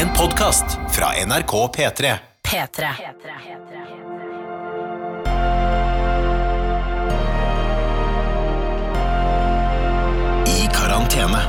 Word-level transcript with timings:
En 0.00 0.08
podkast 0.08 0.64
fra 0.90 1.06
NRK 1.26 1.52
P3. 1.76 2.14
P3. 2.48 2.88
I 10.46 10.68
karantene 10.72 11.42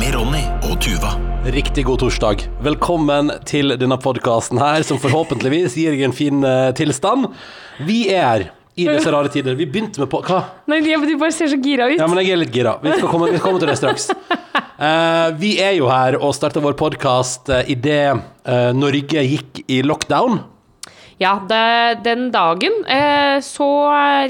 med 0.00 0.14
Ronny 0.14 0.42
og 0.62 0.80
Tuva. 0.82 1.12
Riktig 1.44 1.84
god 1.84 2.02
torsdag. 2.02 2.42
Velkommen 2.66 3.30
til 3.46 3.76
denne 3.78 4.00
podkasten 4.02 4.58
her, 4.58 4.82
som 4.82 4.98
forhåpentligvis 4.98 5.78
gir 5.78 5.94
deg 5.94 6.02
en 6.08 6.16
fin 6.16 6.42
eh, 6.42 6.72
tilstand. 6.74 7.30
Vi 7.86 8.08
er 8.10 8.48
i 8.74 8.86
disse 8.88 9.12
rare 9.12 9.28
tider. 9.32 9.56
Vi 9.58 9.66
begynte 9.68 10.00
med 10.00 10.08
på 10.12 10.22
Hva? 10.24 10.40
Nei, 10.70 10.80
de 10.84 11.16
bare 11.20 11.34
ser 11.34 11.50
så 11.52 11.58
gira 11.60 11.90
ut. 11.90 11.98
Ja, 11.98 12.08
men 12.08 12.22
jeg 12.22 12.32
er 12.32 12.40
litt 12.40 12.54
gira. 12.54 12.78
Vi 12.82 12.94
skal 12.94 13.10
komme, 13.10 13.28
vi 13.32 13.40
skal 13.40 13.50
komme 13.50 13.60
til 13.62 13.72
det 13.72 13.76
straks. 13.80 14.08
Uh, 14.80 15.28
vi 15.42 15.56
er 15.60 15.76
jo 15.76 15.90
her 15.92 16.16
og 16.20 16.32
starta 16.36 16.62
vår 16.64 16.78
podkast 16.80 17.52
uh, 17.52 17.60
idet 17.68 18.16
uh, 18.16 18.70
Norge 18.76 19.26
gikk 19.28 19.64
i 19.68 19.82
lockdown. 19.84 20.40
Ja, 21.22 21.36
det, 21.48 22.02
den 22.06 22.30
dagen 22.34 22.80
uh, 22.88 23.38
så 23.44 23.68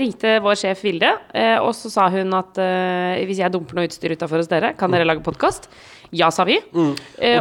ringte 0.00 0.38
vår 0.44 0.58
sjef 0.58 0.82
Vilde, 0.84 1.14
eh, 1.36 1.56
og 1.62 1.72
så 1.76 1.90
sa 1.92 2.08
hun 2.12 2.32
at 2.36 2.58
eh, 2.60 3.22
hvis 3.28 3.40
jeg 3.42 3.52
dumper 3.54 3.78
noe 3.78 3.88
utstyr 3.88 4.14
utafor 4.16 4.42
hos 4.42 4.50
dere, 4.50 4.72
kan 4.78 4.92
dere 4.92 5.06
lage 5.06 5.24
podkast? 5.24 5.70
Ja, 6.12 6.28
sa 6.30 6.44
vi. 6.44 6.58
Eh, 6.58 6.62
Mm. 6.76 6.90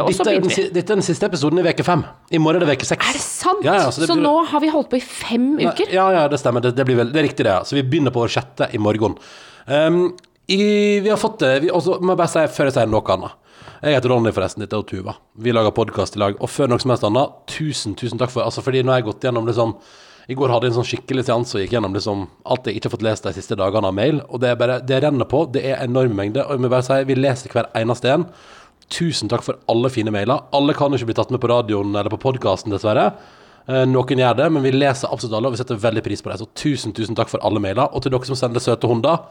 Og 0.02 0.06
og 0.08 0.14
så 0.16 0.24
begynte 0.24 0.48
vi. 0.56 0.68
dette 0.72 0.90
er 0.92 0.96
den 0.96 1.02
siste 1.04 1.26
episoden 1.28 1.58
i 1.60 1.68
uke 1.68 1.84
fem. 1.84 2.04
I 2.32 2.38
morgen 2.38 2.62
er 2.62 2.66
det 2.66 2.78
uke 2.78 2.86
seks. 2.88 3.04
Er 3.08 3.12
det 3.12 3.20
sant? 3.20 3.64
Ja, 3.64 3.74
ja, 3.74 3.90
så 3.90 4.06
så 4.06 4.14
blir- 4.16 4.22
nå 4.24 4.46
har 4.48 4.60
vi 4.60 4.68
holdt 4.70 4.88
på 4.90 4.96
i 4.96 5.00
fem 5.00 5.58
uker? 5.58 5.92
Ja, 5.92 6.10
ja, 6.12 6.28
det 6.28 6.38
stemmer. 6.40 6.62
Det, 6.62 6.74
det, 6.76 6.86
blir 6.86 6.96
vel, 6.96 7.12
det 7.12 7.20
er 7.20 7.28
riktig, 7.28 7.44
det. 7.44 7.52
ja. 7.52 7.60
Så 7.64 7.76
vi 7.76 7.82
begynner 7.82 8.10
på 8.10 8.20
vår 8.24 8.28
sjette 8.32 8.70
i 8.74 8.78
morgen. 8.78 9.16
Um, 9.66 10.16
i, 10.48 11.00
vi 11.00 11.08
har 11.08 11.16
fått 11.18 11.38
det 11.40 11.62
vi, 11.62 11.68
også, 11.70 12.00
må 12.00 12.12
jeg 12.16 12.18
bare 12.22 12.28
si 12.32 12.46
før 12.56 12.64
jeg 12.70 12.72
sier 12.78 12.86
noe 12.88 13.02
annet. 13.14 13.32
Jeg 13.82 13.94
heter 13.96 14.08
Ronny, 14.10 14.30
forresten. 14.32 14.60
Dette 14.62 14.78
er 14.78 14.82
Tuva. 14.88 15.14
Vi 15.36 15.52
lager 15.52 15.70
podkast 15.74 16.16
i 16.16 16.18
lag. 16.22 16.36
Og 16.40 16.48
før 16.48 16.68
noe 16.70 16.78
som 16.78 16.90
helst 16.94 17.04
annet, 17.04 17.30
tusen, 17.46 17.94
tusen 17.98 18.18
takk 18.18 18.30
for 18.30 18.42
Altså, 18.46 18.62
fordi 18.62 18.82
nå 18.82 18.92
har 18.94 19.00
jeg 19.02 19.08
gått 19.12 19.20
gjennom 19.26 19.46
liksom 19.46 19.74
I 20.30 20.34
går 20.38 20.48
hadde 20.54 20.68
jeg 20.68 20.70
en 20.72 20.84
sånn 20.84 20.86
skikkelig 20.86 21.24
seanse 21.26 21.56
og 21.58 21.62
gikk 21.64 21.72
gjennom 21.74 21.92
liksom 21.96 22.28
alt 22.46 22.64
jeg 22.70 22.76
ikke 22.78 22.86
har 22.86 22.92
fått 22.94 23.02
lest 23.02 23.24
de 23.26 23.32
siste 23.34 23.56
dagene 23.58 23.88
av 23.90 23.94
mail. 23.94 24.20
Og 24.30 24.38
det 24.40 24.56
bare 24.58 24.78
Det 24.86 25.02
renner 25.02 25.24
på. 25.26 25.50
Det 25.52 25.64
er 25.66 25.82
enorme 25.82 26.14
mengder. 26.14 26.46
Og 26.46 26.52
jeg 26.54 26.60
må 26.62 26.70
bare 26.70 26.82
si, 26.86 27.02
vi 27.04 27.14
leser 27.18 27.50
hver 27.50 27.66
eneste 27.74 28.06
en. 28.14 28.26
Tusen 28.92 29.30
takk 29.32 29.44
for 29.46 29.60
alle 29.72 29.88
fine 29.92 30.12
mailer. 30.14 30.42
Alle 30.52 30.74
kan 30.76 30.92
jo 30.92 31.00
ikke 31.00 31.12
bli 31.12 31.16
tatt 31.16 31.30
med 31.32 31.40
på 31.42 31.50
radioen 31.50 31.94
eller 31.94 32.12
på 32.12 32.20
podkasten, 32.20 32.74
dessverre. 32.74 33.12
Eh, 33.70 33.84
Noen 33.88 34.20
gjør 34.20 34.36
det, 34.40 34.48
men 34.52 34.64
vi 34.64 34.74
leser 34.74 35.12
absolutt 35.12 35.38
alle, 35.38 35.48
og 35.48 35.56
vi 35.56 35.62
setter 35.62 35.78
veldig 35.80 36.02
pris 36.04 36.22
på 36.24 36.32
det. 36.32 36.40
Så 36.42 36.50
tusen, 36.58 36.92
tusen 36.96 37.16
takk 37.18 37.30
for 37.32 37.42
alle 37.46 37.62
mailer. 37.62 37.88
Og 37.92 38.04
til 38.04 38.12
dere 38.12 38.28
som 38.28 38.38
sender 38.38 38.62
søte 38.62 38.90
hunder, 38.90 39.22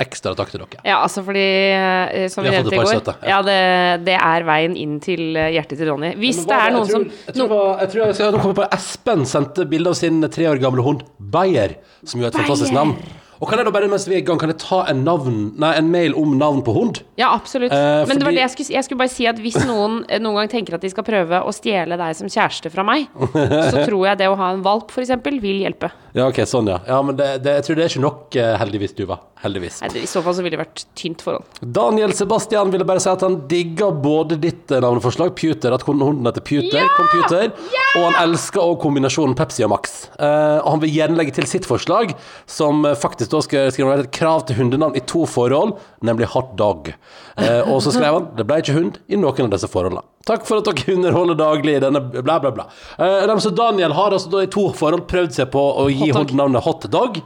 ekstra 0.00 0.34
takk 0.36 0.52
til 0.52 0.62
dere. 0.62 0.82
Ja, 0.86 1.00
altså 1.02 1.24
fordi, 1.24 1.46
eh, 1.72 2.28
som 2.32 2.44
Vi 2.44 2.52
nevnte 2.52 2.74
i 2.74 2.78
går, 2.78 2.92
søte, 2.92 3.16
ja. 3.22 3.34
ja, 3.34 3.40
det, 3.48 4.04
det 4.06 4.18
er 4.18 4.46
veien 4.48 4.76
inn 4.78 4.98
til 5.04 5.36
eh, 5.36 5.50
hjertet 5.56 5.80
til 5.80 5.90
Ronny. 5.90 6.12
Hvis 6.20 6.44
det 6.48 6.58
er 6.58 6.76
noen 6.76 6.86
jeg 6.86 6.94
som 6.94 7.08
jeg 7.08 7.36
tror, 7.40 7.66
jeg 7.82 7.92
tror 7.94 8.04
jeg 8.06 8.18
skal 8.20 8.36
nå 8.36 8.44
komme 8.44 8.60
på 8.62 8.68
Espen 8.78 9.26
sendte 9.28 9.66
bilde 9.68 9.92
av 9.92 9.98
sin 9.98 10.22
tre 10.32 10.48
år 10.52 10.62
gamle 10.62 10.84
hund 10.86 11.04
Bayer, 11.18 11.76
som 12.04 12.22
jo 12.22 12.28
er 12.28 12.32
et 12.32 12.40
fantastisk 12.42 12.76
navn. 12.76 12.96
Og 13.40 13.48
kan 13.48 13.58
jeg 13.58 13.66
da 13.66 13.72
bare 13.74 13.88
mens 13.90 14.04
vi 14.06 14.14
er 14.14 14.22
i 14.22 14.26
gang, 14.26 14.38
kan 14.38 14.52
jeg 14.52 14.58
ta 14.62 14.82
en, 14.90 15.00
navn, 15.06 15.38
nei, 15.58 15.72
en 15.78 15.88
mail 15.90 16.12
om 16.18 16.36
navn 16.38 16.60
på 16.62 16.74
hund? 16.76 17.00
Ja, 17.18 17.32
absolutt. 17.34 17.72
Eh, 17.72 18.04
Men 18.06 18.18
det 18.18 18.22
var 18.22 18.30
fordi- 18.30 18.36
det 18.36 18.44
jeg 18.44 18.50
skulle, 18.54 18.74
jeg 18.76 18.84
skulle 18.84 18.98
bare 19.02 19.08
si 19.14 19.26
at 19.26 19.36
hvis 19.42 19.58
noen 19.66 20.04
eh, 20.08 20.18
noen 20.22 20.36
gang 20.42 20.48
tenker 20.52 20.74
at 20.74 20.80
de 20.84 20.90
skal 20.92 21.04
prøve 21.04 21.40
å 21.42 21.50
stjele 21.56 21.96
deg 21.98 22.14
som 22.16 22.28
kjæreste 22.28 22.70
fra 22.70 22.84
meg, 22.86 23.08
så 23.16 23.82
tror 23.88 24.06
jeg 24.06 24.18
det 24.18 24.28
å 24.30 24.36
ha 24.38 24.52
en 24.52 24.62
valp, 24.62 24.90
f.eks., 24.94 25.10
vil 25.42 25.62
hjelpe. 25.64 25.90
Ja, 26.14 26.28
ok, 26.28 26.42
sånn 26.46 26.68
ja. 26.68 26.78
Ja, 26.86 27.00
men 27.02 27.16
det, 27.16 27.42
det, 27.42 27.54
jeg 27.58 27.64
tror 27.64 27.76
det 27.80 27.84
er 27.86 27.90
ikke 27.94 28.04
nok, 28.06 28.36
eh, 28.36 28.56
heldigvis, 28.60 28.94
Tuva. 28.94 29.18
Heldigvis. 29.42 29.80
Nei, 29.82 29.88
det- 29.90 30.02
I 30.04 30.06
så 30.06 30.22
fall 30.22 30.34
så 30.38 30.42
ville 30.44 30.54
det 30.56 30.60
vært 30.62 30.84
tynt 30.94 31.22
forhold. 31.24 31.42
Daniel 31.64 32.12
Sebastian 32.14 32.70
ville 32.70 32.84
bare 32.86 33.00
si 33.02 33.10
at 33.10 33.24
han 33.26 33.40
digger 33.50 33.90
både 34.04 34.38
ditt 34.38 34.70
eh, 34.70 34.78
navneforslag, 34.84 35.34
Puter, 35.34 35.72
at 35.74 35.82
hunden 35.88 36.22
heter 36.28 36.44
Puter, 36.46 36.86
computer, 36.94 37.50
og 37.96 38.12
han 38.12 38.18
elsker 38.28 38.60
også 38.62 38.78
kombinasjonen 38.84 39.34
Pepsi 39.34 39.64
og 39.66 39.72
Max. 39.74 39.96
Eh, 40.20 40.60
og 40.62 40.68
han 40.76 40.84
vil 40.84 40.94
gjerne 40.94 41.16
legge 41.18 41.34
til 41.40 41.48
sitt 41.50 41.66
forslag, 41.66 42.14
som 42.46 42.84
eh, 42.86 42.94
faktisk 42.94 43.31
da 43.32 43.40
skrev 43.44 43.88
han 43.88 44.02
et 44.02 44.12
krav 44.14 44.46
til 44.48 44.58
hundenavn 44.60 44.96
i 44.98 45.02
to 45.08 45.24
forhold, 45.28 45.76
nemlig 46.04 46.30
hot 46.34 46.54
dog. 46.60 46.92
Eh, 47.36 47.60
og 47.66 47.82
så 47.84 47.94
skrev 47.94 48.18
han 48.18 48.30
det 48.38 48.46
ble 48.48 48.60
ikke 48.62 48.76
hund 48.76 48.98
i 49.08 49.18
noen 49.20 49.48
av 49.48 49.54
disse 49.54 49.70
forholdene. 49.72 50.04
Takk 50.28 50.46
for 50.46 50.60
at 50.60 50.68
dere 50.68 50.94
underholder 50.96 51.38
daglig 51.40 51.76
i 51.78 51.82
denne 51.82 52.02
bla, 52.14 52.38
bla, 52.42 52.52
bla. 52.54 52.68
Eh, 52.98 53.36
så 53.42 53.54
Daniel 53.56 53.96
har 53.98 54.14
altså 54.14 54.32
da 54.32 54.44
i 54.44 54.50
to 54.52 54.68
forhold 54.76 55.08
prøvd 55.10 55.38
seg 55.40 55.52
på 55.54 55.62
å 55.82 55.88
gi 55.90 56.12
hundenavnet 56.12 56.66
hot 56.66 56.86
dog. 56.92 57.22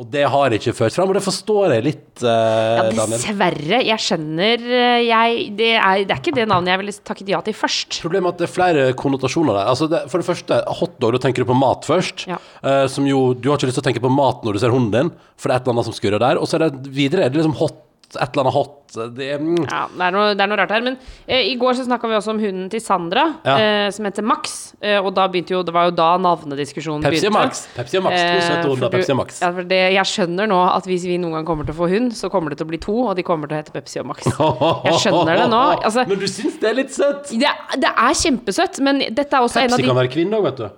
Og 0.00 0.06
det 0.08 0.22
har 0.32 0.54
ikke 0.56 0.72
ført 0.72 0.94
fram, 0.96 1.10
og 1.12 1.16
det 1.18 1.20
forstår 1.20 1.74
jeg 1.74 1.84
litt, 1.84 2.22
eh, 2.24 2.78
Ja, 2.78 2.84
dessverre. 2.88 3.80
Jeg 3.84 4.00
skjønner 4.00 4.62
eh, 4.64 5.02
jeg, 5.04 5.42
det, 5.58 5.74
er, 5.76 6.04
det 6.08 6.14
er 6.14 6.22
ikke 6.22 6.32
det 6.38 6.46
navnet 6.48 6.72
jeg 6.72 6.80
ville 6.80 6.94
takket 7.10 7.32
ja 7.34 7.40
til 7.44 7.56
først. 7.58 7.98
Problemet 8.00 8.30
er 8.30 8.32
at 8.32 8.40
det 8.40 8.46
er 8.48 8.54
flere 8.54 8.86
konnotasjoner 8.96 9.58
der. 9.58 9.68
Altså 9.68 9.90
det, 9.92 10.00
for 10.08 10.22
det 10.22 10.28
første, 10.30 10.62
hotdog, 10.80 11.12
da 11.18 11.20
tenker 11.26 11.44
du 11.44 11.50
på 11.50 11.58
mat 11.58 11.84
først. 11.88 12.24
Ja. 12.30 12.40
Eh, 12.64 12.86
som 12.88 13.04
jo, 13.10 13.34
du 13.36 13.50
har 13.50 13.60
ikke 13.60 13.68
lyst 13.68 13.76
til 13.82 13.84
å 13.84 13.88
tenke 13.90 14.04
på 14.06 14.14
mat 14.14 14.40
når 14.46 14.56
du 14.56 14.62
ser 14.64 14.72
hunden 14.72 14.96
din, 14.96 15.12
for 15.36 15.50
det 15.50 15.58
er 15.58 15.60
et 15.60 15.68
eller 15.68 15.76
annet 15.76 15.90
som 15.90 15.98
skurrer 16.00 16.24
der. 16.24 16.40
Og 16.40 16.48
så 16.48 16.56
er 16.56 16.64
det 16.70 16.94
videre 16.96 17.26
er 17.26 17.34
det 17.34 17.42
liksom 17.42 17.58
hot, 17.60 17.76
et 18.16 18.30
eller 18.32 18.42
annet 18.46 18.54
hot. 18.54 18.76
Det, 18.90 19.26
mm, 19.38 19.66
Ja, 19.70 19.84
det 19.94 20.02
er 20.02 20.10
noe, 20.16 20.30
det 20.34 20.42
er 20.42 20.48
noe 20.50 20.56
rart 20.58 20.72
her. 20.74 20.80
Men 20.82 20.96
eh, 21.28 21.44
i 21.52 21.54
går 21.60 21.76
så 21.78 21.84
snakka 21.86 22.08
vi 22.10 22.16
også 22.18 22.32
om 22.32 22.40
hunden 22.42 22.68
til 22.72 22.80
Sandra, 22.82 23.26
Ja. 23.46 23.54
eh, 23.62 23.90
som 23.94 24.04
heter 24.08 24.24
Max. 24.26 24.74
Eh, 24.82 24.98
og 24.98 25.12
da 25.14 25.28
begynte 25.30 25.54
jo 25.54 25.62
Det 25.62 25.72
var 25.76 25.84
jo 25.90 25.94
da 25.94 26.08
navnediskusjonen 26.18 27.04
Pepsi 27.04 27.28
begynte. 27.28 27.36
Max. 27.38 27.62
Pepsi 27.76 28.00
og 28.00 28.04
Max. 28.08 28.16
To 28.18 28.26
Eh, 28.26 28.40
søte 28.42 28.62
for 28.64 28.74
hunder. 28.74 28.90
Pepsi 28.96 29.12
og 29.14 29.16
Max. 29.20 29.40
Ja, 29.44 29.50
for 29.54 29.62
det, 29.62 29.80
jeg 29.94 30.04
skjønner 30.10 30.50
nå 30.50 30.58
at 30.76 30.84
hvis 30.90 31.04
vi 31.06 31.18
noen 31.22 31.32
gang 31.38 31.46
kommer 31.46 31.64
til 31.68 31.74
å 31.74 31.78
få 31.78 31.88
hund, 31.92 32.10
så 32.18 32.30
kommer 32.32 32.50
det 32.50 32.58
til 32.58 32.66
å 32.66 32.72
bli 32.72 32.78
to, 32.82 32.96
og 33.06 33.14
de 33.16 33.22
kommer 33.22 33.46
til 33.46 33.58
å 33.58 33.62
hete 33.62 33.72
Pepsi 33.78 34.00
og 34.02 34.06
Max. 34.10 34.24
Jeg 34.26 34.98
skjønner 35.04 35.36
det 35.44 35.48
nå. 35.54 35.62
Altså, 35.84 36.06
Men 36.08 36.18
du 36.18 36.26
syns 36.26 36.58
det 36.60 36.70
er 36.70 36.74
litt 36.74 36.90
søtt? 36.94 37.30
det, 37.30 37.54
det 37.78 37.92
er 37.94 38.14
kjempesøtt, 38.24 38.80
men 38.82 38.98
dette 39.14 39.30
er 39.36 39.40
også 39.46 39.60
en 39.62 39.70
av 39.72 39.78
Pepsi 39.78 39.86
kan 39.86 39.96
være 40.02 40.10
kvinne 40.18 40.34
òg, 40.40 40.42
vet 40.50 40.56
du. 40.64 40.68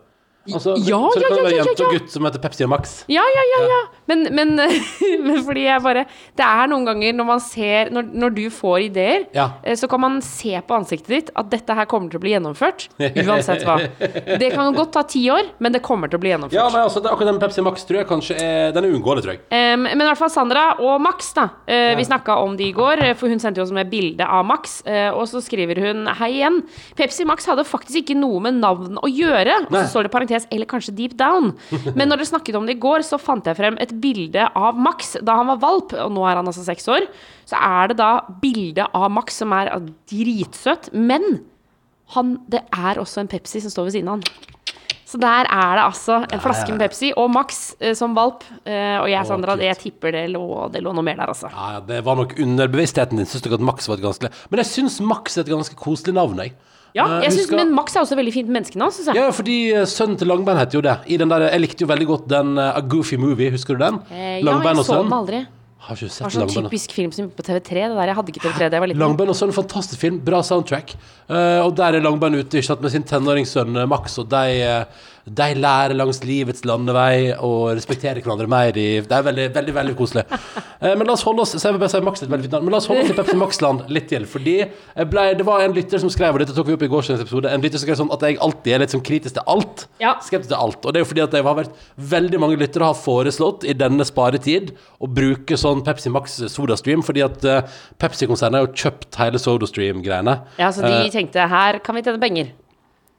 Altså, 0.50 0.74
Ja, 0.82 0.98
så 1.12 1.20
det 1.20 1.28
kan 1.28 1.38
ja, 1.38 1.42
være 1.44 1.54
ja, 1.54 1.64
jente 1.66 1.84
og 1.86 1.92
gutt 1.94 2.10
som 2.10 2.26
heter 2.26 2.42
Pepsi 2.42 2.64
og 2.66 2.70
Max. 2.72 2.94
Ja, 3.12 3.22
ja, 3.22 3.42
ja, 3.52 3.60
ja. 3.70 3.80
Men, 4.10 4.24
men, 4.34 4.56
men 5.26 5.36
fordi 5.46 5.66
jeg 5.68 5.82
bare 5.84 6.02
Det 6.38 6.42
er 6.42 6.70
noen 6.72 6.86
ganger 6.88 7.14
når 7.14 7.28
man 7.28 7.42
ser 7.44 7.92
Når, 7.94 8.08
når 8.24 8.34
du 8.34 8.42
får 8.50 8.88
ideer, 8.88 9.26
eh, 9.32 9.76
så 9.78 9.86
kan 9.90 10.02
man 10.02 10.18
se 10.24 10.56
på 10.66 10.74
ansiktet 10.74 11.12
ditt 11.12 11.30
at 11.38 11.50
dette 11.52 11.76
her 11.76 11.86
kommer 11.90 12.10
til 12.10 12.18
å 12.18 12.22
bli 12.24 12.32
gjennomført. 12.34 12.88
Uansett 12.98 13.62
hva. 13.66 13.76
Det 14.42 14.48
kan 14.54 14.74
godt 14.74 14.92
ta 14.96 15.02
ti 15.06 15.22
år, 15.30 15.52
men 15.62 15.74
det 15.74 15.82
kommer 15.84 16.10
til 16.10 16.18
å 16.18 16.22
bli 16.22 16.32
gjennomført. 16.32 16.56
Ja, 16.56 16.66
men 16.72 16.82
altså, 16.82 17.02
det, 17.04 17.12
akkurat 17.12 17.30
den 17.30 17.40
Pepsi 17.42 17.62
Max 17.64 17.86
tror 17.86 18.00
jeg 18.00 18.08
kanskje 18.10 18.36
er 18.40 18.74
Den 18.74 18.86
er 18.88 18.94
uunngåelig, 18.96 19.24
tror 19.24 19.34
jeg. 19.36 19.42
Um, 19.52 19.86
men 19.86 20.02
i 20.02 20.08
hvert 20.08 20.20
fall 20.20 20.32
Sandra 20.32 20.64
og 20.82 20.98
Max, 21.04 21.30
da. 21.36 21.48
Eh, 21.66 21.92
Vi 21.98 22.06
snakka 22.08 22.38
om 22.42 22.56
de 22.58 22.66
i 22.70 22.74
går, 22.76 23.04
eh, 23.06 23.14
for 23.18 23.30
hun 23.32 23.42
sendte 23.42 23.62
jo 23.62 23.66
oss 23.66 23.74
med 23.74 23.90
bilde 23.92 24.26
av 24.26 24.44
Max. 24.48 24.80
Uh, 24.86 25.12
og 25.14 25.26
så 25.30 25.42
skriver 25.44 25.80
hun 25.84 26.06
hei 26.18 26.32
igjen. 26.40 26.62
Pepsi 26.98 27.26
Max 27.28 27.46
hadde 27.50 27.66
faktisk 27.68 28.02
ikke 28.02 28.18
noe 28.18 28.42
med 28.42 28.58
navn 28.62 28.98
å 28.98 29.10
gjøre. 29.10 29.62
Og 29.68 29.76
så 29.76 29.86
står 29.92 30.08
det 30.08 30.14
parentes 30.14 30.31
eller 30.50 30.68
kanskje 30.70 30.94
deep 30.96 31.16
down. 31.20 31.52
Men 31.98 32.08
når 32.08 32.22
dere 32.22 32.30
snakket 32.32 32.58
om 32.58 32.68
det 32.68 32.78
i 32.78 32.82
går, 32.82 33.04
så 33.06 33.20
fant 33.20 33.46
jeg 33.48 33.58
frem 33.58 33.78
et 33.82 33.94
bilde 34.02 34.48
av 34.58 34.78
Max 34.78 35.16
da 35.20 35.38
han 35.40 35.50
var 35.54 35.62
valp, 35.62 35.96
og 35.98 36.14
nå 36.14 36.26
er 36.28 36.40
han 36.40 36.48
altså 36.48 36.64
seks 36.66 36.88
år. 36.92 37.08
Så 37.48 37.58
er 37.58 37.92
det 37.92 37.98
da 38.00 38.12
bilde 38.42 38.88
av 38.96 39.10
Max 39.12 39.42
som 39.42 39.52
er 39.56 39.72
dritsøtt, 40.10 40.92
men 40.94 41.42
han, 42.16 42.36
det 42.52 42.64
er 42.76 43.00
også 43.00 43.22
en 43.22 43.30
Pepsi 43.30 43.62
som 43.64 43.72
står 43.72 43.88
ved 43.88 43.96
siden 43.98 44.10
av 44.12 44.20
han. 44.20 44.50
Så 45.12 45.18
der 45.20 45.44
er 45.44 45.76
det 45.76 45.82
altså 45.84 46.22
en 46.24 46.40
flaske 46.40 46.72
med 46.72 46.86
Pepsi 46.86 47.10
og 47.20 47.28
Max 47.34 47.74
eh, 47.84 47.92
som 47.96 48.14
valp. 48.16 48.46
Eh, 48.64 48.96
og 48.96 49.10
jeg, 49.10 49.28
Sandra, 49.28 49.58
jeg 49.60 49.76
tipper 49.80 50.14
det 50.14 50.22
lå, 50.32 50.44
det 50.72 50.80
lå 50.80 50.94
noe 50.96 51.04
mer 51.04 51.18
der, 51.20 51.32
altså. 51.34 51.50
Ja, 51.52 51.66
ja, 51.74 51.82
det 51.84 51.98
var 52.06 52.16
nok 52.16 52.32
underbevisstheten 52.40 53.20
din. 53.20 53.28
Syns 53.28 53.44
dere 53.44 53.58
at 53.58 53.66
Max 53.68 53.90
var 53.90 54.00
et 54.00 54.06
ganske 54.06 54.30
Men 54.48 54.62
jeg 54.62 54.70
syns 54.70 54.96
Max 55.04 55.36
er 55.36 55.44
et 55.44 55.52
ganske 55.52 55.76
koselig 55.76 56.16
navn, 56.16 56.40
jeg. 56.40 56.56
Ja, 56.94 57.06
Eh, 57.06 57.22
jeg 57.24 57.32
synes, 57.32 57.46
husker- 57.46 57.56
Men 57.56 57.74
Max 57.74 57.96
er 57.96 58.00
også 58.02 58.16
veldig 58.16 58.32
fint 58.34 58.48
menneskenavn, 58.52 58.92
syns 58.92 59.06
jeg. 59.08 59.16
Ja, 59.16 59.30
fordi 59.30 59.72
eh, 59.72 59.84
sønnen 59.88 60.18
til 60.18 60.28
Langbein 60.28 60.56
heter 60.58 60.74
jo 60.76 60.82
det. 60.84 60.98
I 61.08 61.16
den 61.16 61.28
der, 61.28 61.48
jeg 61.50 61.60
likte 61.60 61.80
jo 61.86 61.86
veldig 61.88 62.06
godt 62.06 62.28
den 62.28 62.58
uh, 62.58 62.76
A 62.76 62.80
Goofy 62.80 63.16
Movie, 63.16 63.50
husker 63.50 63.78
du 63.78 63.84
den? 63.84 64.00
Eh, 64.12 64.40
ja, 64.40 64.44
Langbein 64.44 64.76
jeg 64.76 64.84
og 64.84 64.84
så 64.86 65.02
den 65.02 65.12
aldri. 65.12 65.46
Har 65.82 65.96
ikke 65.96 66.10
sett 66.14 66.22
var 66.22 66.30
sånn 66.30 66.44
Langbein. 66.46 66.66
typisk 66.70 66.92
film 66.94 67.10
som 67.10 67.24
gikk 67.26 67.34
på 67.40 67.42
TV3. 67.42 67.88
Det 67.88 67.96
der, 67.96 68.06
Jeg 68.06 68.14
hadde 68.14 68.28
ikke 68.30 68.42
TV3 68.44 68.58
da 68.70 68.76
jeg 68.76 68.80
var 68.84 68.86
liten. 68.92 69.00
Langbein 69.02 69.28
og 69.32 69.34
sønn, 69.34 69.52
fantastisk 69.56 69.98
film, 69.98 70.20
bra 70.22 70.38
soundtrack. 70.46 70.94
Uh, 71.28 71.64
og 71.66 71.74
der 71.74 71.96
er 71.96 72.00
Langbein 72.04 72.36
ute 72.38 72.62
med 72.80 72.90
sin 72.92 73.02
tenåringssønn 73.02 73.76
eh, 73.82 73.86
Max, 73.86 74.18
og 74.18 74.28
de, 74.28 74.44
eh, 74.62 74.84
de 75.24 75.48
lærer 75.54 75.94
langs 75.94 76.18
livets 76.26 76.64
landevei 76.66 77.30
og 77.38 77.72
respekterer 77.76 78.18
hverandre 78.24 78.48
mer 78.50 78.74
i 78.74 78.86
Det 79.06 79.14
er 79.14 79.26
veldig, 79.28 79.44
veldig 79.54 79.74
veldig 79.76 79.94
koselig. 79.98 80.24
Eh, 80.82 80.96
men 80.98 81.06
la 81.06 81.14
oss 81.14 81.22
holde 81.22 81.44
oss 81.44 81.52
så 81.54 81.60
jeg 81.68 81.76
vil 81.76 81.82
bare 81.84 81.92
si 81.92 82.00
Max 82.02 82.24
veldig 82.24 82.46
fint 82.48 82.56
navn, 82.56 82.66
men 82.66 82.74
la 82.74 82.80
oss 82.80 82.88
holde 82.90 83.04
oss 83.04 83.12
til 83.12 83.18
Pepsi 83.20 83.36
Max-land 83.38 83.84
litt 83.94 84.08
til. 84.10 84.26
Fordi 84.26 84.56
ble, 85.12 85.26
det 85.38 85.46
var 85.46 85.62
en 85.62 85.76
lytter 85.76 86.02
som 86.02 86.10
skrev, 86.10 86.34
og 86.34 86.42
dette 86.42 86.56
tok 86.56 86.72
vi 86.72 86.74
opp 86.74 86.82
i 86.82 86.90
gårsdagens 86.90 87.22
episode, 87.22 87.52
en 87.52 87.62
lytter 87.62 87.78
som 87.78 87.86
skrev 87.86 88.00
sånn 88.00 88.10
at 88.16 88.24
jeg 88.26 88.40
alltid 88.42 88.74
er 88.74 88.82
litt 88.82 88.96
sånn 88.96 89.04
kritisk 89.06 89.36
til 89.38 89.46
alt. 89.54 89.84
Ja. 90.02 90.16
Skeptisk 90.26 90.50
til 90.50 90.58
alt. 90.58 90.80
Og 90.82 90.90
det 90.90 91.00
er 91.00 91.06
jo 91.06 91.10
fordi 91.12 91.24
at 91.26 91.36
det 91.36 91.44
har 91.46 91.58
vært 91.60 91.78
veldig 92.16 92.42
mange 92.42 92.58
lyttere 92.58 92.88
har 92.90 92.98
foreslått 92.98 93.68
i 93.68 93.76
denne 93.78 94.06
sparetid 94.08 94.72
å 94.98 95.10
bruke 95.10 95.58
sånn 95.60 95.84
Pepsi 95.86 96.10
Max 96.12 96.40
SodaStream, 96.50 97.06
fordi 97.06 97.22
at 97.28 97.46
eh, 97.46 97.62
Pepsi-konsernet 98.02 98.58
har 98.58 98.66
jo 98.66 98.74
kjøpt 98.86 99.20
hele 99.22 99.38
SodaStream-greiene. 99.42 100.38
Ja, 100.58 100.72
Så 100.74 100.82
de 100.82 100.90
Eh, 100.92 101.08
tenkte 101.12 101.46
her 101.48 101.78
kan 101.84 101.94
vi 101.94 102.02
tjene 102.02 102.20
penger. 102.20 102.52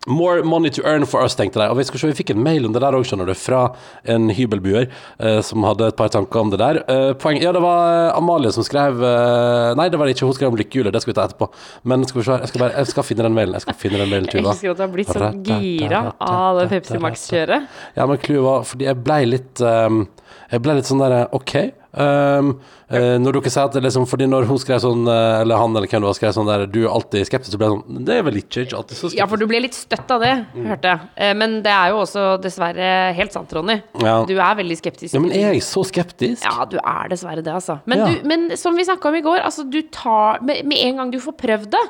More 0.08 0.44
money 0.44 0.70
to 0.76 0.84
earn 0.84 1.06
for 1.08 1.24
us, 1.24 1.36
tenkte 1.40 1.62
de. 1.62 1.70
Og 1.72 1.78
vi, 1.80 1.86
skal 1.88 2.02
se, 2.02 2.10
vi 2.12 2.18
fikk 2.18 2.34
en 2.34 2.42
mail 2.44 2.66
om 2.68 2.74
det 2.76 2.82
der 2.84 2.98
òg, 2.98 3.06
skjønner 3.08 3.30
du, 3.30 3.36
fra 3.40 3.62
en 4.10 4.28
hybelbuer 4.36 4.90
eh, 4.90 5.40
som 5.46 5.64
hadde 5.64 5.88
et 5.94 6.00
par 6.00 6.12
tanker 6.12 6.42
om 6.42 6.52
det 6.52 6.60
der. 6.60 6.82
Eh, 6.92 7.12
poeng, 7.20 7.40
ja, 7.40 7.54
det 7.56 7.62
var 7.64 8.10
eh, 8.10 8.18
Amalie 8.18 8.52
som 8.56 8.66
skrev 8.68 9.00
eh, 9.00 9.70
Nei, 9.80 9.88
det 9.94 10.02
var 10.02 10.10
det 10.10 10.18
ikke. 10.18 10.28
Hun 10.28 10.36
skrev 10.36 10.52
om 10.52 10.60
lykkehjulet. 10.60 10.92
Det 10.92 11.04
skal 11.06 11.14
vi 11.14 11.18
ta 11.22 11.28
etterpå. 11.30 11.48
Men 11.88 12.04
skal 12.10 12.20
vi 12.20 12.28
se, 12.28 12.40
jeg 12.44 12.52
skal, 12.52 12.66
bare, 12.66 12.76
jeg 12.82 12.92
skal 12.92 13.08
finne 13.08 13.28
den 13.30 13.38
mailen. 13.38 13.56
Jeg 13.56 13.68
skal 13.68 13.80
finne 13.86 14.02
den 14.04 14.12
mailen, 14.12 14.28
Jeg 14.34 14.44
husker 14.44 14.64
elsker 14.64 14.74
at 14.74 14.82
du 14.82 14.84
har 14.84 14.94
blitt 14.94 15.14
så 15.14 15.32
gira 15.48 16.02
av 16.20 16.60
det 16.60 16.68
Pepsi 16.72 17.00
Max-kjøret. 17.04 17.72
Ja, 17.98 18.08
men 18.10 18.20
clouet 18.24 18.44
var 18.48 18.68
fordi 18.68 18.90
jeg 18.90 19.00
ble 19.06 19.22
litt 19.30 19.64
um, 19.64 20.04
Jeg 20.52 20.64
ble 20.64 20.78
litt 20.80 20.90
sånn 20.90 21.04
derre 21.04 21.26
OK. 21.36 21.56
Ehm, 21.94 22.50
uh, 22.90 23.16
når 23.22 23.38
dere 23.38 23.52
sier 23.54 23.68
at 23.70 23.76
liksom 23.86 24.06
Fordi 24.10 24.26
når 24.30 24.48
hun 24.50 24.58
skrev 24.62 24.80
sånn, 24.82 25.04
eh, 25.10 25.42
eller 25.44 25.60
han 25.62 25.76
eller 25.76 25.88
hvem 25.88 26.02
det 26.02 26.10
var, 26.10 26.18
skrev 26.18 26.34
sånn 26.36 26.50
der 26.50 26.66
Du 26.70 26.80
er 26.84 26.92
alltid 26.94 27.28
skeptisk, 27.30 27.54
så 27.54 27.60
ble 27.62 27.70
jeg 27.70 27.76
sånn 27.78 28.06
Det 28.08 28.18
er 28.18 28.26
vel 28.28 28.40
ikke, 28.42 28.66
ikke 28.66 28.78
alltid 28.80 28.98
så 28.98 29.08
skeptisk. 29.08 29.20
Ja, 29.22 29.28
for 29.30 29.42
du 29.42 29.46
ble 29.50 29.62
litt 29.64 29.78
støtt 29.78 30.14
av 30.16 30.24
det, 30.26 30.34
hørte 30.56 30.94
jeg. 30.94 31.10
Uh, 31.22 31.34
Men 31.40 31.58
det 31.66 31.74
er 31.74 31.94
jo 31.94 32.00
også 32.04 32.26
dessverre 32.44 32.92
helt 33.18 33.36
sant, 33.36 33.54
Ronny. 33.54 33.80
Ja. 34.02 34.16
Du 34.30 34.34
er 34.36 34.56
veldig 34.62 34.78
skeptisk. 34.80 35.14
Ja, 35.14 35.22
men 35.24 35.32
er 35.36 35.54
jeg 35.54 35.64
så 35.66 35.84
skeptisk? 35.88 36.46
Ja, 36.46 36.66
du 36.70 36.78
er 36.82 37.12
dessverre 37.14 37.44
det, 37.46 37.54
altså. 37.54 37.80
Men, 37.86 38.00
Ja. 38.04 38.10
du, 38.10 38.28
men 38.28 38.58
som 38.58 38.76
vi 38.76 38.86
snakka 38.88 39.10
om 39.10 39.16
i 39.20 39.22
går, 39.26 39.44
altså 39.46 39.64
du 39.70 39.82
tar 39.94 40.42
med, 40.42 40.66
med 40.66 40.78
en 40.88 40.98
gang 41.02 41.12
du 41.14 41.20
får 41.22 41.38
prøvd 41.40 41.70
det, 41.78 41.84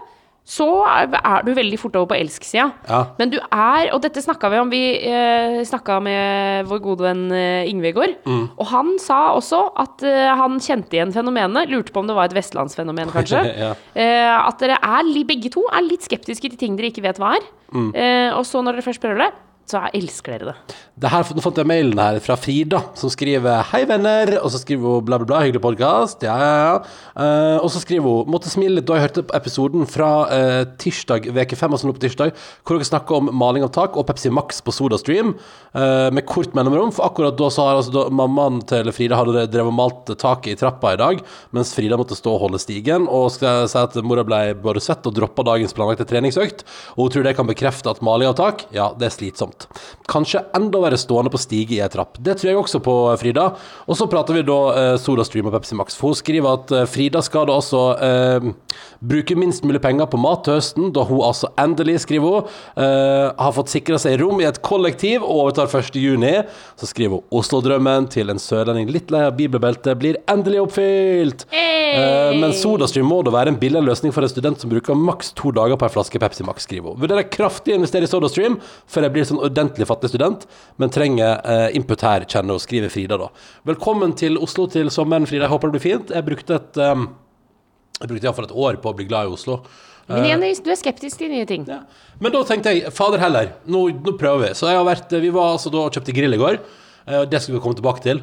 så 0.43 0.65
er, 0.83 1.07
du 1.47 1.53
veldig 1.55 1.77
fort 1.79 1.95
over 1.95 2.09
på 2.11 2.17
elsk-sida. 2.19 2.65
Ja. 2.89 2.97
Men 3.19 3.31
du 3.31 3.37
er, 3.39 3.85
og 3.95 4.01
dette 4.03 4.19
snakka 4.19 4.49
vi 4.51 4.57
om, 4.59 4.71
vi 4.73 4.81
eh, 5.07 5.61
snakka 5.63 6.01
med 6.03 6.67
vår 6.67 6.81
gode 6.83 7.05
venn 7.07 7.23
eh, 7.31 7.69
Yngve 7.71 7.93
i 7.93 7.95
går, 7.95 8.15
Mm. 8.27 8.49
og 8.59 8.67
han 8.67 8.91
sa 8.99 9.21
også 9.37 9.61
at 9.79 10.03
eh, 10.03 10.33
han 10.35 10.59
kjente 10.59 10.97
igjen 10.97 11.13
fenomenet, 11.15 11.71
lurte 11.71 11.91
på 11.95 12.03
om 12.03 12.07
det 12.11 12.15
var 12.17 12.27
et 12.27 12.35
vestlandsfenomen, 12.35 13.11
kanskje. 13.15 13.39
Ja. 13.63 13.71
eh, 13.95 14.33
at 14.35 14.59
dere 14.59 14.75
er, 14.83 15.07
begge 15.27 15.49
to 15.53 15.63
er 15.71 15.85
litt 15.85 16.03
skeptiske 16.03 16.49
til 16.51 16.59
ting 16.59 16.75
dere 16.75 16.91
ikke 16.91 17.05
vet 17.05 17.19
hva 17.23 17.37
er. 17.37 17.47
Mm. 17.71 17.89
Eh, 17.95 18.29
og 18.35 18.43
så 18.45 18.59
når 18.63 18.77
dere 18.77 18.87
først 18.89 19.01
prøver 19.03 19.23
det, 19.23 19.31
så 19.63 19.79
jeg 19.85 20.03
elsker 20.03 20.35
dere 20.35 20.51
det. 20.51 20.75
Det 20.99 21.09
her, 21.09 21.29
nå 21.33 21.41
fant 21.41 21.57
jeg 21.57 21.67
mailen 21.69 21.97
her 21.97 22.17
fra 22.21 22.35
Frida, 22.37 22.81
som 22.99 23.09
skriver 23.09 23.63
'Hei, 23.69 23.85
venner', 23.89 24.35
og 24.43 24.51
så 24.51 24.59
skriver 24.59 24.99
hun 24.99 25.05
bla, 25.05 25.17
bla, 25.17 25.25
bla, 25.25 25.39
hyggelig 25.41 25.61
podkast. 25.63 26.21
Ja, 26.27 26.35
ja, 26.37 26.53
ja. 26.67 26.75
Uh, 27.15 27.57
og 27.63 27.69
så 27.71 27.79
skriver 27.79 28.03
hun 28.03 28.27
'Måtte 28.27 28.51
smile 28.51 28.75
litt 28.75 28.85
da 28.85 28.99
jeg 28.99 29.07
hørte 29.07 29.23
på 29.23 29.35
episoden 29.37 29.87
fra 29.87 30.11
uh, 30.27 30.63
tirsdag, 30.77 31.31
veke 31.33 31.55
fem, 31.55 31.71
altså 31.71 31.87
nå 31.87 31.95
på 31.95 32.03
tirsdag, 32.03 32.33
hvor 32.63 32.77
dere 32.77 32.89
snakker 32.91 33.15
om 33.15 33.31
maling 33.31 33.63
av 33.63 33.71
tak 33.71 33.97
og 33.97 34.05
Pepsi 34.05 34.29
Max 34.29 34.59
på 34.61 34.75
SodaStream 34.75 35.33
uh, 35.33 36.09
med 36.11 36.25
kort 36.27 36.51
mellomrom'. 36.53 36.91
For 36.91 37.07
akkurat 37.07 37.37
da 37.39 37.49
så 37.49 37.69
har 37.69 37.79
altså 37.79 37.95
da, 37.95 38.05
mammaen 38.11 38.61
til 38.67 38.91
Frida 38.91 39.15
hadde 39.15 39.47
drevet 39.47 39.71
og 39.71 39.79
malt 39.79 40.13
taket 40.19 40.53
i 40.53 40.59
trappa 40.59 40.93
i 40.93 40.99
dag, 40.99 41.23
mens 41.55 41.73
Frida 41.73 41.97
måtte 41.97 42.19
stå 42.19 42.35
og 42.35 42.49
holde 42.49 42.59
stigen, 42.59 43.07
og 43.07 43.31
skal 43.31 43.65
si 43.71 43.79
at 43.79 43.95
mora 44.03 44.27
ble 44.27 44.43
både 44.59 44.83
svett 44.83 45.07
og 45.07 45.15
droppa 45.15 45.47
dagens 45.47 45.73
planlagte 45.73 46.05
treningsøkt. 46.05 46.67
Og 46.97 47.07
hun 47.07 47.15
tror 47.15 47.23
det 47.23 47.37
kan 47.39 47.47
bekrefte 47.47 47.89
at 47.89 48.03
maling 48.03 48.27
av 48.27 48.37
tak, 48.37 48.67
ja, 48.75 48.91
det 48.97 49.07
er 49.07 49.17
slitsomt. 49.17 49.52
Kanskje 50.09 50.43
enda 50.57 50.81
være 50.83 50.99
stående 50.99 51.31
på 51.33 51.39
stige 51.41 51.77
i 51.77 51.81
ei 51.83 51.89
trapp. 51.91 52.17
Det 52.19 52.35
tror 52.39 52.51
jeg 52.51 52.59
også 52.59 52.81
på, 52.83 52.95
Frida. 53.21 53.49
Og 53.87 53.97
så 53.99 54.07
prater 54.11 54.37
vi 54.37 54.45
da 54.47 54.59
eh, 54.79 54.95
SodaStream 55.01 55.47
og 55.49 55.55
Pepsi 55.55 55.77
Max. 55.79 55.97
For 55.99 56.11
hun 56.11 56.19
skriver 56.19 56.59
at 56.59 56.73
eh, 56.75 56.87
Frida 56.89 57.21
skal 57.23 57.47
da 57.49 57.57
også 57.59 57.83
eh, 58.03 58.49
bruke 59.03 59.37
minst 59.39 59.63
mulig 59.67 59.81
penger 59.83 60.09
på 60.11 60.19
mat 60.21 60.43
til 60.45 60.57
høsten, 60.57 60.91
da 60.95 61.05
hun 61.07 61.23
altså 61.25 61.51
endelig, 61.59 61.99
skriver 62.03 62.37
hun, 62.37 62.51
eh, 62.79 63.29
har 63.37 63.55
fått 63.55 63.71
sikra 63.73 63.99
seg 64.01 64.19
rom 64.21 64.41
i 64.41 64.47
et 64.49 64.61
kollektiv 64.65 65.23
og 65.23 65.45
overtar 65.45 65.71
1. 65.71 65.99
juni. 65.99 66.35
Så 66.79 66.89
skriver 66.91 67.19
hun 67.19 67.39
Oslo-drømmen 67.39 68.09
til 68.13 68.33
en 68.33 68.41
sørlending 68.41 68.91
litt 68.93 69.13
lei 69.13 69.23
av 69.27 69.37
bibelbeltet 69.39 69.99
blir 69.99 70.19
endelig 70.31 70.63
oppfylt. 70.65 71.47
Eh, 71.93 72.33
men 72.39 72.53
SodaStream 72.57 73.07
må 73.09 73.19
da 73.25 73.33
være 73.33 73.53
en 73.53 73.59
billig 73.59 73.83
løsning 73.85 74.13
for 74.15 74.25
en 74.25 74.31
student 74.31 74.61
som 74.61 74.71
bruker 74.71 74.97
maks 74.97 75.33
to 75.37 75.51
dager 75.55 75.77
på 75.79 75.87
en 75.87 75.93
flaske 75.93 76.21
Pepsi 76.21 76.45
Max, 76.47 76.65
skriver 76.67 76.93
hun. 76.93 77.01
Vurderer 77.03 77.27
kraftig 77.29 77.75
å 77.75 77.79
investere 77.81 78.07
i 78.07 78.11
SodaStream 78.11 78.57
for 78.87 79.05
jeg 79.05 79.13
blir 79.13 79.27
sånn 79.29 79.42
ordentlig 79.43 79.87
fattig 79.89 80.09
student, 80.13 80.45
men 80.81 80.91
trenger 80.93 81.39
eh, 81.43 81.65
input 81.77 82.03
her, 82.05 82.25
kjenner 82.29 82.57
og 82.57 82.63
skriver 82.63 82.91
Frida 82.93 83.17
da. 83.21 83.29
Velkommen 83.69 84.15
til 84.19 84.39
Oslo 84.41 84.65
til 84.71 84.89
sommeren, 84.93 85.27
Frida. 85.29 85.45
Jeg 85.47 85.53
håper 85.53 85.71
det 85.71 85.77
blir 85.77 85.85
fint. 85.87 86.13
Jeg 86.15 86.27
brukte 86.27 86.59
et 86.59 86.79
um, 86.83 87.07
Jeg 88.01 88.09
brukte 88.11 88.27
iallfall 88.29 88.49
et 88.49 88.55
år 88.67 88.79
på 88.83 88.91
å 88.91 88.97
bli 88.97 89.05
glad 89.09 89.29
i 89.29 89.35
Oslo. 89.37 89.59
Men 90.09 90.25
igjen, 90.27 90.41
du 90.65 90.69
er 90.73 90.75
skeptisk 90.75 91.21
til 91.21 91.29
nye 91.31 91.45
ting. 91.47 91.63
Ja. 91.69 91.81
Men 92.19 92.33
da 92.33 92.41
tenkte 92.47 92.73
jeg, 92.75 92.89
fader 92.91 93.21
heller, 93.23 93.53
nå, 93.71 93.85
nå 94.03 94.15
prøver 94.19 94.49
vi. 94.49 94.53
Så 94.59 94.67
jeg 94.67 94.75
har 94.75 94.87
vært, 94.87 95.13
vi 95.23 95.31
var 95.31 95.53
altså 95.53 95.71
da 95.71 95.85
og 95.85 95.95
kjøpte 95.95 96.15
grill 96.17 96.35
i 96.35 96.39
går. 96.41 96.57
Eh, 97.07 97.21
Det 97.31 97.39
skal 97.43 97.55
vi 97.55 97.61
komme 97.63 97.77
tilbake 97.79 98.03
til. 98.03 98.19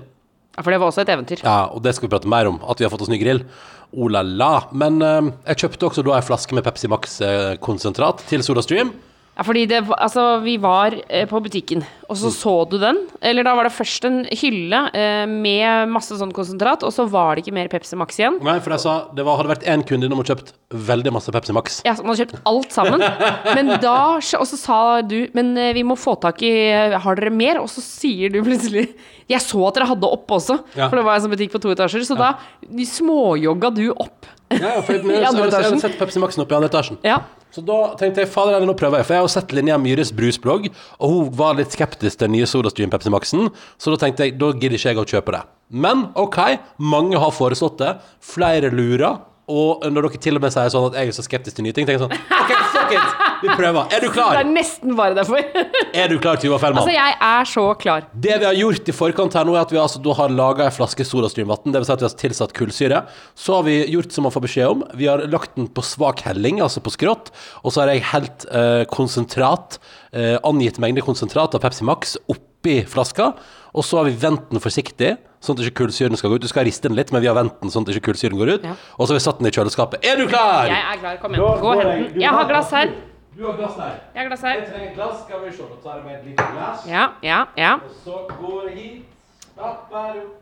Ja, 0.56 0.64
For 0.64 0.74
det 0.74 0.80
var 0.82 0.90
også 0.90 1.04
et 1.06 1.12
eventyr. 1.14 1.40
Ja, 1.46 1.70
og 1.72 1.80
det 1.86 1.94
skal 1.96 2.08
vi 2.08 2.12
prate 2.12 2.28
mer 2.28 2.50
om, 2.50 2.58
at 2.68 2.80
vi 2.80 2.84
har 2.84 2.92
fått 2.92 3.06
oss 3.06 3.12
ny 3.12 3.20
grill. 3.22 3.44
Oh 3.96 4.10
la 4.12 4.20
la. 4.26 4.52
Men 4.76 5.00
eh, 5.02 5.30
jeg 5.52 5.62
kjøpte 5.64 5.88
også 5.88 6.04
da 6.04 6.18
en 6.18 6.26
flaske 6.26 6.58
med 6.58 6.66
Pepsi 6.66 6.90
Max-konsentrat 6.92 8.26
til 8.28 8.44
SodaStream. 8.44 8.92
Ja, 9.40 9.44
fordi 9.48 9.62
det, 9.70 9.78
altså, 9.96 10.22
vi 10.44 10.58
var 10.60 10.92
eh, 11.08 11.22
på 11.24 11.38
butikken, 11.40 11.80
og 12.12 12.18
så 12.20 12.28
så 12.28 12.52
du 12.68 12.74
den. 12.76 12.98
Eller 13.24 13.46
da 13.46 13.54
var 13.56 13.64
det 13.64 13.72
først 13.72 14.04
en 14.04 14.18
hylle 14.36 14.80
eh, 14.92 15.22
med 15.24 15.88
masse 15.88 16.12
sånn 16.20 16.34
konsentrat, 16.36 16.82
og 16.84 16.92
så 16.92 17.06
var 17.08 17.38
det 17.38 17.46
ikke 17.46 17.54
mer 17.56 17.70
Pepsi 17.72 17.96
Max 17.96 18.18
igjen. 18.20 18.36
Nei, 18.44 18.58
for 18.60 18.74
jeg 18.76 18.82
sa 18.84 18.96
det 19.16 19.24
var, 19.24 19.38
hadde 19.40 19.54
vært 19.54 19.64
én 19.72 19.84
kunde 19.88 20.10
innom 20.10 20.20
og 20.20 20.28
kjøpt 20.28 20.52
veldig 20.90 21.14
masse 21.16 21.32
Pepsi 21.32 21.56
Max. 21.56 21.78
Ja, 21.88 21.94
så 21.96 22.04
man 22.04 22.12
hadde 22.12 22.26
kjøpt 22.26 22.50
alt 22.52 22.76
sammen. 22.76 23.06
Men 23.56 23.72
da, 23.80 23.96
og 24.20 24.46
så 24.52 24.60
sa 24.60 24.78
du 25.00 25.16
Men 25.32 25.54
eh, 25.56 25.72
vi 25.76 25.86
må 25.88 25.96
få 25.96 26.18
tak 26.20 26.42
i 26.44 26.52
Har 27.00 27.16
dere 27.18 27.32
mer? 27.32 27.62
Og 27.62 27.70
så 27.72 27.80
sier 27.84 28.30
du 28.32 28.38
plutselig 28.44 28.84
Jeg 29.30 29.40
så 29.44 29.62
at 29.70 29.78
dere 29.78 29.88
hadde 29.94 30.12
opp 30.20 30.36
også, 30.36 30.58
Ja. 30.76 30.90
for 30.90 31.00
det 31.00 31.06
var 31.08 31.16
en 31.16 31.24
sånn 31.24 31.32
butikk 31.32 31.56
på 31.56 31.62
to 31.64 31.72
etasjer. 31.72 32.04
Så 32.04 32.18
da 32.20 32.34
småjogga 32.92 33.72
du 33.72 33.86
opp. 33.94 34.28
Ja, 34.52 34.76
ja, 34.76 34.80
for 34.84 34.98
jeg, 34.98 35.04
I 35.08 35.16
jeg, 35.16 35.26
andre 35.32 35.48
jeg, 35.48 35.50
jeg, 35.50 35.52
etasjen. 35.54 35.76
har 35.80 35.86
sett 35.88 36.00
Pepsi 36.00 36.20
Maxen 36.22 36.44
opp 36.44 36.52
i 36.52 36.60
andre 36.60 36.68
etasjen. 36.72 37.00
Ja. 37.06 37.22
Så 37.50 37.62
da 37.66 37.78
tenkte 37.98 38.22
jeg, 38.22 38.30
fader, 38.30 38.62
nå 38.66 38.76
prøver 38.78 39.00
jeg. 39.00 39.08
For 39.08 39.16
jeg 39.16 39.22
har 39.22 39.26
jo 39.26 39.32
sett 39.32 39.54
Linnea 39.56 39.78
Myhres 39.80 40.12
brusblogg, 40.14 40.68
og 40.98 41.14
hun 41.14 41.32
var 41.38 41.56
litt 41.58 41.74
skeptisk 41.74 42.20
til 42.20 42.28
den 42.28 42.36
nye 42.38 42.48
SodaStream 42.50 42.92
Pepsi 42.92 43.12
Maxen. 43.12 43.48
Så 43.80 43.94
da 43.94 43.98
tenkte 44.04 44.28
jeg, 44.28 44.36
da 44.40 44.52
gidder 44.54 44.78
ikke 44.78 44.92
jeg 44.92 45.02
å 45.02 45.08
kjøpe 45.14 45.34
det. 45.34 45.42
Men 45.70 46.08
OK, 46.18 46.38
mange 46.82 47.18
har 47.22 47.34
foreslått 47.34 47.78
det. 47.82 47.96
Flere 48.22 48.70
lurer. 48.74 49.18
Og 49.50 49.82
når 49.90 50.06
dere 50.08 50.20
til 50.22 50.38
og 50.38 50.44
med 50.44 50.52
sier 50.54 50.70
sånn 50.72 50.86
at 50.90 50.96
jeg 51.00 51.10
er 51.10 51.16
så 51.16 51.24
skeptisk 51.26 51.56
til 51.58 51.66
nye 51.66 51.74
ting, 51.76 51.88
tenker 51.88 51.98
jeg 51.98 52.06
sånn 52.06 52.38
OK, 52.40 52.52
fuck 52.74 52.94
it! 52.94 53.26
Vi 53.40 53.48
prøver. 53.56 53.88
Er 53.96 54.02
du 54.04 54.08
klar? 54.16 54.36
Det 54.36 54.42
er 54.44 54.50
nesten 54.52 54.94
bare 54.98 55.16
derfor. 55.16 55.40
Er 56.00 56.06
du 56.12 56.18
klar, 56.22 56.36
Tuva 56.38 56.58
Fellmann? 56.62 56.84
altså, 56.84 56.92
jeg 56.94 57.14
er 57.26 57.48
så 57.50 57.62
klar. 57.80 58.04
Det 58.14 58.36
vi 58.38 58.46
har 58.46 58.54
gjort 58.54 58.90
i 58.92 58.94
forkant 58.94 59.34
her 59.34 59.48
nå, 59.48 59.56
er 59.56 59.64
at 59.64 59.72
vi 59.74 59.78
altså, 59.82 59.98
da 60.04 60.14
har 60.20 60.30
laga 60.30 60.68
ei 60.68 60.74
flaske 60.76 61.02
sodastreamvann. 61.08 61.72
Det 61.74 61.80
vil 61.82 61.88
si 61.88 61.94
at 61.96 62.04
vi 62.04 62.06
har 62.06 62.14
tilsatt 62.20 62.54
kullsyre. 62.54 63.00
Så 63.34 63.56
har 63.56 63.64
vi 63.66 63.74
gjort 63.90 64.14
som 64.14 64.28
man 64.28 64.34
får 64.34 64.44
beskjed 64.44 64.70
om. 64.76 64.84
Vi 65.00 65.08
har 65.10 65.24
lagt 65.32 65.56
den 65.58 65.66
på 65.74 65.82
svak 65.82 66.22
helling, 66.28 66.60
altså 66.62 66.82
på 66.84 66.92
skrått. 66.94 67.32
Og 67.64 67.74
så 67.74 67.82
har 67.82 67.90
jeg 67.94 68.04
helt 68.12 68.46
eh, 68.54 68.84
konsentrat, 68.92 69.80
eh, 70.14 70.36
angitt 70.46 70.78
mengde 70.82 71.02
konsentrat 71.02 71.56
av 71.58 71.64
Pepsi 71.64 71.88
Max 71.88 72.14
oppi 72.30 72.78
flaska. 72.86 73.32
Og 73.74 73.86
så 73.86 73.98
har 73.98 74.06
vi 74.12 74.14
vendt 74.22 74.52
den 74.54 74.62
forsiktig, 74.62 75.16
sånn 75.40 75.58
at 75.58 75.64
ikke 75.66 75.84
kullsyren 75.84 76.18
skal 76.20 76.32
gå 76.32 76.38
ut. 76.38 76.44
Du 76.44 76.50
skal 76.50 76.66
riste 76.68 76.88
den 76.88 76.96
litt, 76.98 77.12
men 77.12 77.22
vi 77.24 77.28
har 77.30 77.36
vendt 77.38 77.60
den 77.62 77.72
sånn 77.72 77.86
at 77.86 77.92
ikke 77.94 78.10
kullsyren 78.10 78.40
går 78.40 78.54
ut. 78.56 78.66
Ja. 78.68 78.74
Og 78.96 79.06
så 79.06 79.14
har 79.14 79.20
vi 79.20 79.26
satt 79.26 79.38
den 79.40 79.48
i 79.50 79.54
kjøleskapet. 79.56 80.04
Er 80.04 80.20
du 80.20 80.26
klar? 80.28 80.68
Jeg 80.68 80.80
er 80.80 80.98
klar. 81.00 81.20
Kom 81.22 81.36
igjen. 81.36 81.46
Gå 81.62 81.70
og 81.70 81.84
hent 81.84 82.10
den. 82.14 82.20
Jeg 82.20 82.34
har 82.38 82.50
glass 82.50 82.74
her. 82.76 82.92
Du 83.36 83.46
har 83.46 83.54
glass 83.56 83.78
her. 83.80 83.94
Jeg 84.14 84.20
har 84.22 84.28
glass 84.32 84.42
her. 84.44 84.58
Jeg 84.58 84.66
trenger 84.72 84.90
glass. 84.98 85.22
Skal 85.24 85.44
vi 85.46 85.54
se. 85.56 85.68
Da 85.70 85.78
tar 85.84 85.96
jeg 85.96 86.04
med 86.08 86.18
et 86.18 86.26
lite 86.32 86.50
glass. 86.56 86.84
Ja, 86.90 87.06
ja, 87.24 87.40
ja. 87.56 87.72
Og 87.80 87.96
Så 88.04 88.20
går 88.40 88.68
jeg 88.68 88.76
hit. 88.80 89.06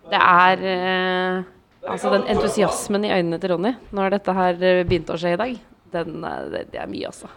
Det 0.09 0.19
er 0.23 0.61
eh, 0.73 1.47
Altså, 1.89 2.11
den 2.13 2.27
entusiasmen 2.31 3.05
i 3.07 3.11
øynene 3.15 3.39
til 3.41 3.53
Ronny 3.55 3.73
når 3.95 4.17
dette 4.17 4.35
her 4.35 4.63
eh, 4.63 4.81
begynte 4.87 5.15
å 5.15 5.19
skje 5.21 5.33
i 5.35 5.39
dag, 5.41 5.53
den, 5.95 6.25
eh, 6.27 6.41
det, 6.53 6.63
det 6.75 6.81
er 6.83 6.91
mye, 6.91 7.11
altså. 7.11 7.31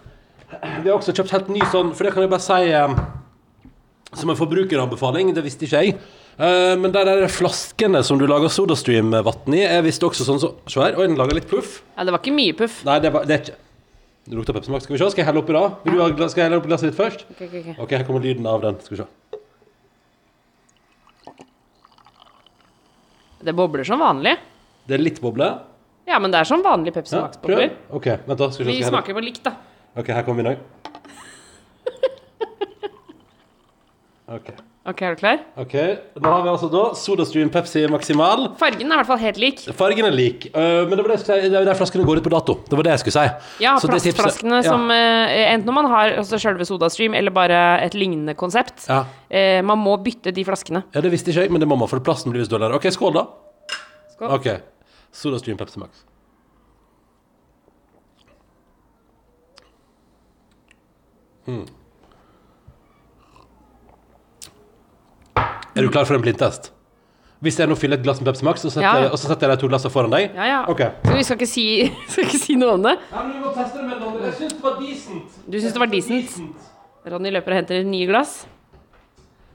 Vi 0.52 0.90
har 0.90 0.98
også 0.98 1.14
kjøpt 1.16 1.34
helt 1.36 1.52
ny 1.54 1.62
sånn, 1.72 1.94
for 1.96 2.06
det 2.08 2.14
kan 2.16 2.26
jeg 2.26 2.32
bare 2.34 2.44
si 2.44 2.74
eh, 2.74 2.96
som 4.18 4.34
en 4.34 4.40
forbrukeranbefaling, 4.40 5.32
det 5.38 5.46
visste 5.46 5.68
ikke 5.68 5.84
jeg. 5.86 5.96
Eh, 6.42 6.74
men 6.82 6.90
der 6.94 7.06
er 7.12 7.28
flaskene 7.30 8.00
som 8.06 8.18
du 8.18 8.24
lager 8.30 8.50
SodaStream-vann 8.50 9.54
i, 9.54 9.62
er 9.62 9.84
visst 9.86 10.02
også 10.02 10.26
sånn 10.26 10.40
så 10.42 10.56
Se 10.66 10.82
her, 10.82 10.96
oi, 10.98 11.06
den 11.12 11.20
lager 11.20 11.38
litt 11.38 11.50
puff. 11.52 11.82
Ja, 11.94 12.06
det 12.08 12.16
var 12.16 12.22
ikke 12.24 12.34
mye 12.34 12.56
puff. 12.58 12.80
Nei, 12.88 12.96
det, 13.04 13.12
er 13.12 13.28
det 13.30 13.36
er 13.36 13.44
ikke 13.44 13.58
Det 14.32 14.38
lukter 14.40 14.56
Pepsi 14.58 14.74
Max. 14.74 14.88
Skal 14.88 14.96
vi 14.96 15.02
se, 15.04 15.10
skal 15.14 15.22
jeg 15.22 15.28
helle 15.30 15.42
oppi 15.44 15.54
da? 15.54 15.62
Vil 15.86 15.98
du 15.98 16.02
ha, 16.02 16.08
skal 16.32 16.42
jeg 16.42 16.48
helle 16.50 16.58
oppi 16.62 16.72
glasset 16.72 16.90
ditt 16.90 16.98
først? 16.98 17.26
Ok, 17.34 17.42
ok, 17.46 17.54
ok. 17.62 17.70
Ok, 17.86 17.94
her 18.00 18.08
kommer 18.08 18.26
lyden 18.26 18.50
av 18.50 18.64
den. 18.66 18.80
Skal 18.86 18.98
vi 18.98 19.02
se. 19.04 19.10
Det 23.42 23.54
bobler 23.58 23.86
som 23.86 24.02
vanlig. 24.02 24.36
Det 24.90 24.98
er 24.98 25.02
litt 25.06 25.22
boble. 25.22 25.48
Ja, 26.10 26.18
men 26.22 26.34
det 26.34 26.42
er 26.42 26.50
som 26.50 26.62
vanlig 26.66 26.94
Pepsi 26.98 27.16
Ja. 27.18 27.24
Max-bobler. 27.28 27.74
Ok, 27.94 28.08
vent 28.26 28.42
da. 28.42 28.50
Skal 28.54 28.66
vi 28.66 28.72
se. 28.72 28.82
Skal 28.82 28.82
vi 28.82 28.90
smaker 28.90 29.18
på 29.18 29.26
likt, 29.26 29.44
da. 29.46 29.56
Ok, 29.98 30.10
her 30.14 30.26
kommer 30.26 30.42
vi 30.42 30.50
nå. 30.50 30.58
Ok. 34.32 34.54
Ok, 34.82 35.02
er 35.06 35.14
du 35.14 35.20
klar? 35.20 35.42
ok. 35.62 35.74
Nå 36.18 36.26
har 36.26 36.40
vi 36.42 36.50
altså 36.50 36.68
da 36.74 36.80
SodaStream 36.98 37.52
Pepsi 37.54 37.84
Maximal. 37.92 38.48
Fargen 38.58 38.90
er 38.90 38.96
i 38.96 38.98
hvert 38.98 39.10
fall 39.12 39.20
helt 39.22 39.38
lik. 39.38 39.60
Fargen 39.78 40.08
er 40.08 40.16
lik, 40.16 40.48
uh, 40.56 40.88
men 40.90 40.96
det 40.98 41.04
var 41.06 41.14
det 41.14 41.18
si, 41.22 41.36
det 41.38 41.54
jo 41.54 41.68
der 41.68 41.78
flaskene 41.78 42.06
går 42.08 42.18
ut 42.18 42.26
på 42.26 42.32
dato. 42.34 42.56
Det 42.66 42.80
var 42.80 42.88
det 42.88 42.96
jeg 42.96 43.04
skulle 43.04 43.20
si. 43.20 43.62
Ja, 43.62 43.76
Så 43.78 43.92
plastflaskene 43.92 44.64
ja. 44.64 44.66
som 44.66 44.90
eh, 44.90 45.52
Enten 45.52 45.70
når 45.70 45.78
man 45.78 45.90
har 45.92 46.16
altså 46.24 46.40
selve 46.42 46.66
SodaStream 46.66 47.14
eller 47.14 47.34
bare 47.36 47.60
et 47.86 47.94
lignende 47.94 48.34
konsept. 48.34 48.88
Ja. 48.90 49.04
Uh, 49.30 49.62
man 49.70 49.78
må 49.86 49.94
bytte 50.02 50.34
de 50.34 50.46
flaskene. 50.50 50.82
ja, 50.90 51.06
det 51.06 51.14
visste 51.14 51.30
ikke 51.30 51.46
jeg, 51.46 51.54
men 51.54 51.62
det 51.62 51.70
må 51.70 51.78
man, 51.78 51.92
for 51.92 52.02
plasten 52.02 52.34
blir 52.34 52.42
visst 52.42 52.54
dårligere. 52.54 52.82
Ok, 52.82 52.90
skål, 52.90 53.20
da. 53.22 53.28
Skål. 54.16 54.34
Ok. 54.40 54.50
SodaStream 55.14 55.62
Pepsi 55.62 55.78
Max. 55.78 56.08
Er 65.76 65.82
du 65.86 65.90
klar 65.90 66.06
for 66.08 66.18
en 66.18 66.24
blindtest? 66.24 66.72
Hvis 67.42 67.58
jeg 67.58 67.70
nå 67.72 67.74
fyller 67.80 67.98
et 67.98 68.04
glass 68.06 68.20
med 68.22 68.28
Pepsi 68.30 68.46
Max, 68.46 68.64
og, 68.68 68.72
setter, 68.74 69.06
Ja. 69.08 69.10
og 69.10 69.18
så 69.18 69.32
setter 69.32 69.50
jeg 69.50 69.58
de 69.58 69.62
to 69.64 69.68
glassene 69.72 69.92
foran 69.92 70.12
deg 70.14 70.36
Ja, 70.36 70.46
ja. 70.46 70.60
Okay. 70.70 70.92
Så 71.08 71.16
vi 71.18 71.24
skal 71.26 71.38
ikke 71.40 71.50
si, 71.50 71.66
skal 72.12 72.28
ikke 72.28 72.42
si 72.44 72.56
noe 72.60 72.76
om 72.78 72.84
det. 72.86 72.98
Ja, 73.12 73.24
men 73.24 73.32
du 73.34 73.46
må 73.48 73.54
teste 73.56 73.80
det 73.82 73.88
med 73.88 74.00
noen. 74.04 74.20
Jeg 74.28 74.34
syns 74.38 74.54
det 74.54 74.62
var 74.68 74.76
decent. 74.82 75.40
Du 75.50 75.58
syns 75.60 75.74
det 75.74 75.82
var 75.82 75.92
decent? 75.96 76.36
Ronny 77.12 77.32
løper 77.34 77.56
og 77.56 77.58
henter 77.64 77.84
nye 77.88 78.06
glass. 78.12 78.36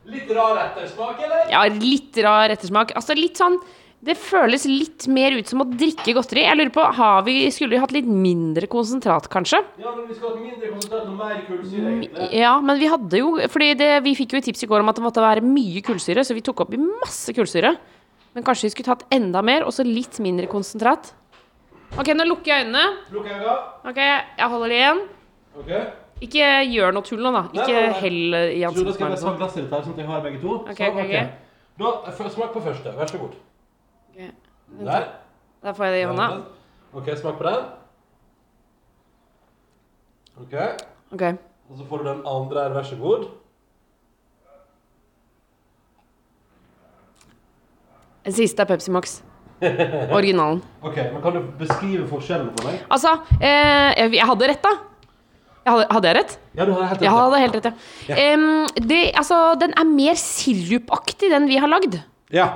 Litt 0.07 0.31
rar 0.35 0.59
ettersmak, 0.65 1.21
eller? 1.27 1.47
Ja, 1.51 1.63
litt 1.71 2.19
rar 2.27 2.51
ettersmak. 2.55 2.93
Altså 2.99 3.15
litt 3.19 3.39
sånn 3.39 3.57
Det 4.05 4.15
føles 4.21 4.67
litt 4.69 5.07
mer 5.09 5.35
ut 5.39 5.49
som 5.49 5.63
å 5.65 5.67
drikke 5.67 6.13
godteri. 6.15 6.43
Jeg 6.45 6.59
lurer 6.59 6.73
på, 6.75 6.83
har 6.99 7.23
vi, 7.27 7.39
Skulle 7.55 7.75
vi 7.75 7.81
hatt 7.81 7.95
litt 7.97 8.07
mindre 8.07 8.69
konsentrat, 8.71 9.25
kanskje? 9.33 9.63
Ja, 9.81 9.95
men 9.97 10.05
vi 10.11 10.17
skal 10.19 10.35
ha 10.35 10.41
mindre 10.43 10.71
konsentrat 10.75 11.09
og 11.09 11.17
mer 11.17 11.41
kullsyre, 11.49 11.95
egentlig. 11.95 12.29
Ja, 12.37 12.53
men 12.61 12.81
vi 12.83 12.91
hadde 12.93 13.23
jo 13.23 13.33
Fordi 13.51 13.71
det, 13.81 13.91
vi 14.05 14.15
fikk 14.19 14.37
jo 14.37 14.43
et 14.43 14.49
tips 14.51 14.67
i 14.67 14.71
går 14.71 14.85
om 14.85 14.93
at 14.93 15.01
det 15.01 15.07
måtte 15.07 15.25
være 15.25 15.45
mye 15.45 15.83
kullsyre, 15.87 16.27
så 16.27 16.37
vi 16.37 16.45
tok 16.45 16.67
opp 16.67 16.77
i 16.77 16.81
masse 16.83 17.33
kullsyre. 17.37 17.73
Men 18.37 18.45
kanskje 18.45 18.69
vi 18.69 18.75
skulle 18.75 18.93
tatt 18.93 19.07
enda 19.17 19.41
mer, 19.41 19.65
og 19.65 19.73
så 19.73 19.87
litt 19.87 20.21
mindre 20.21 20.49
konsentrat. 20.51 21.15
Ok, 21.97 22.11
nå 22.13 22.27
lukker 22.29 22.53
jeg 22.53 22.67
øynene. 22.67 22.85
Lukk 23.15 23.31
øynene. 23.31 23.55
Ok, 23.89 24.03
jeg 24.03 24.51
holder 24.53 24.75
det 24.75 24.81
igjen. 24.83 25.03
Ok. 25.57 25.73
Ikke 26.27 26.53
gjør 26.69 26.95
noe 26.97 27.05
tull 27.05 27.25
nå, 27.25 27.33
da. 27.33 27.43
Ikke 27.57 27.73
nei, 27.73 27.89
nei. 27.89 27.99
hell 28.03 28.37
i 28.37 28.63
ansiktet 28.69 29.01
på 29.01 29.09
meg. 29.09 29.19
Sånn. 29.21 29.41
sånn 29.41 29.93
at 29.97 30.01
jeg 30.05 30.09
har 30.13 30.23
begge 30.25 30.41
to. 30.45 30.61
Okay, 30.69 30.85
så, 30.85 30.93
okay. 30.93 31.09
okay. 31.09 31.27
Da, 31.81 32.31
smak 32.37 32.55
på 32.55 32.65
første. 32.65 32.93
Vær 32.97 33.11
så 33.11 33.21
god. 33.25 33.37
Der. 34.17 35.09
Da 35.63 35.73
får 35.77 35.85
jeg 35.89 35.95
det 35.95 36.01
i 36.01 36.07
hånda. 36.11 36.29
Ok, 36.97 37.11
smak 37.21 37.39
på 37.39 37.45
den. 37.47 37.67
Ok. 40.41 40.55
Ok. 41.13 41.23
Og 41.71 41.79
så 41.79 41.87
får 41.89 42.03
du 42.03 42.09
den 42.09 42.23
andre 42.27 42.63
her, 42.63 42.75
vær 42.77 42.87
så 42.87 42.97
god. 43.01 43.27
Den 48.27 48.35
siste 48.35 48.63
er 48.63 48.69
Pepsi 48.71 48.91
Max. 48.91 49.21
Originalen. 50.13 50.63
Ok, 50.87 50.97
men 51.13 51.23
kan 51.25 51.37
du 51.37 51.41
beskrive 51.59 52.07
forskjellen 52.11 52.51
for 52.57 52.69
meg? 52.69 52.83
Altså, 52.93 53.15
eh, 53.41 54.05
jeg, 54.17 54.27
hadde 54.29 54.49
rett, 54.51 54.63
da. 54.65 54.75
Jeg 55.67 55.73
hadde, 55.73 55.87
hadde 55.97 56.11
jeg 56.11 56.17
rett? 56.19 56.35
Ja, 56.55 56.65
du 56.67 56.73
hadde 56.75 56.89
helt 56.89 56.97
rett. 56.97 57.07
Jeg 57.07 57.15
hadde 57.17 57.41
helt 57.43 57.57
rett, 57.57 57.69
ja. 58.09 58.17
Em, 58.23 58.45
det, 58.91 59.01
altså, 59.19 59.39
den 59.61 59.75
er 59.79 59.89
mer 59.89 60.19
sirupaktig, 60.21 61.31
den 61.33 61.49
vi 61.51 61.59
har 61.63 61.71
lagd. 61.71 61.99
Ja. 62.35 62.51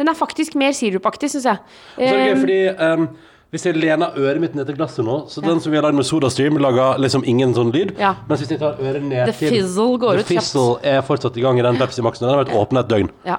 Den 0.00 0.10
er 0.10 0.18
faktisk 0.18 0.56
mer 0.58 0.74
sirupaktig, 0.74 1.30
syns 1.32 1.46
jeg. 1.48 1.62
Så 1.94 2.08
er 2.08 2.18
det 2.18 2.26
gøy, 2.26 2.40
fordi 2.42 2.60
um, 2.74 3.08
hvis 3.54 3.66
jeg 3.68 3.78
lener 3.78 4.16
øret 4.18 4.42
mitt 4.42 4.54
ned 4.58 4.66
til 4.66 4.74
glasset 4.74 5.06
nå, 5.06 5.20
så 5.30 5.42
den 5.44 5.60
som 5.62 5.70
vi 5.70 5.78
har 5.78 5.86
lagd 5.86 5.94
med 5.94 6.06
SodaStream, 6.08 6.56
lager 6.58 6.98
liksom 6.98 7.22
ingen 7.30 7.54
sånn 7.54 7.70
lyd. 7.74 7.92
Ja. 8.00 8.16
Mens 8.26 8.42
hvis 8.42 8.54
jeg 8.56 8.62
tar 8.62 8.80
øret 8.82 9.04
ned 9.06 9.28
The 9.30 9.34
til 9.38 9.52
fizzle 9.54 9.98
går 10.02 10.18
The 10.18 10.24
ut 10.24 10.32
kjapt. 10.32 10.48
fizzle 10.48 10.94
er 10.94 11.04
fortsatt 11.06 11.38
i 11.38 11.44
gang 11.44 11.60
i 11.60 11.66
den 11.66 11.78
Pepsi 11.78 12.02
Maxen. 12.02 12.26
Den 12.26 12.34
har 12.34 12.42
vært 12.42 12.54
åpen 12.58 12.80
et 12.82 12.90
døgn. 12.90 13.12
Ja. 13.28 13.38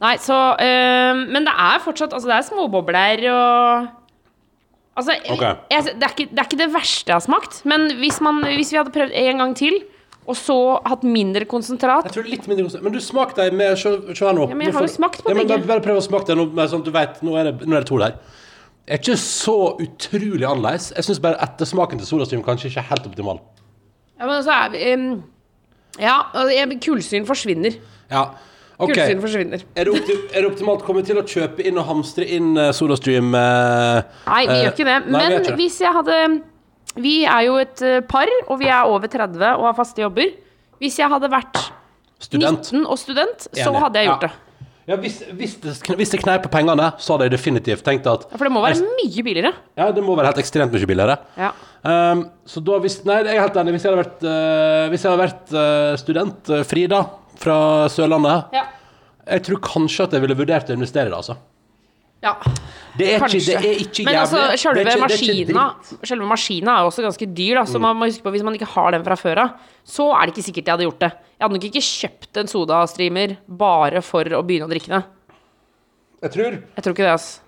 Nei, 0.00 0.14
så 0.22 0.36
um, 0.56 1.24
Men 1.28 1.44
det 1.44 1.52
er 1.52 1.82
fortsatt 1.84 2.14
Altså, 2.16 2.30
det 2.30 2.36
er 2.38 2.44
småbobler 2.46 3.24
og 3.34 3.88
Altså, 5.00 5.14
okay. 5.32 5.54
jeg, 5.70 5.84
det, 5.86 6.04
er 6.04 6.14
ikke, 6.14 6.28
det 6.30 6.40
er 6.42 6.46
ikke 6.48 6.58
det 6.60 6.72
verste 6.74 7.08
jeg 7.08 7.14
har 7.14 7.22
smakt, 7.24 7.60
men 7.64 7.86
hvis, 8.02 8.18
man, 8.20 8.42
hvis 8.44 8.72
vi 8.74 8.76
hadde 8.76 8.92
prøvd 8.92 9.14
en 9.16 9.38
gang 9.40 9.54
til, 9.56 9.78
og 10.30 10.36
så 10.38 10.56
hatt 10.86 11.02
mindre 11.06 11.46
konsentrat 11.50 12.06
Jeg 12.08 12.16
tror 12.16 12.28
litt 12.30 12.46
mindre 12.46 12.66
konsentrat 12.66 12.86
Men 12.86 12.94
du 12.94 13.02
smak 13.04 13.32
deg 13.38 13.56
med 13.56 13.78
Se 13.80 13.90
her 13.90 14.36
nå. 14.36 14.46
Ja, 14.50 14.58
men 14.58 14.68
jeg 14.68 14.76
har 14.76 14.86
jo 14.86 14.92
smakt 14.92 15.24
på 15.24 15.32
ja, 15.32 15.38
begge. 15.40 15.58
Bare, 15.66 15.82
prøv 15.84 15.98
å 15.98 16.04
smake 16.04 16.28
deg 16.30 16.38
nå, 16.38 16.46
med 16.54 16.70
sånn 16.70 16.84
at 16.84 16.90
du 16.90 16.94
vet 16.94 17.22
Nå 17.26 17.34
er 17.40 17.50
det, 17.50 17.54
nå 17.66 17.76
er 17.76 17.84
det 17.84 17.90
to 17.90 17.98
der. 18.00 18.18
Det 18.90 18.96
er 18.96 19.00
ikke 19.02 19.16
så 19.22 19.56
utrolig 19.78 20.46
annerledes. 20.46 20.88
Jeg 20.96 21.06
syns 21.06 21.20
bare 21.22 21.38
ettersmaken 21.44 22.00
til 22.00 22.08
Solastream 22.08 22.40
kanskje 22.42 22.70
ikke 22.70 22.82
er 22.82 22.88
helt 22.88 23.04
optimal. 23.06 23.38
Ja, 24.18 24.26
men 24.26 24.40
så 24.44 24.54
er 24.56 24.72
vi 24.72 24.80
um, 24.94 25.10
Ja, 26.00 26.16
og 26.34 26.50
kullsyren 26.82 27.26
forsvinner. 27.28 27.76
Ja, 28.10 28.24
ok 28.78 28.90
Kullsyren 28.90 29.22
forsvinner. 29.22 29.62
Er 29.76 29.90
det, 29.90 30.16
er 30.32 30.42
det 30.42 30.50
optimalt 30.50 30.82
Kommer 30.86 31.04
vi 31.04 31.12
til 31.12 31.20
å 31.20 31.26
kjøpe 31.26 31.66
inn 31.68 31.78
og 31.78 31.86
hamstre 31.90 32.26
inn 32.26 32.52
uh, 32.58 32.70
SodaStream? 32.74 33.30
Uh, 33.30 34.00
Nei, 34.26 34.42
vi 34.48 34.56
eh, 34.56 34.64
gjør 34.64 34.74
ikke 34.74 34.88
det. 34.90 34.98
nei, 35.06 35.22
Men 35.22 35.36
ikke 35.38 35.56
hvis 35.60 35.78
jeg 35.84 35.94
hadde 36.00 36.18
Vi 37.02 37.16
er 37.24 37.46
jo 37.48 37.56
et 37.62 37.82
eh, 37.86 38.00
par, 38.08 38.30
og 38.48 38.60
vi 38.60 38.68
er 38.70 38.84
over 38.90 39.10
30 39.10 39.42
og 39.56 39.66
har 39.70 39.76
faste 39.78 40.02
jobber. 40.04 40.32
Hvis 40.80 40.98
jeg 41.00 41.10
hadde 41.12 41.28
vært 41.32 41.58
Student. 42.20 42.66
19 42.72 42.84
og 42.84 42.98
student, 43.00 43.46
så 43.48 43.70
Enig. 43.70 43.80
hadde 43.80 44.00
jeg 44.02 44.08
gjort 44.10 44.22
Ja. 44.22 44.28
det. 44.28 44.46
Ja, 44.90 44.96
hvis, 44.98 45.20
hvis, 45.38 45.52
det, 45.62 45.72
hvis 45.96 46.10
det 46.10 46.18
kneiper 46.22 46.50
pengene, 46.50 46.88
så 46.98 47.14
hadde 47.14 47.28
jeg 47.28 47.32
definitivt 47.36 47.84
tenkt 47.86 48.08
at 48.10 48.24
Ja, 48.26 48.36
For 48.40 48.48
det 48.48 48.52
må 48.52 48.62
være 48.64 48.82
mye 48.82 49.22
billigere. 49.22 49.52
Ja, 49.78 49.90
det 49.94 50.02
må 50.02 50.16
være 50.18 50.32
helt 50.32 50.40
ekstremt 50.42 50.72
mye 50.74 50.88
billigere. 50.88 51.16
Ja. 51.38 51.52
Um, 51.84 52.24
så 52.48 52.60
da 52.64 52.78
hvis 52.82 52.98
Nei, 53.06 53.20
jeg 53.22 53.36
er 53.38 53.44
helt 53.44 53.56
enig. 53.60 53.72
Hvis 53.76 53.84
jeg 53.86 53.92
hadde 53.92 54.02
vært, 54.02 54.24
uh, 54.26 54.88
hvis 54.90 55.04
jeg 55.04 55.12
hadde 55.12 55.22
vært 55.22 55.54
uh, 55.54 55.94
student, 56.00 56.50
uh, 56.50 56.64
Frida, 56.66 57.04
fra 57.40 57.56
Sørlandet 57.92 58.56
Ja. 58.56 58.64
Jeg 59.30 59.44
tror 59.46 59.60
kanskje 59.62 60.08
at 60.08 60.16
jeg 60.16 60.24
ville 60.24 60.34
vurdert 60.36 60.72
å 60.72 60.74
investere 60.74 61.06
i 61.06 61.12
det, 61.12 61.16
altså. 61.22 61.36
Ja. 62.22 62.34
Det 62.98 63.06
er 63.14 63.22
ikke, 63.22 63.38
det 63.38 63.54
er 63.56 63.78
ikke 63.80 64.04
Men 64.04 64.16
altså, 64.20 64.40
selve 64.60 64.82
det 64.84 64.92
er 64.92 64.98
ikke, 64.98 65.04
maskina, 65.06 65.64
selve 66.04 66.26
maskina 66.28 66.72
er 66.80 66.88
også 66.88 67.04
ganske 67.06 67.28
dyr, 67.32 67.54
da, 67.60 67.62
så 67.64 67.78
Mm. 67.78 67.84
man 67.86 67.96
må 67.96 68.08
huske 68.10 68.22
på 68.26 68.32
hvis 68.34 68.42
man 68.44 68.54
ikke 68.58 68.68
har 68.74 68.90
den 68.92 69.04
fra 69.06 69.16
før 69.16 69.38
av, 69.44 69.50
så 69.86 70.10
er 70.12 70.26
det 70.26 70.34
ikke 70.34 70.44
sikkert 70.48 70.66
jeg 70.66 70.74
hadde 70.74 70.88
gjort 70.88 71.00
det. 71.06 71.10
Jeg 71.38 71.44
hadde 71.46 71.56
nok 71.56 71.68
ikke 71.70 71.84
kjøpt 71.86 72.40
en 72.42 72.50
sodastreamer 72.52 73.36
bare 73.48 74.02
for 74.04 74.24
å 74.24 74.42
begynne 74.44 74.68
å 74.68 74.72
drikke 74.74 74.92
det. 74.92 75.02
Jeg 76.22 76.30
tror 76.34 76.50
Jeg 76.76 76.82
tror 76.84 76.92
ikke 76.92 77.06
det, 77.06 77.14
altså. 77.16 77.40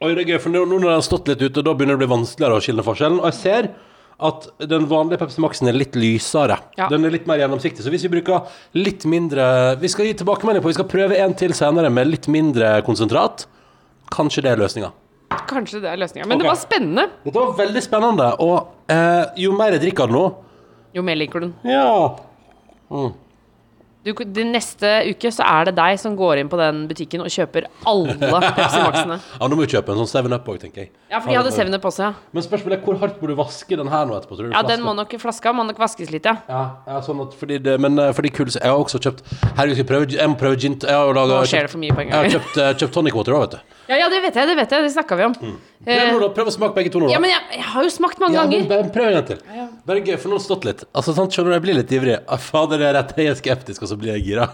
Oi, 0.00 0.14
det 0.14 0.22
er 0.22 0.32
gøy, 0.34 0.40
for 0.42 0.50
nå, 0.54 0.60
nå 0.68 0.76
når 0.78 0.90
den 0.92 0.98
har 1.00 1.06
stått 1.06 1.28
litt 1.32 1.40
ute, 1.42 1.62
da 1.64 1.72
begynner 1.74 1.96
det 1.96 2.04
å 2.04 2.04
bli 2.04 2.12
vanskeligere 2.12 2.58
å 2.58 2.62
skille 2.62 2.84
forskjellen. 2.86 3.18
Og 3.18 3.32
jeg 3.32 3.38
ser 3.40 3.70
at 4.28 4.46
den 4.68 4.86
vanlige 4.90 5.18
Pepsi 5.22 5.40
Maxen 5.42 5.70
er 5.70 5.74
litt 5.78 5.94
lysere. 5.98 6.58
Ja. 6.78 6.86
Den 6.92 7.06
er 7.06 7.10
litt 7.14 7.26
mer 7.26 7.38
gjennomsiktig. 7.40 7.82
Så 7.82 7.90
hvis 7.90 8.04
vi 8.06 8.10
bruker 8.12 8.46
litt 8.78 9.04
mindre 9.06 9.76
Vi 9.80 9.88
skal 9.90 10.06
gi 10.06 10.14
tilbakemelding 10.18 10.62
på 10.62 10.70
Vi 10.72 10.76
skal 10.78 10.88
prøve 10.90 11.18
en 11.18 11.34
til 11.38 11.54
senere 11.54 11.90
med 11.90 12.10
litt 12.10 12.26
mindre 12.30 12.82
konsentrat. 12.86 13.46
Kanskje 14.14 14.44
det 14.44 14.52
er 14.54 14.60
løsninga. 14.60 14.90
Kanskje 15.48 15.82
det 15.84 15.92
er 15.92 16.00
løsninga. 16.00 16.26
Men 16.26 16.38
okay. 16.38 16.44
det 16.44 16.50
var 16.50 16.60
spennende. 16.60 17.06
Dette 17.24 17.38
var 17.38 17.54
veldig 17.58 17.84
spennende, 17.84 18.28
og 18.44 18.92
eh, 18.92 19.24
jo 19.44 19.54
mer 19.56 19.76
jeg 19.76 19.88
drikker 19.88 20.12
nå 20.12 20.26
Jo 20.96 21.04
mer 21.04 21.18
liker 21.20 21.44
du 21.44 21.50
den. 21.50 21.56
Ja. 21.68 23.08
Du, 24.06 24.12
de 24.14 24.44
neste 24.46 24.88
uke 25.10 25.30
så 25.34 25.44
er 25.44 25.68
det 25.68 25.74
deg 25.76 25.98
som 26.00 26.14
går 26.16 26.40
inn 26.40 26.48
på 26.48 26.56
den 26.56 26.84
butikken 26.88 27.20
og 27.20 27.32
kjøper 27.34 27.66
alle 27.90 28.14
Pepsi 28.56 28.80
Max-ene. 28.80 29.18
ja, 29.18 29.48
nå 29.50 29.58
må 29.58 29.66
vi 29.66 29.72
kjøpe 29.74 29.92
en 29.92 30.00
sånn 30.00 30.22
7 30.24 30.36
Up 30.36 30.48
òg, 30.48 30.60
tenker 30.62 30.84
jeg. 30.84 30.92
Ja, 31.10 31.18
for 31.18 31.28
de 31.32 31.36
hadde 31.36 31.52
7-Up 31.52 31.88
også, 31.90 32.06
ja. 32.06 32.28
Men 32.32 32.46
spørsmålet 32.46 32.78
er 32.78 32.86
hvor 32.86 33.00
hardt 33.02 33.18
må 33.20 33.28
du 33.28 33.34
vaske 33.36 33.78
den 33.80 33.90
her 33.92 34.06
nå 34.08 34.16
etterpå? 34.16 34.38
Tror 34.38 34.48
du? 34.48 34.54
Ja, 34.54 34.62
den 34.70 34.84
må 34.86 34.94
nok, 34.96 35.12
flaska 35.20 35.52
må 35.56 35.66
nok 35.68 35.82
vaskes 35.82 36.12
litt, 36.14 36.28
ja. 36.30 36.38
Ja, 36.48 36.62
ja, 36.86 37.00
sånn 37.04 37.20
at 37.26 37.34
fordi 37.36 37.58
det, 37.66 37.74
men 37.82 37.98
eh, 38.00 38.14
fordi 38.16 38.32
kull, 38.38 38.48
Jeg 38.54 38.64
har 38.64 38.78
også 38.78 39.02
kjøpt 39.02 39.26
Herregud, 39.58 39.82
jeg 39.82 39.88
prøve 39.90 40.08
Jeg 40.14 40.30
må 40.32 40.38
prøve 40.40 40.60
gin 40.62 40.78
Nå 40.78 41.42
skjer 41.50 41.66
det 41.66 41.74
for 41.74 41.82
mye 41.82 41.96
på 41.96 42.06
en 42.06 42.14
Jeg 42.14 42.16
har 42.16 42.32
kjøpt, 42.38 42.56
eh, 42.62 42.72
kjøpt 42.80 42.96
tonic 42.96 43.18
water 43.18 43.36
òg, 43.36 43.44
vet 43.44 43.58
du. 43.58 43.77
Ja, 43.88 43.96
ja, 44.02 44.06
det 44.12 44.18
vet 44.20 44.36
jeg, 44.36 44.48
det 44.50 44.54
vet 44.58 44.72
jeg. 44.74 44.84
Det 44.84 44.90
snakka 44.92 45.16
vi 45.16 45.24
om. 45.24 45.34
Prøv, 45.38 46.00
nå, 46.12 46.18
da. 46.20 46.28
prøv 46.36 46.50
å 46.50 46.52
smake 46.52 46.76
begge 46.76 46.90
to 46.92 47.00
nå. 47.00 47.06
da. 47.08 47.14
Ja, 47.14 47.20
men 47.24 47.30
jeg, 47.32 47.40
jeg 47.56 47.66
har 47.72 47.86
jo 47.86 47.92
smakt 47.94 48.18
mange 48.20 48.36
Ja, 48.36 48.42
ganger. 48.44 48.66
Men, 48.68 48.90
prøv 48.92 49.06
en 49.08 49.14
gang 49.16 49.26
til. 49.30 49.40
Bare 49.88 50.02
gøy, 50.04 50.16
for 50.20 50.28
nå 50.28 50.36
har 50.36 50.44
stått 50.44 50.66
litt. 50.68 50.84
Altså, 50.92 51.14
sant, 51.16 51.32
skjønner 51.32 51.54
du, 51.54 51.56
Jeg 51.56 51.64
blir 51.64 51.78
litt 51.78 51.94
ivrig. 51.96 52.18
Ah, 52.28 52.40
Fader, 52.42 52.82
det 52.82 52.88
er 52.90 52.96
rett. 52.98 53.14
Jeg 53.16 53.32
er 53.32 53.38
skeptisk, 53.40 53.86
og 53.86 53.92
så 53.92 53.96
blir 54.00 54.12
jeg 54.18 54.26
gira. 54.28 54.48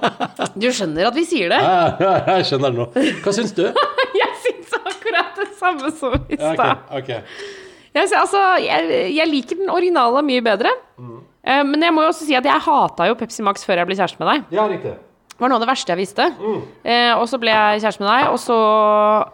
Du 0.60 0.68
skjønner 0.70 1.08
at 1.08 1.16
vi 1.16 1.24
sier 1.26 1.50
det? 1.50 1.60
Ja, 1.64 2.12
jeg 2.36 2.48
skjønner 2.50 2.74
det 2.74 2.82
nå. 2.82 2.88
Hva 3.24 3.32
syns 3.34 3.54
du? 3.56 3.64
Jeg 4.20 4.30
syns 4.44 4.74
akkurat 4.78 5.38
det 5.40 5.46
samme 5.58 5.88
som 5.96 6.12
i 6.28 6.36
Ja, 6.36 6.52
okay, 6.52 6.74
ok, 7.00 7.00
ok. 7.00 7.48
Jeg, 7.94 8.10
altså, 8.18 8.40
jeg, 8.62 9.00
jeg 9.14 9.30
liker 9.30 9.58
den 9.58 9.70
originale 9.72 10.20
mye 10.26 10.42
bedre. 10.44 10.70
Mm. 11.00 11.18
Eh, 11.46 11.60
men 11.66 11.82
jeg 11.86 11.94
må 11.94 12.04
jo 12.04 12.10
også 12.12 12.26
si 12.28 12.34
at 12.36 12.46
jeg 12.46 12.62
hata 12.66 13.08
jo 13.10 13.16
Pepsi 13.18 13.44
Max 13.46 13.64
før 13.66 13.80
jeg 13.82 13.88
ble 13.90 13.96
kjæreste 13.98 14.20
med 14.22 14.30
deg. 14.30 14.46
Ja, 14.56 14.64
riktig. 14.70 14.94
Det 15.34 15.42
var 15.42 15.50
noe 15.50 15.58
av 15.58 15.64
det 15.64 15.70
verste 15.72 15.90
jeg 15.90 15.98
visste. 15.98 16.28
Mm. 16.38 16.60
Eh, 16.86 17.12
og 17.18 17.24
så 17.26 17.40
ble 17.42 17.50
jeg 17.50 17.82
kjæreste 17.82 18.04
med 18.04 18.10
deg, 18.12 18.28
og 18.30 18.38
så 18.38 18.58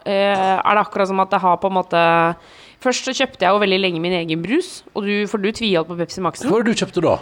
eh, 0.09 0.57
er 0.57 0.79
det 0.79 0.85
akkurat 0.87 1.11
som 1.11 1.21
at 1.21 1.35
det 1.35 1.43
har 1.45 1.61
på 1.61 1.71
en 1.71 1.79
måte 1.81 2.09
Først 2.81 3.05
så 3.05 3.13
kjøpte 3.13 3.45
jeg 3.45 3.53
jo 3.53 3.61
veldig 3.61 3.77
lenge 3.77 3.99
min 4.01 4.15
egen 4.23 4.41
brus, 4.41 4.79
og 4.97 5.05
du, 5.05 5.27
for 5.29 5.43
du 5.43 5.51
tviholdt 5.53 5.91
på 5.91 5.99
Pepsi 5.99 6.23
Max 6.25 6.41
Hva 6.41 6.55
var 6.55 6.65
det 6.65 6.73
du 6.73 6.81
kjøpte 6.81 7.03
da? 7.05 7.19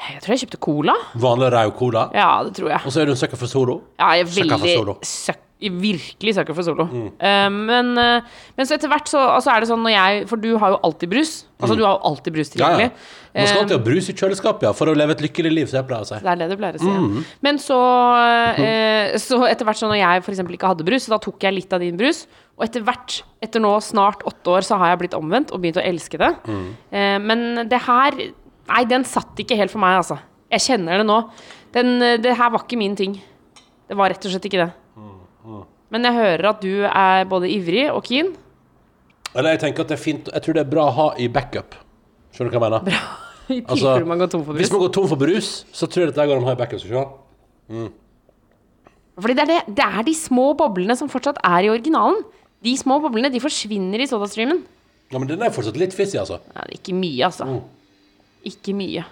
Jeg 0.00 0.22
tror 0.24 0.32
jeg 0.32 0.40
kjøpte 0.46 0.60
Cola. 0.64 0.94
Vanlig 1.20 1.50
rau 1.54 1.70
cola? 1.76 2.06
Ja, 2.16 2.30
det 2.46 2.56
tror 2.56 2.72
jeg. 2.72 2.80
Og 2.82 2.92
så 2.94 3.02
er 3.02 3.08
du 3.08 3.12
en 3.12 3.20
sucker 3.20 3.38
for 3.38 3.50
Solo? 3.50 3.76
Ja, 4.00 4.14
jeg 4.16 4.24
er 4.24 4.32
Sucker 4.32 4.64
veldig 4.64 4.96
søk, 5.06 5.43
virkelig 5.62 6.34
søker 6.36 6.56
for 6.56 6.66
solo. 6.66 6.84
Mm. 6.90 7.10
Uh, 7.20 7.50
men, 7.70 7.92
uh, 7.96 8.40
men 8.56 8.68
så 8.68 8.76
etter 8.76 8.90
hvert 8.90 9.08
så 9.08 9.20
altså 9.36 9.52
er 9.54 9.62
det 9.62 9.68
sånn 9.70 9.84
når 9.84 9.94
jeg 9.94 10.24
For 10.28 10.40
du 10.40 10.50
har 10.60 10.74
jo 10.74 10.80
alltid 10.84 11.12
brus. 11.12 11.34
Altså 11.62 11.76
du 11.78 11.84
har 11.86 11.94
jo 11.94 12.10
alltid 12.10 12.34
brus 12.34 12.50
tilgjengelig. 12.52 12.88
Ja, 12.90 12.92
ja. 12.92 13.20
Man 13.34 13.48
skal 13.48 13.56
Eh, 13.56 13.62
alltid 13.64 13.76
ha 13.76 13.82
brus 13.82 14.08
i 14.10 14.14
kjøleskapet, 14.14 14.66
ja, 14.68 14.70
for 14.76 14.90
å 14.90 14.94
leve 14.94 15.16
et 15.16 15.22
lykkelig 15.24 15.50
liv, 15.50 15.70
som 15.70 15.80
jeg 15.80 15.86
pleier 15.88 16.04
å 16.04 16.06
si. 16.06 16.18
Det 16.22 16.30
er 16.30 16.38
det 16.38 16.46
du 16.52 16.54
pleier 16.60 16.76
å 16.78 16.82
si. 16.82 16.90
Mm. 16.90 17.16
Ja. 17.16 17.22
Men 17.46 17.58
så, 17.62 17.78
uh, 18.60 19.16
så 19.24 19.40
etter 19.48 19.66
hvert 19.66 19.80
så 19.80 19.88
når 19.90 19.98
jeg 19.98 20.22
f.eks. 20.22 20.42
ikke 20.58 20.70
hadde 20.70 20.86
brus, 20.86 21.06
så 21.06 21.16
da 21.16 21.20
tok 21.24 21.46
jeg 21.48 21.56
litt 21.56 21.74
av 21.74 21.82
din 21.82 21.98
brus. 21.98 22.24
Og 22.54 22.68
etter 22.68 22.84
hvert, 22.86 23.18
etter 23.42 23.64
nå 23.64 23.72
snart 23.82 24.22
åtte 24.28 24.54
år, 24.54 24.66
så 24.66 24.78
har 24.78 24.92
jeg 24.92 25.02
blitt 25.02 25.18
omvendt 25.18 25.50
og 25.50 25.64
begynt 25.64 25.80
å 25.82 25.86
elske 25.86 26.20
det. 26.20 26.30
Mm. 26.46 26.68
Men 27.26 27.44
det 27.70 27.82
her 27.88 28.20
Nei, 28.64 28.80
den 28.88 29.02
satt 29.04 29.36
ikke 29.42 29.58
helt 29.58 29.68
for 29.68 29.82
meg, 29.82 29.98
altså. 29.98 30.16
Jeg 30.48 30.62
kjenner 30.64 31.02
det 31.02 31.04
nå. 31.04 31.18
Den, 31.74 31.98
det 32.24 32.32
her 32.38 32.48
var 32.54 32.62
ikke 32.62 32.78
min 32.80 32.94
ting. 32.96 33.18
Det 33.84 33.98
var 33.98 34.08
rett 34.08 34.24
og 34.24 34.32
slett 34.32 34.46
ikke 34.48 34.62
det. 34.62 34.70
Men 35.94 36.08
jeg 36.08 36.16
hører 36.16 36.50
at 36.50 36.62
du 36.64 36.86
er 36.88 37.26
både 37.30 37.50
ivrig 37.52 37.84
og 37.92 38.02
keen. 38.06 38.32
Eller 39.34 39.56
jeg 39.56 39.64
tenker 39.64 39.84
at 39.84 39.90
det 39.90 39.96
er 39.96 40.02
fint 40.02 40.28
Jeg 40.30 40.44
tror 40.44 40.54
det 40.56 40.62
er 40.62 40.70
bra 40.70 40.86
å 40.88 40.94
ha 40.94 41.06
i 41.18 41.26
backup. 41.32 41.74
Skjønner 42.34 42.54
du 42.54 42.58
hva 42.58 42.70
jeg 42.70 42.84
mener? 42.86 43.04
I 43.54 43.58
Altså, 43.60 43.98
man 44.08 44.22
går 44.22 44.30
tom 44.32 44.44
for 44.46 44.56
Hvis 44.56 44.72
man 44.72 44.80
går 44.86 44.92
tom 44.94 45.08
for 45.10 45.20
brus, 45.20 45.50
så 45.74 45.88
tror 45.90 46.06
jeg 46.06 46.14
det 46.16 46.26
går 46.30 46.38
an 46.38 46.46
å 46.46 46.48
ha 46.48 46.54
i 46.56 46.60
backup. 46.60 46.80
Skal. 46.80 47.10
Mm. 47.68 47.90
Fordi 49.20 49.36
det 49.36 49.44
er, 49.44 49.50
det, 49.50 49.74
det 49.78 49.84
er 49.84 50.06
de 50.06 50.14
små 50.16 50.46
boblene 50.58 50.96
som 50.98 51.10
fortsatt 51.12 51.42
er 51.44 51.66
i 51.66 51.70
originalen. 51.70 52.22
De 52.64 52.72
små 52.80 52.98
boblene 53.04 53.30
de 53.30 53.42
forsvinner 53.42 54.00
i 54.00 54.08
sodastreamen. 54.10 54.62
Ja, 55.12 55.20
men 55.20 55.28
den 55.28 55.42
er 55.44 55.52
fortsatt 55.54 55.76
litt 55.78 55.94
fissig, 55.94 56.18
altså. 56.22 56.40
Ja, 56.56 56.64
ikke 56.74 56.96
mye, 56.96 57.28
altså. 57.28 57.46
Mm. 57.46 57.60
Ikke 58.48 58.74
mye. 58.76 59.04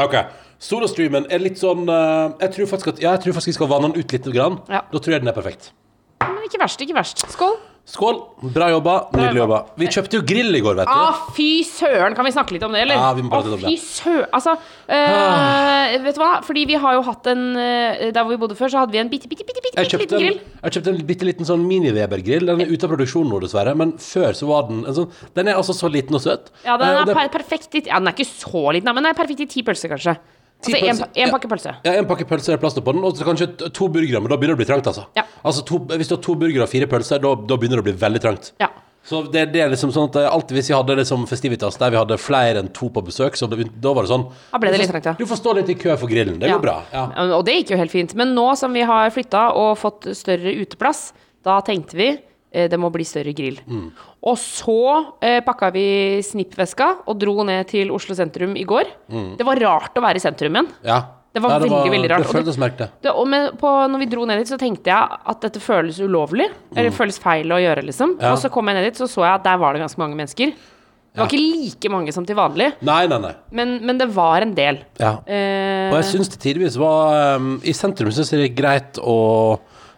Ok, 0.00 0.16
Sodastreamen 0.60 1.24
er 1.32 1.40
litt 1.40 1.56
sånn 1.60 1.86
eh, 1.88 2.34
Jeg 2.44 2.52
tror 2.58 2.70
faktisk 2.74 2.92
at 2.94 3.00
Ja, 3.02 3.14
jeg 3.16 3.24
tror 3.24 3.38
faktisk 3.38 3.54
vi 3.54 3.58
skal 3.58 3.70
vanne 3.72 3.90
den 3.92 4.02
ut 4.04 4.12
litt. 4.12 4.28
Grann. 4.30 4.60
Ja. 4.68 4.82
Da 4.92 4.98
tror 5.00 5.16
jeg 5.16 5.24
den 5.24 5.32
er 5.32 5.36
perfekt. 5.36 5.72
Men 6.20 6.44
ikke 6.46 6.60
verst, 6.60 6.80
ikke 6.84 6.94
verst. 6.98 7.24
Skål. 7.32 7.56
Skål. 7.90 8.18
Bra 8.54 8.68
jobba. 8.70 8.92
Nydelig 9.16 9.40
jobba. 9.40 9.58
Vi 9.80 9.88
kjøpte 9.90 10.18
jo 10.18 10.20
grill 10.28 10.54
i 10.54 10.60
går, 10.62 10.76
vet 10.78 10.86
du. 10.86 10.92
Ah, 10.92 11.22
fy 11.34 11.46
søren! 11.66 12.14
Kan 12.14 12.26
vi 12.28 12.32
snakke 12.34 12.52
litt 12.54 12.62
om 12.62 12.74
det, 12.76 12.82
eller? 12.84 13.00
Ja, 13.00 13.08
vi 13.16 13.24
må 13.24 13.32
prate 13.32 13.48
Å, 13.48 13.54
litt 13.56 13.56
om 13.56 13.64
det. 13.64 13.72
Fy 13.72 13.80
søren. 14.04 14.28
Altså, 14.36 14.52
eh, 14.94 15.96
vet 16.04 16.18
du 16.18 16.20
hva? 16.22 16.28
Fordi 16.46 16.64
vi 16.70 16.76
har 16.84 16.98
jo 16.98 17.02
hatt 17.08 17.26
en 17.32 17.42
eh, 17.58 18.10
Der 18.14 18.20
hvor 18.22 18.30
vi 18.34 18.38
bodde 18.44 18.56
før, 18.58 18.70
så 18.70 18.82
hadde 18.84 18.94
vi 18.94 19.00
en 19.02 19.10
bitte, 19.10 19.30
bitte, 19.32 19.46
bitte, 19.48 19.64
bitte, 19.64 19.80
Jeg 19.80 19.88
bitte 19.88 19.96
kjøpte, 19.96 20.06
liten 20.06 20.20
en, 20.20 20.26
grill. 20.28 20.60
jeg 20.68 20.76
kjøpte 20.76 20.92
en 20.94 21.00
bitte 21.10 21.28
liten 21.30 21.48
sånn 21.48 21.64
mini-Weber-grill. 21.66 22.46
Den 22.52 22.62
er 22.66 22.70
ute 22.76 22.86
av 22.86 22.92
produksjon 22.94 23.32
nå, 23.32 23.40
dessverre. 23.46 23.74
Men 23.80 23.96
før 24.04 24.36
så 24.38 24.50
var 24.52 24.68
den 24.70 24.84
en 24.84 24.98
sånn 25.00 25.10
Den 25.40 25.48
er 25.50 25.58
altså 25.62 25.74
så 25.80 25.90
liten 25.90 26.20
og 26.20 26.22
søt. 26.28 26.52
Ja, 26.68 26.76
den 26.76 26.86
Eh, 26.92 27.00
er 27.00 27.08
det- 27.10 27.16
per 27.16 27.32
perfekt 27.40 27.74
i 27.80 27.86
Ja, 27.88 27.98
den 27.98 28.12
er 28.12 28.12
ikke 28.14 28.28
så 28.28 28.66
liten, 28.76 28.84
da, 28.86 28.92
men 28.92 29.02
den 29.08 29.10
er 29.16 29.18
perfekt 29.18 29.40
i 29.40 29.46
ti 29.56 29.62
pølser, 29.66 29.88
kanskje. 29.96 30.18
Altså 30.60 30.76
en, 30.76 30.98
pølser, 31.00 31.30
pakke 31.32 31.48
pølse. 31.48 31.72
Ja, 31.86 31.92
én 31.96 32.06
pakke 32.08 32.26
pølse 32.28 32.52
er 32.52 32.58
plass 32.60 32.74
på 32.76 32.92
den, 32.92 33.00
og 33.04 33.16
så 33.16 33.24
kanskje 33.24 33.46
to 33.72 33.88
burgere, 33.88 34.20
men 34.20 34.28
da 34.28 34.36
begynner 34.36 34.52
det 34.56 34.60
å 34.60 34.62
bli 34.64 34.68
trangt, 34.68 34.86
altså. 34.90 35.06
Ja. 35.16 35.24
Altså 35.42 35.62
to, 35.64 35.78
Hvis 35.88 36.10
du 36.10 36.16
har 36.18 36.22
to 36.22 36.34
burgere 36.36 36.66
og 36.66 36.68
fire 36.68 36.86
pølser, 36.90 37.22
da, 37.24 37.32
da 37.34 37.56
begynner 37.56 37.80
det 37.80 37.84
å 37.86 37.88
bli 37.88 37.96
veldig 38.02 38.20
trangt. 38.20 38.52
Ja. 38.60 38.68
Så 39.02 39.22
det, 39.32 39.46
det 39.54 39.62
er 39.64 39.70
liksom 39.72 39.88
sånn 39.94 40.10
at 40.10 40.16
eh, 40.20 40.26
alltid 40.28 40.58
hvis 40.58 40.68
vi 40.68 40.74
hadde 40.76 40.94
liksom 40.98 41.22
festivitas 41.26 41.78
der 41.80 41.90
vi 41.94 41.96
hadde 41.96 42.18
flere 42.20 42.60
enn 42.60 42.68
to 42.76 42.90
på 42.92 43.00
besøk, 43.06 43.38
så 43.40 43.48
det, 43.48 43.64
da 43.80 43.94
var 43.96 44.04
det 44.04 44.10
sånn 44.12 44.26
Da 44.52 44.60
ble 44.60 44.70
det 44.74 44.82
litt 44.82 44.90
trangt, 44.92 45.08
ja. 45.08 45.14
Du 45.16 45.24
får 45.26 45.40
stå 45.40 45.54
litt 45.56 45.70
i 45.72 45.76
kø 45.80 45.96
for 45.96 46.12
grillen. 46.12 46.36
Det 46.38 46.50
Ja. 46.50 46.58
går 46.58 46.66
bra. 46.66 46.76
Ja. 46.92 47.06
Og 47.38 47.44
det 47.48 47.54
gikk 47.62 47.72
jo 47.72 47.78
helt 47.80 47.90
fint. 47.94 48.12
Men 48.14 48.34
nå 48.36 48.50
som 48.60 48.76
vi 48.76 48.82
har 48.84 49.08
flytta 49.16 49.46
og 49.56 49.78
fått 49.80 50.10
større 50.14 50.52
uteplass, 50.60 51.14
da 51.42 51.62
tenkte 51.64 51.96
vi 51.96 52.10
det 52.70 52.78
må 52.82 52.88
bli 52.90 53.04
større 53.06 53.32
grill. 53.36 53.60
Mm. 53.70 53.86
Og 54.26 54.36
så 54.42 54.78
eh, 55.22 55.38
pakka 55.46 55.68
vi 55.74 55.84
snippveska 56.26 56.88
og 57.06 57.18
dro 57.22 57.44
ned 57.46 57.68
til 57.70 57.92
Oslo 57.94 58.16
sentrum 58.18 58.56
i 58.58 58.64
går. 58.66 58.90
Det 59.38 59.46
var 59.46 59.60
rart 59.62 59.96
å 59.98 60.02
være 60.04 60.18
i 60.20 60.26
sentrum 60.28 60.58
igjen. 60.60 60.70
ja. 60.86 61.00
Det 61.30 61.38
var 61.44 61.60
veldig, 61.62 61.92
veldig 61.92 62.08
rart. 62.10 62.24
Det 62.26 62.32
føltes 62.34 62.56
merkelig. 62.58 62.88
Det, 63.06 63.10
og 63.14 63.28
med, 63.30 63.52
på, 63.60 63.68
når 63.86 64.00
vi 64.02 64.06
dro 64.10 64.24
ned 64.26 64.40
dit, 64.42 64.48
så 64.50 64.56
tenkte 64.58 64.90
jeg 64.90 65.18
at 65.30 65.44
dette 65.44 65.60
føles 65.62 66.00
ulovlig. 66.02 66.48
Eller 66.74 66.90
føles 66.90 67.20
feil 67.22 67.54
å 67.54 67.60
gjøre, 67.62 67.84
liksom. 67.86 68.16
Mm. 68.16 68.24
Ja. 68.24 68.32
Og 68.34 68.40
så 68.42 68.50
kom 68.50 68.66
jeg 68.66 68.74
ned 68.80 68.88
dit, 68.88 68.98
så 68.98 69.06
så 69.06 69.22
jeg 69.22 69.36
at 69.36 69.44
der 69.46 69.60
var 69.62 69.76
det 69.78 69.84
ganske 69.84 70.02
mange 70.02 70.18
mennesker. 70.18 70.50
Det 70.50 71.22
var 71.22 71.30
ikke 71.30 71.38
like 71.44 71.92
mange 71.94 72.10
som 72.16 72.26
til 72.26 72.34
vanlig, 72.34 72.72
Nei, 72.82 72.98
nei, 73.10 73.20
nei. 73.22 73.30
men, 73.54 73.76
men 73.86 73.98
det 74.02 74.08
var 74.14 74.42
en 74.42 74.56
del. 74.58 74.80
Ja. 74.98 75.12
Eh, 75.22 75.86
Og 75.92 76.00
jeg 76.00 76.08
syns 76.10 76.32
det 76.34 76.42
tidvis 76.42 76.76
var 76.82 77.38
um, 77.38 77.52
I 77.62 77.76
sentrum 77.78 78.10
syns 78.14 78.34
jeg 78.34 78.42
det 78.42 78.48
er 78.50 78.58
greit 78.58 78.98
å 78.98 79.16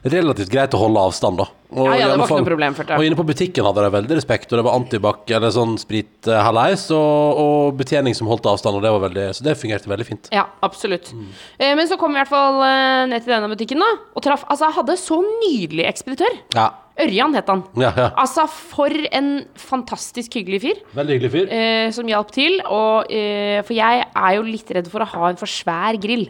Relativt 0.03 0.51
greit 0.51 0.73
å 0.75 0.81
holde 0.81 0.99
avstand, 0.99 1.39
da. 1.39 1.45
Og 1.73 1.87
Ja, 1.87 1.95
ja, 1.95 2.07
det 2.11 2.19
var 2.19 2.27
fall, 2.27 2.41
ikke 2.41 2.43
noe 2.43 2.51
problem, 2.51 2.75
for 2.75 2.89
det. 2.89 2.97
Og 2.99 3.07
inne 3.07 3.17
på 3.17 3.25
butikken 3.29 3.65
hadde 3.65 3.85
de 3.85 3.91
veldig 3.95 4.17
respekt, 4.19 4.51
og 4.51 4.59
det 4.59 4.65
var 4.67 4.75
antibac 4.77 5.31
eller 5.31 5.53
sånn 5.55 5.77
sprit 5.81 6.29
halleis, 6.29 6.89
og, 6.91 7.41
og 7.45 7.79
betjening 7.79 8.17
som 8.19 8.27
holdt 8.29 8.49
avstand, 8.51 8.81
og 8.81 8.85
det 8.85 8.93
var 8.93 9.05
veldig 9.07 9.29
Så 9.39 9.47
det 9.47 9.55
fungerte 9.61 9.91
veldig 9.93 10.09
fint. 10.09 10.29
Ja, 10.35 10.49
absolutt. 10.67 11.13
Mm. 11.15 11.31
Eh, 11.59 11.73
men 11.79 11.89
så 11.89 11.97
kom 12.01 12.13
vi 12.13 12.19
i 12.19 12.23
hvert 12.25 12.35
fall 12.35 12.61
eh, 12.67 13.07
ned 13.15 13.25
til 13.25 13.37
denne 13.37 13.51
butikken, 13.55 13.83
da. 13.85 13.93
Og 14.19 14.27
traff 14.27 14.45
Altså, 14.51 14.69
jeg 14.69 14.79
hadde 14.81 14.99
så 15.01 15.23
nydelig 15.23 15.87
ekspeditør. 15.95 16.39
Ja. 16.59 16.69
Ørjan 17.01 17.33
het 17.39 17.49
han. 17.49 17.63
Ja, 17.81 17.95
ja. 17.97 18.11
Altså, 18.21 18.45
for 18.51 18.93
en 18.93 19.33
fantastisk 19.57 20.35
hyggelig 20.37 20.61
fyr. 20.67 20.83
Veldig 20.99 21.17
hyggelig 21.17 21.33
fyr. 21.33 21.53
Eh, 21.57 21.89
som 21.95 22.11
hjalp 22.11 22.35
til. 22.35 22.59
Og, 22.67 23.07
eh, 23.09 23.63
for 23.65 23.79
jeg 23.79 24.05
er 24.11 24.37
jo 24.37 24.45
litt 24.51 24.75
redd 24.77 24.91
for 24.93 25.07
å 25.07 25.09
ha 25.15 25.31
en 25.31 25.41
for 25.41 25.49
svær 25.49 25.97
grill. 26.03 26.27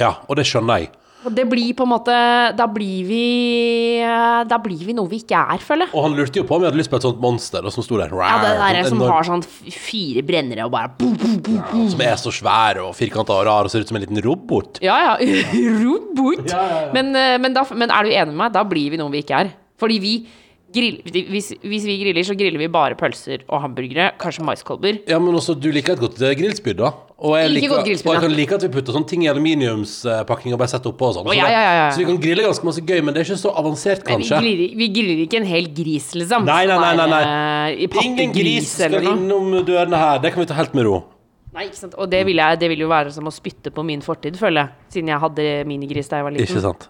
Ja, 0.00 0.14
og 0.24 0.38
det 0.38 0.46
skjønner 0.48 0.86
jeg. 0.86 0.94
Det 1.32 1.44
blir 1.48 1.72
på 1.78 1.84
en 1.86 1.90
måte 1.94 2.14
Da 2.58 2.66
blir 2.68 3.04
vi 3.08 3.20
eh, 4.04 4.42
Da 4.50 4.58
blir 4.62 4.82
vi 4.84 4.92
noe 4.96 5.08
vi 5.08 5.22
ikke 5.22 5.38
er, 5.54 5.62
føler 5.64 5.86
jeg. 5.88 5.94
Og 5.96 6.04
han 6.08 6.16
lurte 6.18 6.40
jo 6.40 6.44
på 6.48 6.56
om 6.58 6.62
vi 6.64 6.68
hadde 6.68 6.80
lyst 6.80 6.92
på 6.92 6.98
et 7.00 7.06
sånt 7.06 7.20
monster, 7.22 7.64
som 7.72 7.86
sto 7.86 7.96
der. 8.00 8.12
Ja, 8.12 8.36
det 8.42 8.52
der 8.60 8.80
Sånn 8.84 8.90
som 8.94 9.00
enorm- 9.02 9.14
har 9.14 9.28
sånn 9.30 9.44
fire 9.44 10.22
brennere 10.26 10.66
og 10.68 10.72
bare 10.74 10.92
boom, 10.98 11.16
boom, 11.20 11.38
boom, 11.40 11.62
boom. 11.70 11.88
Som 11.94 12.04
er 12.04 12.16
så 12.20 12.32
svær 12.34 12.82
og 12.84 12.92
firkanta 12.98 13.32
og 13.38 13.46
rar 13.48 13.64
og 13.68 13.72
ser 13.72 13.80
ut 13.84 13.88
som 13.88 13.96
en 13.96 14.04
liten 14.04 14.20
robot. 14.24 14.80
Ja, 14.84 14.98
ja. 15.06 15.34
Robot. 15.84 16.52
Men, 16.94 17.14
eh, 17.16 17.36
men, 17.40 17.54
da, 17.56 17.64
men 17.74 17.90
er 17.90 18.04
du 18.04 18.10
enig 18.14 18.32
med 18.34 18.40
meg? 18.44 18.52
Da 18.54 18.64
blir 18.68 18.90
vi 18.94 19.00
noe 19.00 19.12
vi 19.14 19.22
ikke 19.24 19.44
er. 19.44 19.52
Fordi 19.80 19.98
vi 20.02 20.14
grill, 20.74 20.98
hvis, 21.30 21.52
hvis 21.62 21.86
vi 21.88 21.96
griller, 22.02 22.26
så 22.26 22.36
griller 22.38 22.60
vi 22.60 22.68
bare 22.72 22.98
pølser 22.98 23.44
og 23.48 23.62
hamburgere. 23.62 24.10
Kanskje 24.20 24.44
maiskolber. 24.46 24.98
Ja, 25.10 25.20
men 25.22 25.36
også 25.38 25.54
du 25.56 25.70
liker 25.74 25.94
et 25.96 26.02
godt 26.02 26.20
eh, 26.20 26.34
grillspyd, 26.38 26.76
da. 26.82 26.92
Og 27.24 27.36
jeg 27.38 27.52
liker 27.54 27.72
og 27.78 27.86
jeg 27.86 28.20
kan 28.20 28.34
like 28.34 28.56
at 28.58 28.66
vi 28.66 28.70
putter 28.74 28.92
sånne 28.96 29.08
ting 29.08 29.22
i 29.24 29.30
aluminiumspakking 29.30 30.52
og 30.52 30.60
bare 30.60 30.72
setter 30.74 30.90
oppå 30.90 31.08
og 31.08 31.16
sånn. 31.16 31.30
Så 31.30 31.38
ja, 31.38 31.46
ja, 31.48 31.62
ja. 31.78 31.86
Så 31.94 32.02
vi 32.02 32.08
kan 32.10 32.18
grille 32.20 32.44
ganske 32.44 32.68
masse 32.68 32.82
gøy, 32.84 33.00
men 33.06 33.14
det 33.14 33.22
er 33.22 33.30
ikke 33.30 33.40
så 33.40 33.54
avansert, 33.62 34.04
kanskje. 34.04 34.42
vi 34.42 34.50
griller, 34.50 34.76
vi 34.82 34.90
griller 34.98 35.24
ikke 35.24 35.40
en 35.40 35.48
hel 35.48 35.70
gris, 35.78 36.10
liksom. 36.18 36.44
Nei, 36.50 36.64
nei, 36.68 36.78
nei, 36.82 36.92
nei, 37.00 37.08
nei. 37.14 37.24
Eh, 37.78 37.86
I 37.86 38.04
Ingen 38.04 38.34
gris 38.34 38.74
skal 38.76 38.98
innom 39.00 39.54
dørene 39.64 40.00
her. 40.04 40.20
Det 40.24 40.34
kan 40.34 40.44
vi 40.44 40.50
ta 40.50 40.58
helt 40.58 40.76
med 40.76 40.88
ro. 40.90 41.00
Nei, 41.54 41.68
ikke 41.68 41.78
sant? 41.78 41.94
Og 42.02 42.10
det 42.10 42.24
vil, 42.26 42.40
jeg, 42.42 42.58
det 42.58 42.68
vil 42.72 42.82
jo 42.82 42.90
være 42.90 43.12
som 43.14 43.30
å 43.30 43.32
spytte 43.32 43.70
på 43.74 43.84
min 43.86 44.02
fortid, 44.02 44.34
føler 44.40 44.64
jeg. 44.64 44.88
Siden 44.96 45.12
jeg 45.12 45.22
hadde 45.22 45.44
minigris 45.70 46.10
da 46.10 46.18
jeg 46.18 46.26
var 46.26 46.34
liten. 46.34 46.50
Ikke 46.50 46.64
sant? 46.64 46.88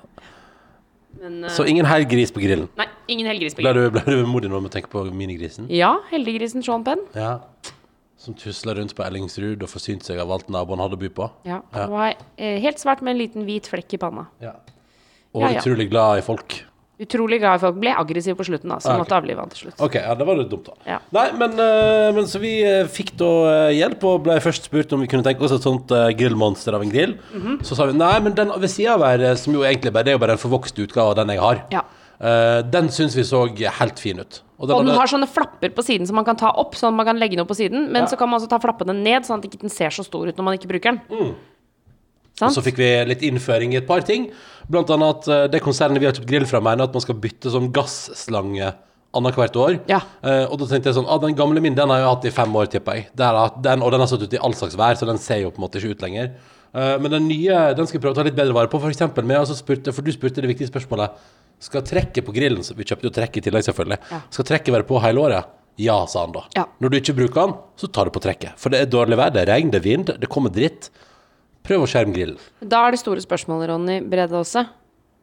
Men, 1.20 1.44
eh, 1.44 1.50
Så 1.50 1.64
ingen 1.66 1.86
hel 1.86 2.04
gris 2.04 2.30
på 2.32 2.40
grillen. 2.42 2.68
nei, 2.76 2.86
ingen 3.08 3.26
helgris 3.26 3.54
på 3.54 3.62
Ble 3.62 3.72
grill. 3.72 3.90
du, 3.90 3.90
ble 3.90 4.02
du 4.06 4.22
vemodig 4.24 4.50
når 4.50 4.62
du 4.62 4.68
tenker 4.68 4.88
på 4.92 5.04
minigrisen? 5.12 5.66
Ja, 5.70 5.96
heldiggrisen 6.10 6.62
Sean 6.64 6.84
Penn. 6.84 6.98
Ja. 7.14 7.40
Som 8.16 8.34
tusla 8.34 8.74
rundt 8.74 8.94
på 8.96 9.04
Ellingsrud 9.04 9.62
og 9.62 9.68
forsynte 9.68 10.04
seg 10.04 10.18
av 10.18 10.30
alt 10.32 10.48
naboen 10.48 10.78
hadde 10.80 10.96
å 10.96 11.00
by 11.00 11.08
på. 11.10 11.30
Ja, 11.44 11.60
han 11.72 11.90
var 11.90 12.14
eh, 12.38 12.58
helt 12.60 12.78
svært 12.80 13.02
med 13.02 13.14
en 13.16 13.18
liten 13.20 13.44
hvit 13.44 13.68
flekk 13.68 13.94
i 13.94 13.96
panna. 13.98 14.26
Ja. 14.40 14.54
Og 15.34 15.42
Ja, 15.42 15.50
ja. 15.50 15.60
utrolig 15.60 15.90
glad 15.90 16.18
i 16.18 16.22
folk. 16.22 16.62
Utrolig 17.02 17.40
glad 17.42 17.58
i 17.58 17.62
folk. 17.64 17.78
Ble 17.82 17.90
aggressiv 17.98 18.36
på 18.38 18.44
slutten, 18.46 18.70
da, 18.70 18.76
så 18.78 18.92
okay. 18.92 19.00
måtte 19.02 19.16
avlive 19.16 19.42
han 19.42 19.50
til 19.50 19.64
slutt. 19.64 19.80
Ok, 19.82 19.96
ja, 19.98 20.14
det 20.14 20.26
var 20.28 20.38
litt 20.38 20.50
dumt, 20.52 20.68
da. 20.68 20.76
Ja. 20.86 20.98
Nei, 21.16 21.24
men, 21.40 21.56
eh, 21.58 22.10
men 22.14 22.28
så 22.30 22.38
vi 22.42 22.52
eh, 22.62 22.86
fikk 22.86 23.16
da 23.18 23.30
eh, 23.50 23.72
hjelp, 23.80 24.06
og 24.06 24.22
ble 24.28 24.36
først 24.44 24.68
spurt 24.70 24.94
om 24.94 25.02
vi 25.02 25.08
kunne 25.10 25.26
tenke 25.26 25.42
oss 25.42 25.56
et 25.56 25.66
sånt 25.66 25.90
grillmonster 25.90 26.76
av 26.78 26.84
en 26.86 26.92
grill. 26.94 27.16
Mhm. 27.34 27.58
Så 27.66 27.74
sa 27.74 27.88
vi 27.90 27.98
nei, 27.98 28.14
men 28.22 28.36
den 28.38 28.54
ved 28.54 28.70
sida 28.70 28.94
av 28.94 29.02
her, 29.08 29.26
som 29.40 29.56
jo 29.56 29.66
egentlig 29.66 29.90
bare, 29.94 30.06
det 30.06 30.14
er 30.14 30.18
jo 30.20 30.22
bare 30.22 30.38
en 30.38 30.44
forvokst 30.44 30.78
utgave 30.86 31.10
av 31.10 31.18
den 31.18 31.34
jeg 31.34 31.42
har, 31.42 31.64
Ja. 31.74 31.82
den 32.62 32.88
syns 32.94 33.16
vi 33.18 33.24
så 33.26 33.42
helt 33.50 33.98
fin 33.98 34.20
ut. 34.22 34.40
Og 34.60 34.68
den 34.68 34.86
hadde- 34.86 34.94
har 34.96 35.06
sånne 35.10 35.26
flapper 35.28 35.70
på 35.74 35.82
siden 35.82 36.06
som 36.06 36.14
man 36.14 36.24
kan 36.24 36.36
ta 36.36 36.52
opp, 36.54 36.74
sånn 36.78 36.94
at 36.94 36.94
man 36.94 37.06
kan 37.06 37.18
legge 37.18 37.36
noe 37.36 37.44
på 37.44 37.56
siden. 37.58 37.90
Men 37.90 38.02
Ja. 38.04 38.06
så 38.06 38.16
kan 38.16 38.30
man 38.30 38.40
også 38.40 38.48
ta 38.48 38.58
flappene 38.58 38.94
ned, 38.94 39.22
sånn 39.24 39.38
at 39.38 39.42
den 39.42 39.50
ikke 39.50 39.70
ser 39.70 39.90
så 39.90 40.04
stor 40.04 40.28
ut 40.28 40.36
når 40.36 40.44
man 40.44 40.56
ikke 40.56 40.68
bruker 40.68 40.92
den. 40.94 41.00
Mm. 41.10 41.34
Og 42.42 42.54
så 42.54 42.64
fikk 42.66 42.80
vi 42.82 42.88
litt 43.06 43.22
innføring 43.26 43.74
i 43.74 43.78
et 43.78 43.86
par 43.86 44.02
ting. 44.06 44.26
Blant 44.70 44.90
annet 44.90 45.20
at 45.20 45.28
eh, 45.30 45.44
det 45.52 45.62
konsernet 45.62 46.02
vi 46.02 46.08
har 46.08 46.16
kjøpt 46.16 46.30
grill 46.30 46.48
fra, 46.50 46.62
mener 46.64 46.88
at 46.88 46.96
man 46.96 47.04
skal 47.04 47.18
bytte 47.20 47.52
sånn 47.52 47.70
gasslange 47.74 48.72
annethvert 49.14 49.56
år. 49.60 49.76
Ja. 49.90 50.00
Uh, 50.24 50.44
og 50.48 50.58
da 50.58 50.66
tenkte 50.72 50.90
jeg 50.90 50.96
sånn 50.96 51.06
ah, 51.06 51.20
Den 51.22 51.36
gamle 51.38 51.62
min 51.62 51.76
den 51.76 51.92
har 51.92 52.00
jeg 52.02 52.10
hatt 52.10 52.26
i 52.26 52.34
fem 52.34 52.56
år, 52.58 52.66
tipper 52.72 52.98
jeg. 52.98 53.06
Den, 53.14 53.84
og 53.84 53.94
den 53.94 54.02
har 54.02 54.10
stått 54.10 54.26
ute 54.26 54.38
i 54.38 54.42
all 54.42 54.56
slags 54.58 54.74
vær, 54.80 54.98
så 54.98 55.06
den 55.08 55.20
ser 55.22 55.44
jo 55.44 55.52
på 55.54 55.60
en 55.60 55.66
måte 55.68 55.78
ikke 55.78 55.94
ut 55.94 56.04
lenger. 56.04 56.32
Uh, 56.74 56.96
men 56.98 57.12
den 57.12 57.28
nye 57.30 57.60
den 57.78 57.86
skal 57.86 58.00
jeg 58.00 58.04
prøve 58.04 58.16
å 58.16 58.18
ta 58.18 58.26
litt 58.26 58.38
bedre 58.38 58.56
vare 58.56 58.72
på. 58.72 58.82
For 58.82 58.90
eksempel 58.90 59.26
med, 59.26 59.38
altså 59.44 59.54
spurte, 59.58 59.94
for 59.94 60.06
du 60.06 60.10
spurte 60.14 60.42
det 60.42 60.50
viktige 60.50 60.72
spørsmålet 60.72 61.22
Skal 61.62 61.84
trekket 61.86 62.26
på 62.26 62.34
grillen 62.34 62.66
Vi 62.74 62.86
kjøpte 62.88 63.06
jo 63.06 63.14
trekk 63.14 63.38
i 63.38 63.44
tillegg, 63.46 63.66
selvfølgelig. 63.68 64.00
Ja. 64.10 64.24
Skal 64.34 64.48
trekket 64.50 64.74
være 64.74 64.88
på 64.88 64.98
hele 65.04 65.22
året? 65.22 65.54
Ja, 65.80 66.00
sa 66.10 66.26
han 66.26 66.34
da. 66.34 66.44
Ja. 66.54 66.66
Når 66.82 66.90
du 66.90 66.98
ikke 67.00 67.16
bruker 67.18 67.46
den, 67.46 67.56
så 67.78 67.90
tar 67.90 68.06
du 68.06 68.14
på 68.14 68.22
trekket. 68.22 68.58
For 68.58 68.74
det 68.74 68.82
er 68.82 68.90
dårlig 68.90 69.18
vær, 69.18 69.32
det 69.34 69.42
er 69.42 69.52
regn, 69.54 69.70
det 69.74 69.80
er 69.80 69.86
vind, 69.86 70.12
det 70.22 70.30
kommer 70.30 70.52
dritt. 70.54 70.90
Prøv 71.64 71.84
å 71.84 71.88
skjerme 71.88 72.12
grillen. 72.12 72.40
Da 72.60 72.82
er 72.84 72.92
det 72.94 73.00
store 73.00 73.22
spørsmålet, 73.24 73.70
Ronny 73.70 74.00
Brede 74.04 74.36
også. 74.36 74.66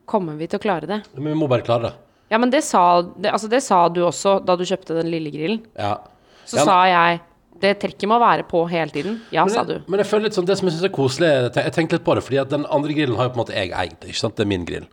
Kommer 0.10 0.40
vi 0.40 0.48
til 0.50 0.58
å 0.58 0.64
klare 0.64 0.88
det? 0.90 1.02
Men 1.14 1.34
vi 1.36 1.36
må 1.38 1.50
bare 1.52 1.66
klare 1.66 1.90
det. 1.92 1.92
Ja, 2.32 2.40
men 2.42 2.50
det 2.50 2.64
sa, 2.66 3.02
det, 3.04 3.30
altså 3.30 3.50
det 3.52 3.60
sa 3.62 3.84
du 3.92 4.00
også 4.08 4.40
da 4.48 4.56
du 4.58 4.64
kjøpte 4.66 4.96
den 4.98 5.12
lille 5.12 5.30
grillen. 5.34 5.60
Ja. 5.78 5.98
Så 6.48 6.58
Ja, 6.62 6.66
sa 6.66 6.78
jeg 6.90 7.20
det 7.62 7.76
trekket 7.84 8.10
må 8.10 8.18
være 8.18 8.42
på 8.50 8.64
hele 8.72 8.90
tiden. 8.90 9.20
Ja, 9.30 9.44
sa 9.52 9.62
du. 9.68 9.76
Men, 9.84 9.92
men 9.94 10.02
jeg 10.02 10.10
føler 10.10 10.26
litt 10.26 10.38
sånn, 10.40 10.48
det 10.50 10.56
som 10.58 10.66
jeg 10.66 10.74
synes 10.80 10.88
er 10.88 10.94
koselig 10.96 11.30
jeg 11.30 11.74
tenkte 11.76 12.00
litt 12.00 12.06
på 12.08 12.16
det, 12.18 12.24
fordi 12.26 12.40
at 12.42 12.50
den 12.50 12.66
andre 12.74 12.96
grillen 12.98 13.20
har 13.20 13.28
jo 13.30 13.34
på 13.36 13.38
en 13.38 13.44
måte 13.44 13.54
jeg 13.58 13.74
eid. 13.78 13.98
Ikke 14.08 14.18
sant? 14.24 14.34
Det 14.40 14.48
er 14.48 14.50
min 14.50 14.66
grill. 14.66 14.88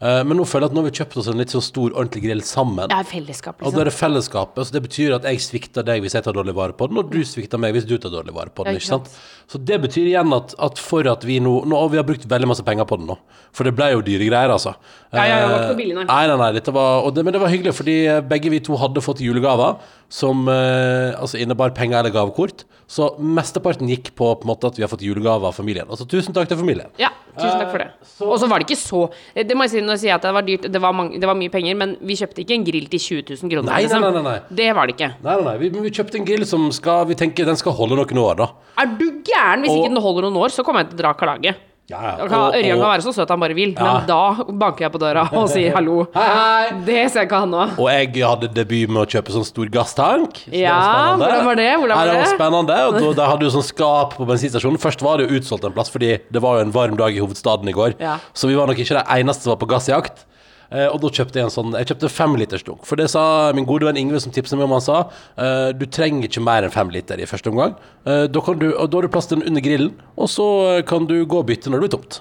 Eh, 0.00 0.22
men 0.24 0.38
nå 0.40 0.46
føler 0.48 0.64
jeg 0.64 0.72
at 0.72 0.76
nå 0.76 0.80
har 0.80 0.88
vi 0.88 0.96
kjøpt 0.96 1.16
oss 1.20 1.26
en 1.28 1.40
litt 1.42 1.52
sånn 1.52 1.64
stor, 1.64 1.90
ordentlig 1.92 2.22
grill 2.24 2.40
sammen. 2.48 2.88
Ja, 2.88 3.02
fellesskap 3.04 3.58
liksom. 3.58 3.68
Og 3.68 3.74
da 3.76 3.82
er 3.82 3.90
liksom. 3.90 3.90
det 3.90 3.96
fellesskapet. 3.98 4.68
Så 4.68 4.76
det 4.76 4.82
betyr 4.86 5.16
at 5.18 5.26
jeg 5.28 5.42
svikter 5.44 5.84
deg 5.84 6.00
hvis 6.04 6.16
jeg 6.16 6.24
tar 6.24 6.36
dårlig 6.36 6.54
vare 6.56 6.76
på 6.76 6.88
den, 6.88 7.02
og 7.02 7.12
du 7.12 7.20
svikter 7.28 7.60
meg 7.60 7.76
hvis 7.76 7.88
du 7.88 7.98
tar 8.00 8.14
dårlig 8.14 8.32
vare 8.36 8.54
på 8.54 8.64
den. 8.64 8.78
Ja, 8.78 8.80
ikke 8.80 8.92
sant? 8.94 9.12
Så 9.50 9.60
det 9.60 9.80
betyr 9.82 10.08
igjen 10.08 10.32
at, 10.32 10.54
at 10.62 10.80
for 10.80 11.04
at 11.10 11.26
vi 11.26 11.40
nå 11.42 11.52
Nå 11.70 11.76
og 11.76 11.90
vi 11.92 11.98
har 11.98 12.06
brukt 12.06 12.24
veldig 12.30 12.48
masse 12.48 12.64
penger 12.64 12.86
på 12.88 12.96
den 13.00 13.10
nå. 13.10 13.16
For 13.52 13.66
det 13.66 13.74
ble 13.76 13.90
jo 13.92 14.00
dyre 14.06 14.26
greier, 14.30 14.52
altså. 14.54 14.72
Ja, 15.12 15.24
ja, 15.26 15.36
det 15.42 15.48
var 15.50 15.56
ikke 15.56 15.60
Eh, 15.60 15.70
noe 15.74 15.78
billig, 15.80 15.94
nei. 15.98 16.04
Nei, 16.08 16.26
nei, 16.30 16.36
nei. 16.40 16.50
Dette 16.56 16.74
var, 16.74 17.08
det, 17.14 17.24
men 17.26 17.34
det 17.34 17.40
var 17.42 17.52
hyggelig, 17.52 17.74
fordi 17.76 17.96
eh, 18.08 18.20
begge 18.30 18.52
vi 18.54 18.60
to 18.64 18.78
hadde 18.80 19.02
fått 19.04 19.22
julegaver 19.24 19.80
som 20.10 20.48
eh, 20.50 21.10
altså 21.18 21.38
innebar 21.42 21.74
penger 21.76 22.00
eller 22.00 22.14
gavekort. 22.14 22.64
Så 22.90 23.12
mesteparten 23.22 23.90
gikk 23.90 24.12
på, 24.18 24.32
på 24.40 24.48
måte 24.48 24.70
at 24.70 24.78
vi 24.78 24.82
har 24.86 24.90
fått 24.90 25.04
julegaver 25.06 25.50
av 25.50 25.54
familien. 25.54 25.86
Altså 25.90 26.06
tusen 26.10 26.34
takk 26.34 26.48
til 26.50 26.58
familien. 26.58 26.90
Ja, 26.98 27.12
tusen 27.36 27.60
takk 27.60 27.70
for 27.74 27.84
det. 27.84 27.90
Og 28.26 28.36
så 28.42 28.48
var 28.50 28.62
det 28.62 28.66
ikke 28.66 28.80
så 28.80 29.04
Det 29.34 29.54
må 29.54 29.66
jeg 29.68 29.76
si 29.76 29.82
når 29.90 30.04
jeg 30.06 30.14
at 30.16 30.26
det 30.26 30.32
var 30.36 30.46
dyrt, 30.46 30.66
det 30.72 30.82
var, 30.82 30.94
mange, 30.96 31.20
det 31.20 31.28
var 31.28 31.38
mye 31.38 31.52
penger, 31.52 31.78
men 31.80 31.96
vi 32.00 32.16
kjøpte 32.20 32.44
ikke 32.44 32.56
en 32.56 32.66
grill 32.66 32.86
til 32.92 33.02
20 33.06 33.34
000 33.42 33.52
kroner. 33.54 33.68
Nei, 33.70 33.80
liksom. 33.84 34.04
nei, 34.06 34.12
nei, 34.16 34.22
nei. 34.26 34.56
Det 34.62 34.68
var 34.78 34.88
det 34.88 34.96
ikke. 34.96 35.10
Nei, 35.26 35.34
nei, 35.34 35.44
nei. 35.48 35.56
Vi, 35.62 35.72
vi 35.88 35.92
kjøpte 35.98 36.20
en 36.20 36.28
grill 36.28 36.46
som 36.48 36.68
skal 36.74 37.08
Vi 37.10 37.18
tenker 37.18 37.48
den 37.48 37.58
skal 37.60 37.74
holde 37.76 37.98
noen 37.98 38.22
år, 38.24 38.38
da. 38.40 38.48
Er 38.80 38.94
du 38.96 39.08
gæren? 39.26 39.66
Hvis 39.66 39.74
Og- 39.74 39.82
ikke 39.82 39.94
den 39.94 40.04
holder 40.06 40.28
noen 40.28 40.40
år, 40.44 40.54
så 40.54 40.64
kommer 40.66 40.84
jeg 40.84 40.92
til 40.92 41.00
å 41.00 41.02
dra 41.04 41.12
klage. 41.18 41.54
Ja, 41.90 42.00
ja. 42.06 42.12
Og- 42.24 42.54
Ørjan 42.54 42.78
kan 42.78 42.86
være 42.92 43.02
så 43.02 43.12
søt 43.16 43.28
han 43.34 43.40
bare 43.42 43.54
vil, 43.58 43.72
Ja. 43.74 43.98
men 43.98 44.06
da 44.06 44.44
banker 44.62 44.84
jeg 44.86 44.92
på 44.94 45.00
døra 45.02 45.24
og 45.32 45.48
sier 45.50 45.72
hallo. 45.76 46.06
Hei, 46.14 46.28
hei! 46.38 46.80
Det 46.86 47.10
ser 47.10 47.26
ikke 47.26 47.40
han 47.42 47.50
nå. 47.50 47.64
Og 47.78 47.88
jeg 47.90 48.12
hadde 48.22 48.48
debut 48.54 48.88
med 48.94 49.02
å 49.02 49.06
kjøpe 49.10 49.34
sånn 49.34 49.44
stor 49.48 49.66
gasstank. 49.74 50.32
så 50.46 50.50
det 50.54 50.60
Ja, 50.62 51.16
hvordan 51.18 51.44
var 51.50 51.54
det? 51.58 51.68
Hvordan 51.80 51.96
var 51.96 52.06
det 52.06 52.14
var 52.14 52.22
det? 52.24 52.34
spennende. 52.38 52.78
Og 52.86 53.00
da, 53.00 53.12
da 53.22 53.28
hadde 53.32 53.42
jo 53.48 53.50
sånn 53.58 53.66
skap 53.66 54.14
på 54.14 54.26
bensinstasjonen. 54.30 54.78
Først 54.78 55.02
var 55.02 55.18
det 55.18 55.28
jo 55.28 55.40
utsolgt 55.40 55.64
en 55.66 55.72
plass, 55.72 55.90
fordi 55.90 56.20
det 56.30 56.40
var 56.42 56.58
jo 56.60 56.66
en 56.68 56.72
varm 56.72 56.96
dag 56.96 57.10
i 57.16 57.18
hovedstaden 57.20 57.68
i 57.68 57.72
går. 57.74 57.94
Ja. 57.98 58.18
Så 58.32 58.46
vi 58.46 58.54
var 58.54 58.66
nok 58.70 58.78
ikke 58.78 58.94
de 59.02 59.04
eneste 59.20 59.42
som 59.42 59.56
var 59.56 59.60
på 59.66 59.68
gassjakt. 59.74 60.24
Eh, 60.70 60.86
og 60.86 61.00
da 61.02 61.10
kjøpte 61.10 61.40
jeg 61.40 61.48
en 61.48 61.50
sånn 61.50 61.72
Jeg 61.74 61.88
kjøpte 61.90 62.08
femlitersdunk. 62.14 62.38
liters 62.38 62.62
dunk. 62.66 62.86
For 62.86 63.00
det 63.00 63.08
sa 63.10 63.52
min 63.56 63.66
gode 63.66 63.88
venn 63.88 63.98
Ingve 63.98 64.20
som 64.22 64.30
tipset 64.30 64.56
meg 64.58 64.68
om, 64.68 64.76
han 64.78 64.84
sa 64.84 64.98
eh, 65.36 65.70
du 65.74 65.86
trenger 65.86 66.28
ikke 66.28 66.42
mer 66.46 66.62
enn 66.66 66.74
fem 66.74 66.90
liter 66.94 67.18
i 67.18 67.26
første 67.26 67.50
omgang. 67.50 67.74
Eh, 68.06 68.26
da, 68.30 68.42
kan 68.44 68.58
du, 68.60 68.70
og 68.70 68.90
da 68.90 69.00
har 69.00 69.08
du 69.08 69.12
plass 69.12 69.26
til 69.30 69.40
den 69.40 69.50
under 69.50 69.64
grillen, 69.64 69.94
og 70.16 70.30
så 70.30 70.46
kan 70.86 71.08
du 71.10 71.24
gå 71.24 71.42
og 71.42 71.48
bytte 71.50 71.70
når 71.72 71.80
det 71.80 71.88
blir 71.88 71.96
tomt. 71.98 72.20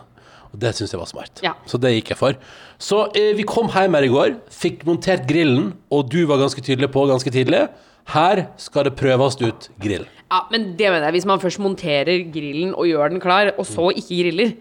Og 0.50 0.58
det 0.64 0.74
syns 0.76 0.94
jeg 0.96 1.02
var 1.02 1.10
smart. 1.10 1.42
Ja. 1.46 1.54
Så 1.70 1.78
det 1.82 1.94
gikk 1.94 2.14
jeg 2.16 2.20
for. 2.20 2.40
Så 2.82 3.04
eh, 3.14 3.36
vi 3.38 3.46
kom 3.48 3.70
hjem 3.74 3.98
her 3.98 4.08
i 4.08 4.14
går, 4.14 4.40
fikk 4.54 4.86
montert 4.90 5.28
grillen, 5.30 5.76
og 5.94 6.10
du 6.10 6.24
var 6.30 6.42
ganske 6.42 6.64
tydelig 6.66 6.90
på 6.94 7.06
ganske 7.10 7.34
tidlig. 7.34 7.68
Her 8.10 8.48
skal 8.58 8.88
det 8.88 8.96
prøves 8.98 9.38
ut 9.44 9.70
grill. 9.82 10.08
Ja, 10.30 10.44
men 10.50 10.72
det 10.78 10.90
mener 10.90 11.10
jeg. 11.10 11.20
Hvis 11.20 11.30
man 11.30 11.42
først 11.42 11.62
monterer 11.62 12.26
grillen 12.34 12.74
og 12.74 12.90
gjør 12.90 13.14
den 13.14 13.22
klar, 13.22 13.54
og 13.58 13.68
så 13.70 13.92
ikke 13.94 14.24
griller, 14.24 14.56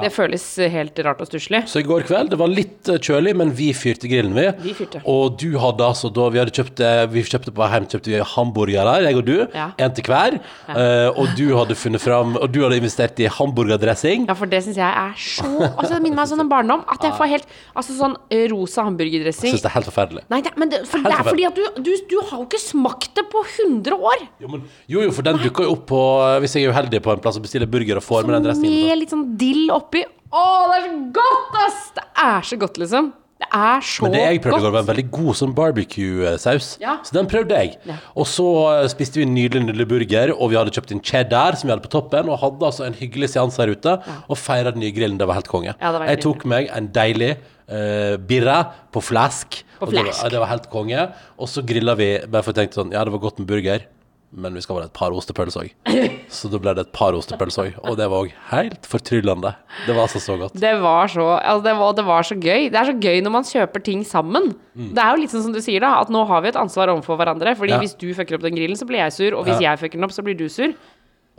det 0.00 0.08
føles 0.08 0.44
helt 0.72 0.96
rart 1.04 1.20
og 1.20 1.28
stusslig. 1.28 1.58
Så 1.68 1.82
i 1.82 1.84
går 1.84 2.06
kveld, 2.08 2.30
det 2.32 2.38
var 2.40 2.48
litt 2.48 2.88
eh, 2.88 2.96
kjølig, 2.96 3.34
men 3.36 3.50
vi 3.52 3.66
fyrte 3.76 4.08
grillen, 4.08 4.32
vi. 4.32 4.46
Vi 4.64 4.72
fyrte. 4.78 5.02
Og 5.08 5.34
du 5.36 5.50
hadde 5.60 5.84
altså 5.84 6.08
da 6.08 6.30
vi 6.32 6.40
hadde 6.40 6.54
kjøpt 6.56 6.80
eh, 6.80 7.02
Vi 7.12 7.24
kjøpte 7.28 7.52
på 7.52 7.66
hjem 7.68 7.88
kjøpte 7.92 8.12
vi 8.14 8.22
hamburgere, 8.32 8.94
jeg 9.04 9.18
og 9.20 9.26
du. 9.26 9.34
Ja. 9.52 9.66
En 9.76 9.92
til 9.92 10.08
hver. 10.08 10.38
Eh, 10.72 11.08
og 11.12 11.34
du 11.36 11.44
hadde 11.58 11.76
funnet 11.76 12.00
fram 12.00 12.38
Og 12.40 12.48
du 12.54 12.62
hadde 12.64 12.78
investert 12.80 13.20
i 13.20 13.28
hamburgerdressing. 13.28 14.24
Ja, 14.30 14.36
for 14.38 14.48
det 14.48 14.62
syns 14.64 14.80
jeg 14.80 14.88
er 14.88 15.12
så 15.20 15.50
Altså, 15.68 15.90
Det 15.92 16.00
minner 16.06 16.22
meg 16.22 16.30
sånn 16.32 16.44
om 16.46 16.50
barndom. 16.50 16.86
At 16.88 17.04
jeg 17.04 17.12
får 17.18 17.30
helt 17.34 17.52
Altså 17.76 17.98
sånn 17.98 18.16
eh, 18.32 18.46
rosa 18.52 18.86
hamburgerdressing. 18.88 19.52
Syns 19.52 19.66
det 19.66 19.70
er 19.74 19.76
helt 19.76 19.90
forferdelig. 19.90 20.24
Nei, 20.32 20.40
det, 20.46 20.54
men 20.56 20.72
det, 20.72 20.82
for 20.88 21.04
det 21.04 21.12
er 21.18 21.28
fordi 21.28 21.46
at 21.50 21.60
du, 21.60 21.64
du, 21.84 21.92
du 22.08 22.16
har 22.30 22.38
jo 22.38 22.48
ikke 22.48 22.62
smakt 22.62 23.12
det 23.18 23.26
på 23.32 23.44
100 23.44 24.00
år. 24.00 24.24
Jo, 24.40 24.54
men, 24.54 24.64
jo, 24.88 25.04
jo, 25.04 25.12
for 25.12 25.28
den 25.28 25.40
dukker 25.42 25.68
jo 25.68 25.76
opp 25.76 25.84
på 25.92 26.02
eh, 26.24 26.38
Hvis 26.46 26.56
jeg 26.56 26.64
er 26.64 26.72
uheldig 26.72 27.04
på 27.04 27.12
en 27.12 27.22
plass 27.22 27.36
og 27.36 27.44
bestiller 27.44 27.68
burger 27.70 28.00
og 28.00 28.06
får 28.06 28.24
med 28.24 28.38
den 28.38 28.48
dressingen. 28.48 28.88
Med 28.88 29.02
litt 29.02 29.12
sånn 29.12 29.28
dill 29.36 29.68
oppi. 29.82 30.04
Å, 30.32 30.44
det 30.72 30.78
er 30.78 30.86
så 30.86 31.00
godt, 31.18 31.58
ass! 31.66 31.82
Det 31.98 32.06
er 32.24 32.46
så 32.48 32.56
godt, 32.62 32.78
liksom. 32.80 33.10
Det 33.42 33.48
er 33.58 33.80
så 33.82 34.04
Men 34.06 34.12
det 34.14 34.20
jeg 34.22 34.40
prøvde 34.44 34.58
i 34.60 34.62
går, 34.62 34.70
var 34.72 34.82
en 34.84 34.88
veldig 34.92 35.04
god 35.10 35.34
sånn 35.34 35.52
barbecue-saus. 35.56 36.66
Ja. 36.82 36.92
Så 37.02 37.16
den 37.16 37.26
prøvde 37.30 37.56
jeg. 37.58 37.72
Ja. 37.88 37.96
Og 38.14 38.28
så 38.30 38.44
eh, 38.70 38.84
spiste 38.92 39.18
vi 39.18 39.24
en 39.26 39.32
nydelig 39.34 39.64
nydelig 39.66 39.86
burger, 39.90 40.32
og 40.36 40.52
vi 40.52 40.58
hadde 40.60 40.70
kjøpt 40.76 40.92
inn 40.94 41.02
cheddar 41.02 41.58
som 41.58 41.66
vi 41.68 41.74
hadde 41.74 41.84
på 41.84 41.90
toppen, 41.92 42.30
og 42.30 42.38
hadde 42.42 42.68
altså 42.68 42.86
en 42.86 42.94
hyggelig 42.96 43.32
seanse 43.34 43.58
her 43.58 43.72
ute, 43.74 43.96
og 44.28 44.38
feira 44.38 44.70
den 44.74 44.84
nye 44.84 44.94
grillen. 44.94 45.18
Det 45.20 45.26
var 45.28 45.40
helt 45.40 45.50
konge. 45.50 45.74
Ja, 45.74 45.90
var 45.96 46.06
jeg 46.06 46.22
tok 46.22 46.46
meg 46.54 46.70
en 46.70 46.86
deilig 46.94 47.32
uh, 47.66 48.14
birra 48.30 48.60
på 48.94 49.02
flask. 49.02 49.58
På 49.80 49.88
og 49.90 49.96
det 49.96 50.06
var- 50.06 50.30
Det 50.30 50.38
var 50.44 50.52
helt 50.54 50.70
konge. 50.70 51.08
Og 51.36 51.50
så 51.50 51.66
grilla 51.66 51.96
vi, 51.98 52.12
bare 52.28 52.46
for 52.46 52.54
å 52.54 52.60
tenke 52.62 52.78
sånn, 52.78 52.94
ja, 52.94 53.02
det 53.04 53.10
var 53.12 53.24
godt 53.26 53.42
med 53.42 53.48
burger. 53.50 53.88
Men 54.32 54.54
vi 54.56 54.62
skal 54.64 54.78
ha 54.80 54.84
et 54.86 54.92
par 54.96 55.12
ostepølser 55.12 55.66
òg. 55.66 55.72
Så 56.32 56.48
da 56.48 56.56
ble 56.62 56.72
det 56.78 56.86
et 56.86 56.92
par 56.96 57.12
ostepølser 57.12 57.66
òg. 57.66 57.74
Og 57.90 57.98
det 58.00 58.06
var 58.08 58.24
òg 58.24 58.30
helt 58.48 58.86
fortryllende. 58.88 59.50
Det 59.84 59.92
var 59.92 60.06
altså 60.06 60.22
så 60.24 60.38
godt. 60.40 60.56
Det 60.56 60.70
var 60.80 61.10
så 61.12 61.26
altså 61.36 61.64
det, 61.66 61.74
var, 61.82 61.92
det 61.98 62.04
var 62.08 62.22
så 62.30 62.36
gøy. 62.40 62.70
Det 62.72 62.80
er 62.80 62.88
så 62.88 62.96
gøy 62.96 63.20
når 63.26 63.34
man 63.36 63.44
kjøper 63.44 63.84
ting 63.84 64.06
sammen. 64.08 64.54
Mm. 64.72 64.94
Det 64.96 65.04
er 65.04 65.10
jo 65.12 65.20
litt 65.20 65.34
sånn 65.34 65.44
som 65.44 65.52
du 65.52 65.60
sier, 65.60 65.84
da, 65.84 65.98
at 66.00 66.08
nå 66.12 66.24
har 66.30 66.40
vi 66.46 66.48
et 66.48 66.56
ansvar 66.56 66.94
overfor 66.94 67.20
hverandre. 67.20 67.52
Fordi 67.60 67.74
Ja. 67.76 67.82
hvis 67.84 67.92
du 68.00 68.08
fucker 68.16 68.38
opp 68.40 68.46
den 68.48 68.56
grillen, 68.56 68.78
så 68.80 68.88
blir 68.88 69.04
jeg 69.04 69.12
sur. 69.18 69.36
Og 69.36 69.44
hvis 69.44 69.60
Ja. 69.60 69.72
jeg 69.76 69.82
fucker 69.84 70.00
den 70.00 70.08
opp, 70.08 70.16
så 70.16 70.24
blir 70.24 70.38
du 70.40 70.48
sur. 70.48 70.72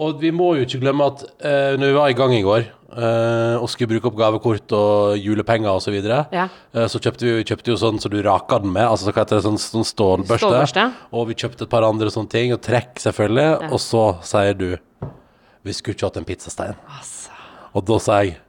Og 0.01 0.17
vi 0.21 0.31
må 0.33 0.55
jo 0.57 0.63
ikke 0.65 0.79
glemme 0.81 1.05
at 1.05 1.21
eh, 1.45 1.75
når 1.77 1.91
vi 1.91 1.97
var 1.99 2.09
i 2.09 2.15
gang 2.17 2.31
i 2.33 2.41
går 2.41 2.63
eh, 2.65 3.55
og 3.61 3.67
skulle 3.69 3.91
bruke 3.91 4.09
opp 4.09 4.15
gavekort 4.17 4.73
og 4.73 5.19
julepenger 5.21 5.69
osv., 5.69 5.85
så, 5.85 5.93
videre, 5.93 6.21
Ja. 6.33 6.47
eh, 6.73 6.87
så 6.89 6.97
kjøpte 7.03 7.27
vi 7.27 7.43
kjøpte 7.45 7.69
jo 7.69 7.77
sånn 7.77 7.99
så 8.01 8.09
du 8.09 8.17
raka 8.25 8.57
den 8.63 8.73
med, 8.73 8.87
altså 8.87 9.05
så 9.05 9.13
hva 9.13 9.21
heter 9.21 9.37
det, 9.37 9.45
sånn, 9.45 9.59
sånn 9.61 9.85
stålbørste. 9.85 10.47
Stålbørste. 10.49 10.87
Og 11.13 11.27
vi 11.29 11.37
kjøpte 11.43 11.67
et 11.67 11.73
par 11.75 11.85
andre 11.85 12.09
sånne 12.13 12.31
ting, 12.33 12.55
og 12.55 12.63
trekk 12.65 12.97
selvfølgelig. 13.03 13.69
Og 13.69 13.79
så 13.83 14.05
sier 14.25 14.57
du 14.57 14.71
Vi 15.63 15.71
skulle 15.77 15.95
ikke 15.95 16.09
hatt 16.09 16.17
en 16.19 16.25
pizzastein. 16.27 16.73
Altså. 16.91 17.29
Og 17.77 17.85
da 17.87 17.99
sier 18.03 18.23
jeg 18.25 18.39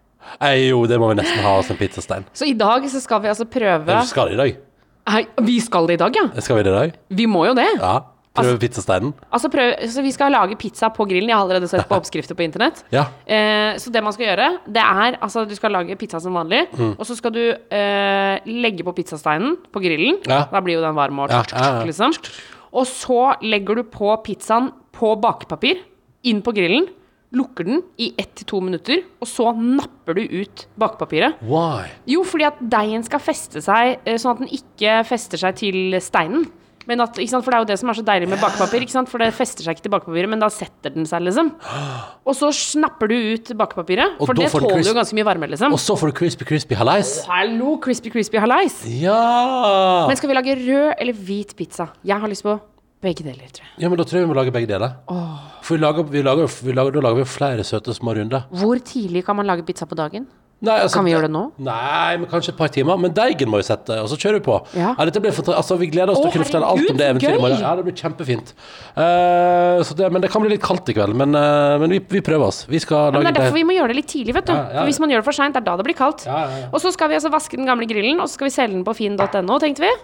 Ei, 0.41 0.71
jo, 0.71 0.81
det 0.89 0.97
må 0.99 1.11
vi 1.13 1.19
nesten 1.21 1.45
ha 1.45 1.59
oss 1.61 1.69
en 1.71 1.77
pizzastein. 1.79 2.25
Så 2.35 2.49
i 2.49 2.55
dag 2.59 2.83
så 2.91 2.99
skal 3.05 3.21
vi 3.23 3.29
altså 3.31 3.45
prøve 3.47 3.85
Vi 3.85 4.09
skal 4.09 4.33
det 4.33 4.35
i 4.35 4.41
dag. 4.41 4.57
Hei, 5.13 5.23
Vi 5.45 5.61
skal 5.61 5.87
det 5.87 5.99
i 5.99 6.01
dag, 6.01 6.17
ja. 6.17 6.41
Skal 6.41 6.57
vi 6.57 6.65
det 6.65 6.73
i 6.73 6.79
dag? 6.79 6.95
Vi 7.21 7.27
må 7.29 7.45
jo 7.47 7.53
det. 7.55 7.69
Ja. 7.77 7.99
Prøve 8.35 8.59
pizzasteinen. 8.59 9.13
Altså 9.31 9.49
prøv, 9.53 9.69
altså 9.79 10.03
Vi 10.03 10.11
skal 10.15 10.33
lage 10.35 10.57
pizza 10.59 10.89
på 10.91 11.07
grillen. 11.07 11.31
Jeg 11.31 11.37
har 11.37 11.45
allerede 11.45 11.69
sett 11.71 11.87
på 11.87 11.95
oppskrifter 12.01 12.35
på 12.35 12.43
internett. 12.43 12.83
Ja. 12.95 13.07
Eh, 13.27 13.77
så 13.79 13.93
det 13.95 14.03
man 14.03 14.15
skal 14.17 14.27
gjøre, 14.27 14.49
det 14.67 14.83
er 14.83 15.19
altså 15.23 15.45
du 15.47 15.55
skal 15.55 15.75
lage 15.77 15.97
pizza 16.01 16.19
som 16.23 16.35
vanlig. 16.35 16.65
Mm. 16.75 16.97
Og 16.99 17.07
så 17.07 17.15
skal 17.19 17.35
du 17.37 17.45
eh, 17.55 18.51
legge 18.51 18.87
på 18.87 18.97
pizzasteinen 18.97 19.55
på 19.71 19.85
grillen. 19.85 20.19
Ja. 20.27 20.45
Da 20.51 20.65
blir 20.65 20.81
jo 20.81 20.83
den 20.85 20.99
varm 20.99 21.23
og 21.23 21.31
ja. 21.31 21.45
liksom. 21.87 22.17
Og 22.75 22.89
så 22.91 23.37
legger 23.47 23.79
du 23.79 23.87
på 23.87 24.11
pizzaen 24.27 24.73
på 24.95 25.15
bakepapir 25.23 25.85
inn 26.27 26.43
på 26.43 26.55
grillen. 26.57 26.89
Lukker 27.35 27.67
den 27.67 27.81
i 27.99 28.13
ett 28.19 28.35
til 28.39 28.47
to 28.47 28.61
minutter, 28.63 29.01
og 29.19 29.27
så 29.27 29.49
napper 29.59 30.15
du 30.15 30.23
ut 30.23 30.67
bakepapiret. 30.79 31.41
Why? 31.43 31.89
Jo, 32.11 32.23
fordi 32.27 32.47
at 32.47 32.61
deigen 32.61 33.03
skal 33.07 33.23
feste 33.23 33.63
seg, 33.63 33.99
eh, 34.07 34.19
sånn 34.23 34.37
at 34.37 34.45
den 34.45 34.53
ikke 34.55 35.01
fester 35.07 35.43
seg 35.43 35.59
til 35.59 35.99
steinen. 36.03 36.47
Men 36.87 37.01
at? 37.01 37.17
For 37.17 37.49
det 37.51 37.57
er 37.57 37.63
jo 37.63 37.69
det 37.71 37.79
som 37.81 37.89
er 37.93 37.97
så 37.99 38.05
deilig 38.05 38.29
med 38.29 38.41
bakepapir. 38.43 38.85
For 39.09 39.23
det 39.23 39.31
fester 39.37 39.65
seg 39.65 39.77
ikke 39.79 39.87
til 39.87 39.95
bakepapiret, 39.95 40.29
men 40.35 40.43
da 40.43 40.51
setter 40.53 40.93
den 40.95 41.07
seg, 41.09 41.23
liksom. 41.25 41.53
Og 42.29 42.37
så 42.37 42.51
snapper 42.53 43.09
du 43.09 43.15
ut 43.35 43.55
bakepapiret, 43.57 44.19
for 44.21 44.35
det 44.37 44.51
tåler 44.53 44.77
crisp- 44.77 44.91
jo 44.93 44.95
ganske 44.99 45.17
mye 45.19 45.27
varme, 45.31 45.49
liksom. 45.55 45.73
Og 45.77 45.81
så 45.81 45.97
får 46.01 46.13
du 46.13 46.19
crispy, 46.21 46.45
crispy 46.49 46.77
hallais. 46.79 47.15
Hallo, 47.31 47.79
crispy, 47.85 48.13
crispy 48.13 48.41
halais. 48.43 48.83
Ja! 49.01 49.19
Men 50.09 50.17
skal 50.21 50.31
vi 50.33 50.37
lage 50.39 50.55
rød 50.61 50.95
eller 51.01 51.13
hvit 51.25 51.57
pizza? 51.57 51.89
Jeg 52.05 52.21
har 52.21 52.29
lyst 52.31 52.45
på 52.45 52.59
begge 53.05 53.25
deler, 53.27 53.49
tror 53.53 53.65
jeg. 53.67 53.75
Ja, 53.85 53.89
men 53.93 53.99
da 54.01 54.05
tror 54.09 54.21
jeg 54.21 54.25
vi 54.29 54.33
må 54.33 54.37
lage 54.39 54.53
begge 54.55 54.69
deler. 54.71 54.95
For 55.65 55.75
vi 55.77 55.81
lager, 55.83 56.07
vi 56.09 56.23
lager, 56.25 56.49
vi 56.65 56.73
lager, 56.77 56.95
da 56.97 57.03
lager 57.09 57.21
vi 57.21 57.27
flere 57.29 57.65
søte 57.69 57.93
små 57.97 58.15
runder. 58.17 58.47
Hvor 58.53 58.81
tidlig 58.81 59.25
kan 59.27 59.37
man 59.37 59.49
lage 59.49 59.65
pizza 59.69 59.85
på 59.89 59.97
dagen? 59.99 60.25
Nei, 60.65 60.77
altså, 60.85 60.99
Kan 60.99 61.07
vi 61.07 61.13
gjøre 61.13 61.29
det 61.29 61.35
nå? 61.35 61.43
Nei, 61.67 62.17
men 62.21 62.29
kanskje 62.31 62.53
et 62.55 62.59
par 62.59 62.73
timer. 62.75 62.99
Men 63.01 63.15
deigen 63.17 63.51
må 63.53 63.61
jo 63.61 63.67
sette, 63.67 63.99
og 64.03 64.09
så 64.11 64.19
kjører 64.21 64.41
vi 64.41 64.45
på. 64.47 64.59
Ja. 64.79 64.95
dette 65.05 65.23
blir 65.23 65.35
altså, 65.55 65.79
vi 65.81 65.91
gleder 65.93 66.15
oss 66.15 66.23
til 66.23 66.31
Å, 66.31 66.35
kunne 66.35 66.49
fortelle 66.49 66.71
alt 66.71 66.93
om 66.93 67.01
det 67.01 67.11
eventyret. 67.13 67.59
Ja, 67.61 67.75
det 67.79 67.87
blir 67.87 67.97
kjempefint. 67.99 68.55
Uh, 68.97 69.83
så 69.85 69.97
det, 69.99 70.09
men 70.15 70.25
det 70.25 70.33
kan 70.33 70.45
bli 70.45 70.55
litt 70.55 70.65
kaldt 70.65 70.89
i 70.91 70.97
kveld. 70.97 71.17
Men, 71.21 71.37
uh, 71.37 71.77
men 71.83 71.97
vi, 71.97 72.01
vi 72.17 72.25
prøver 72.25 72.49
oss. 72.49 72.65
Vi 72.71 72.81
skal 72.83 73.13
lage 73.13 73.21
Ja, 73.21 73.27
men 73.27 73.31
det 73.31 73.35
er 73.35 73.41
derfor 73.43 73.61
vi 73.61 73.67
må 73.69 73.77
gjøre 73.77 73.93
det 73.95 74.01
litt 74.01 74.11
tidlig, 74.15 74.39
vet 74.39 74.49
du. 74.49 74.57
Ja, 74.57 74.65
ja, 74.65 74.81
For 74.81 74.93
hvis 74.93 75.03
man 75.05 75.15
gjør 75.15 75.25
det 75.25 75.29
for 75.29 75.41
seint, 75.41 75.57
det 75.57 75.63
er 75.63 75.69
da 75.69 75.77
det 75.81 75.89
blir 75.91 75.99
kaldt. 75.99 76.27
Ja, 76.29 76.41
ja, 76.49 76.65
ja. 76.65 76.73
Og 76.73 76.83
så 76.85 76.95
skal 76.95 77.13
vi 77.13 77.21
altså 77.21 77.33
vaske 77.35 77.61
den 77.61 77.69
gamle 77.69 77.89
grillen, 77.91 78.19
og 78.23 78.29
så 78.29 78.39
skal 78.39 78.51
vi 78.51 78.57
selge 78.57 78.79
den 78.79 78.89
på 78.89 78.97
finn.no, 78.97 79.61
tenkte 79.63 79.87
vi. 79.87 79.95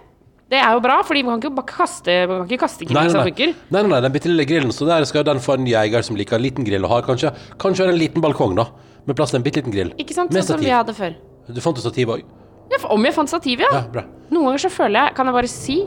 Det 0.50 0.58
er 0.58 0.74
jo 0.74 0.80
bra, 0.82 0.96
fordi 1.06 1.22
man 1.22 1.38
kan 1.38 1.52
ikke 1.52 1.60
bare 1.60 1.70
kaste, 1.70 2.14
man 2.26 2.40
kan 2.42 2.48
ikke 2.50 2.64
kaste 2.64 2.86
grill 2.88 2.96
som 2.98 3.06
nei, 3.06 3.12
nei. 3.14 3.26
funker. 3.28 3.52
nei, 3.70 3.82
nei, 3.84 3.90
nei, 3.92 4.00
den 4.02 4.14
bitte 4.16 4.30
lille 4.32 4.46
grillen. 4.50 4.72
Så 4.74 4.88
der 4.88 5.06
skal 5.06 5.22
den 5.28 5.42
få 5.42 5.54
en 5.54 5.62
ny 5.62 5.76
eier 5.78 6.02
som 6.02 6.18
liker 6.18 6.40
en 6.40 6.42
liten 6.42 6.66
grill, 6.66 6.86
å 6.88 6.90
ha, 6.90 6.98
kanskje, 7.06 7.30
kanskje 7.62 7.86
en 7.86 7.98
liten 8.00 8.24
balkong, 8.24 8.56
da. 8.58 8.66
Med 9.08 9.16
plass 9.16 9.32
til 9.32 9.40
en 9.40 9.46
bitte 9.46 9.62
liten 9.62 9.74
grill. 9.74 9.94
Ikke 10.00 10.16
sant? 10.16 10.32
Sånn 10.34 10.54
som 10.54 10.62
vi 10.62 10.72
hadde 10.72 10.94
før. 10.96 11.16
Du 11.50 11.60
fant 11.64 11.78
jo 11.78 11.84
stativ 11.84 12.12
òg? 12.14 12.24
Ja, 12.70 12.78
om 12.94 13.06
jeg 13.06 13.14
fant 13.16 13.30
stativ, 13.30 13.62
ja. 13.64 13.70
Ja, 13.74 13.80
bra. 13.90 14.04
Noen 14.30 14.50
ganger 14.50 14.62
så 14.62 14.70
føler 14.70 15.00
jeg, 15.08 15.14
kan 15.18 15.26
jeg 15.26 15.34
bare 15.34 15.50
si, 15.50 15.78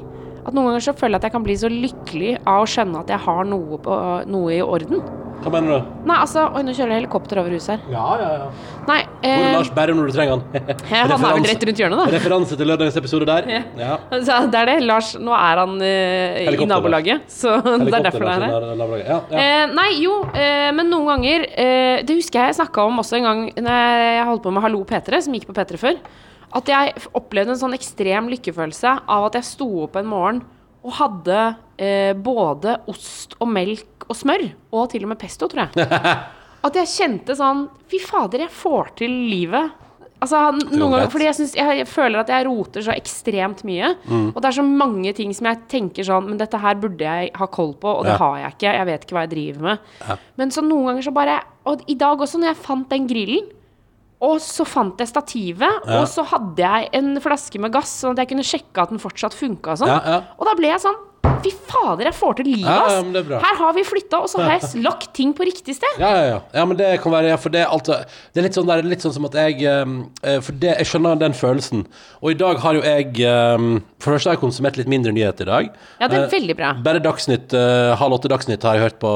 at 0.43 0.52
noen 0.52 0.71
ganger 0.71 0.84
så 0.84 0.93
føler 0.99 1.15
jeg 1.15 1.21
at 1.21 1.28
jeg 1.30 1.36
kan 1.38 1.45
bli 1.45 1.56
så 1.62 1.69
lykkelig 1.71 2.32
av 2.41 2.65
å 2.65 2.67
skjønne 2.67 3.04
at 3.06 3.13
jeg 3.13 3.23
har 3.23 3.45
noe, 3.47 3.80
på, 3.86 3.99
noe 4.28 4.52
i 4.52 4.60
orden. 4.65 4.99
Hva 5.44 5.52
mener 5.52 5.74
du? 5.74 5.92
Nei, 6.08 6.18
altså 6.18 6.46
Oi, 6.56 6.62
nå 6.64 6.74
kjører 6.76 6.94
det 6.94 7.00
helikopter 7.02 7.42
over 7.42 7.56
huset 7.56 7.74
her. 7.76 7.82
Ja, 7.92 8.06
ja, 8.22 8.30
ja. 8.40 8.48
Nei, 8.88 9.00
Hvor 9.04 9.30
er 9.30 9.48
eh, 9.50 9.56
Lars 9.58 9.72
Berrum 9.76 10.00
når 10.00 10.10
du 10.10 10.16
trenger 10.16 10.38
han? 10.38 10.44
han 10.94 11.14
er 11.14 11.38
vel 11.38 11.48
rett 11.52 11.66
rundt 11.70 11.82
hjørnet, 11.84 12.00
da. 12.00 12.06
Referanse 12.16 12.60
til 12.60 12.72
lørdagens 12.72 13.00
episode 13.02 13.28
der. 13.28 13.50
Ja. 13.80 13.98
Så 14.14 14.40
det 14.54 14.62
er 14.62 14.72
det. 14.72 14.78
Lars, 14.88 15.14
nå 15.20 15.36
er 15.36 15.64
han 15.64 15.76
eh, 15.84 16.42
i 16.48 16.70
nabolaget, 16.70 17.28
så 17.32 17.58
det 17.84 17.92
er 17.92 18.08
derfor 18.10 18.28
det 18.28 18.34
er 18.38 18.48
her. 18.48 18.68
her. 18.72 18.96
Ja, 19.04 19.20
ja. 19.20 19.44
Eh, 19.44 19.76
nei, 19.76 19.90
jo, 20.04 20.20
eh, 20.32 20.70
men 20.76 20.92
noen 20.92 21.10
ganger 21.14 21.48
eh, 21.50 22.02
Det 22.08 22.18
husker 22.18 22.40
jeg 22.40 22.54
jeg 22.54 22.60
snakka 22.60 22.88
om 22.88 23.00
også 23.02 23.18
en 23.20 23.28
gang 23.28 23.46
når 23.66 24.02
jeg 24.14 24.26
holdt 24.30 24.44
på 24.46 24.54
med 24.54 24.64
Hallo 24.66 24.84
P3, 24.88 25.22
som 25.26 25.36
gikk 25.36 25.48
på 25.50 25.56
P3 25.58 25.80
før. 25.82 26.02
At 26.54 26.70
jeg 26.70 27.08
opplevde 27.18 27.56
en 27.56 27.60
sånn 27.60 27.76
ekstrem 27.78 28.30
lykkefølelse 28.36 28.98
av 29.10 29.30
at 29.30 29.40
jeg 29.40 29.50
sto 29.56 29.70
opp 29.88 29.98
en 29.98 30.10
morgen 30.10 30.44
og 30.84 30.96
hadde 30.98 31.40
eh, 31.80 32.12
både 32.20 32.76
ost 32.92 33.38
og 33.40 33.50
melk 33.50 33.88
og 34.08 34.16
smør. 34.16 34.48
Og 34.74 34.89
til 34.94 35.04
og 35.06 35.10
med 35.13 35.20
pesto, 35.22 35.48
tror 35.52 35.68
jeg. 35.70 35.88
At 36.66 36.78
jeg 36.80 36.88
kjente 36.88 37.36
sånn 37.36 37.66
Fy 37.92 38.00
fader, 38.00 38.46
jeg 38.46 38.54
får 38.56 38.94
til 39.04 39.12
livet. 39.30 39.72
Altså, 40.24 40.39
noen 40.72 40.94
ganger, 40.94 41.10
fordi 41.12 41.26
jeg, 41.28 41.36
synes, 41.36 41.54
jeg 41.60 41.88
føler 41.92 42.22
at 42.22 42.30
jeg 42.32 42.46
roter 42.48 42.86
så 42.86 42.94
ekstremt 42.96 43.66
mye. 43.68 43.89
Mm. 44.08 44.30
Og 44.32 44.38
det 44.39 44.48
er 44.48 44.56
så 44.56 44.63
mange 44.63 45.12
ting 45.18 45.34
som 45.36 45.50
jeg 45.50 45.60
tenker 45.68 46.06
sånn 46.08 46.30
Men 46.30 46.38
dette 46.39 46.62
her 46.63 46.78
burde 46.80 47.04
jeg 47.04 47.34
ha 47.36 47.48
koll 47.52 47.74
på, 47.76 47.92
og 48.00 48.06
det 48.08 48.13
Ja. 48.13 48.22
har 48.22 48.38
jeg 48.39 48.54
ikke. 48.56 48.72
Jeg 48.78 48.88
vet 48.88 49.04
ikke 49.04 49.18
hva 49.18 49.26
jeg 49.26 49.34
driver 49.34 49.62
med. 49.68 50.24
Men 50.39 50.54
så 50.56 50.63
noen 50.63 50.86
ganger 50.94 51.04
så 51.10 51.13
bare 51.18 51.36
Og 51.68 51.84
i 51.92 51.98
dag 52.00 52.18
også, 52.24 52.39
når 52.39 52.54
jeg 52.54 52.62
fant 52.63 52.88
den 52.96 53.10
grillen, 53.12 53.52
og 54.24 54.38
så 54.39 54.63
fant 54.63 54.98
jeg 55.04 55.10
stativet, 55.12 55.60
Ja. 55.84 56.00
og 56.00 56.08
så 56.08 56.24
hadde 56.24 56.56
jeg 56.63 56.89
en 56.96 57.18
flaske 57.20 57.60
med 57.60 57.74
gass, 57.76 57.92
sånn 58.06 58.16
at 58.16 58.24
jeg 58.24 58.30
kunne 58.32 58.48
sjekke 58.48 58.82
at 58.86 58.89
den 58.96 59.00
fortsatt 59.04 59.36
funka 59.36 59.72
og 59.76 59.78
sånn. 59.84 59.92
Ja, 59.92 60.00
ja. 60.06 60.22
Og 60.39 60.48
da 60.48 60.56
ble 60.56 60.72
jeg 60.72 60.80
sånn 60.80 60.96
Fy 61.44 61.52
fader, 61.68 62.08
jeg 62.10 62.16
får 62.16 62.36
til 62.40 62.48
livet, 62.52 62.68
Ja, 62.68 62.84
ass! 62.86 62.98
ja, 63.16 63.22
bra. 63.28 63.40
Her 63.44 63.58
har 63.60 63.74
vi 63.76 63.84
flytta, 63.88 64.20
og 64.24 64.30
så 64.32 64.42
har 64.44 64.58
jeg 64.58 64.82
lagt 64.88 65.10
ting 65.16 65.32
på 65.36 65.46
riktig 65.48 65.76
sted. 65.76 65.98
Ja, 66.00 66.10
ja, 66.16 66.26
ja. 66.30 66.38
ja 66.60 66.66
men 66.68 66.78
det 66.80 66.90
kan 67.04 67.12
være 67.16 67.32
ja, 67.34 67.38
For 67.40 67.52
det 67.54 67.62
er 67.64 67.72
alt, 67.72 67.88
Det 67.88 68.42
er 68.42 68.48
litt 68.48 68.58
sånn, 68.60 68.68
der, 68.70 68.84
litt 68.88 69.04
sånn 69.04 69.16
som 69.16 69.28
at 69.28 69.36
jeg 69.40 69.64
eh, 69.68 70.38
For 70.44 70.56
det, 70.60 70.76
jeg 70.82 70.90
skjønner 70.92 71.20
den 71.20 71.36
følelsen. 71.38 71.86
Og 72.22 72.32
i 72.34 72.38
dag 72.40 72.60
har 72.64 72.78
jo 72.80 72.84
jeg 72.86 73.10
eh, 73.24 73.68
For 74.04 74.12
det 74.12 74.18
første 74.20 74.32
har 74.32 74.38
jeg 74.38 74.44
konsumert 74.44 74.80
litt 74.80 74.92
mindre 74.92 75.16
nyheter 75.16 75.48
i 75.48 75.52
dag. 75.52 75.74
Ja, 76.00 76.08
det 76.12 76.20
er 76.20 76.28
Eh, 76.28 76.32
veldig 76.38 76.56
bra. 76.60 76.72
Bare 76.86 77.04
Dagsnytt, 77.04 77.56
eh, 77.58 77.96
halv 78.00 78.20
åtte 78.20 78.32
Dagsnytt 78.32 78.64
har 78.68 78.78
jeg 78.80 78.88
hørt 78.90 79.00
på 79.04 79.12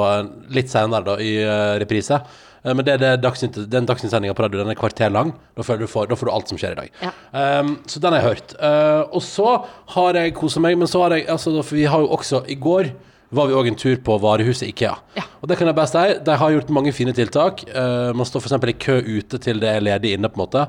litt 0.55 0.71
senere 0.71 1.03
da, 1.07 1.15
i 1.23 1.35
reprise. 1.83 2.19
Eh, 2.67 2.75
men 2.75 2.85
det 2.85 2.97
er 2.97 3.03
det 3.03 3.13
Dagsnytt, 3.23 3.57
den 3.71 3.87
Dagsnytt-sendinga 3.87 4.35
på 4.37 4.45
radio, 4.45 4.61
den 4.61 4.73
er 4.73 4.79
kvarter 4.79 5.11
lang. 5.13 5.33
Da 5.57 5.65
får, 5.65 5.81
du 5.81 5.87
får, 5.89 6.11
da 6.11 6.19
får 6.19 6.29
du 6.29 6.33
alt 6.35 6.51
som 6.51 6.59
skjer 6.59 6.75
i 6.75 6.79
dag. 6.81 7.01
Ja. 7.05 7.13
Um, 7.61 7.77
så 7.87 8.01
den 8.03 8.15
har 8.15 8.23
jeg 8.23 8.35
hørt. 8.35 8.55
Uh, 8.59 9.03
og 9.15 9.23
så 9.25 9.53
har 9.95 10.19
jeg 10.19 10.35
kosa 10.37 10.63
meg, 10.63 10.77
men 10.79 10.89
så 10.91 11.05
har 11.05 11.15
jeg 11.15 11.27
altså, 11.31 11.55
For 11.63 11.79
vi 11.79 11.87
har 11.89 12.03
jo 12.03 12.11
også 12.17 12.43
I 12.51 12.59
går 12.59 12.93
var 13.35 13.49
vi 13.49 13.55
òg 13.59 13.67
en 13.67 13.75
tur 13.75 13.97
på 13.99 14.15
varehuset 14.23 14.69
Ikea. 14.69 14.93
Ja. 15.17 15.25
Og 15.41 15.49
det 15.51 15.57
kan 15.59 15.67
jeg 15.67 15.75
bare 15.75 15.91
si, 15.91 16.03
de 16.23 16.35
har 16.39 16.53
gjort 16.53 16.69
mange 16.71 16.93
fine 16.95 17.11
tiltak. 17.15 17.65
Uh, 17.73 18.13
man 18.15 18.27
står 18.27 18.45
f.eks. 18.45 18.55
i 18.71 18.77
kø 18.79 19.01
ute 19.03 19.39
til 19.43 19.59
det 19.59 19.73
er 19.73 19.83
ledig 19.83 20.13
inne, 20.15 20.31
på 20.31 20.39
en 20.39 20.45
måte. 20.45 20.63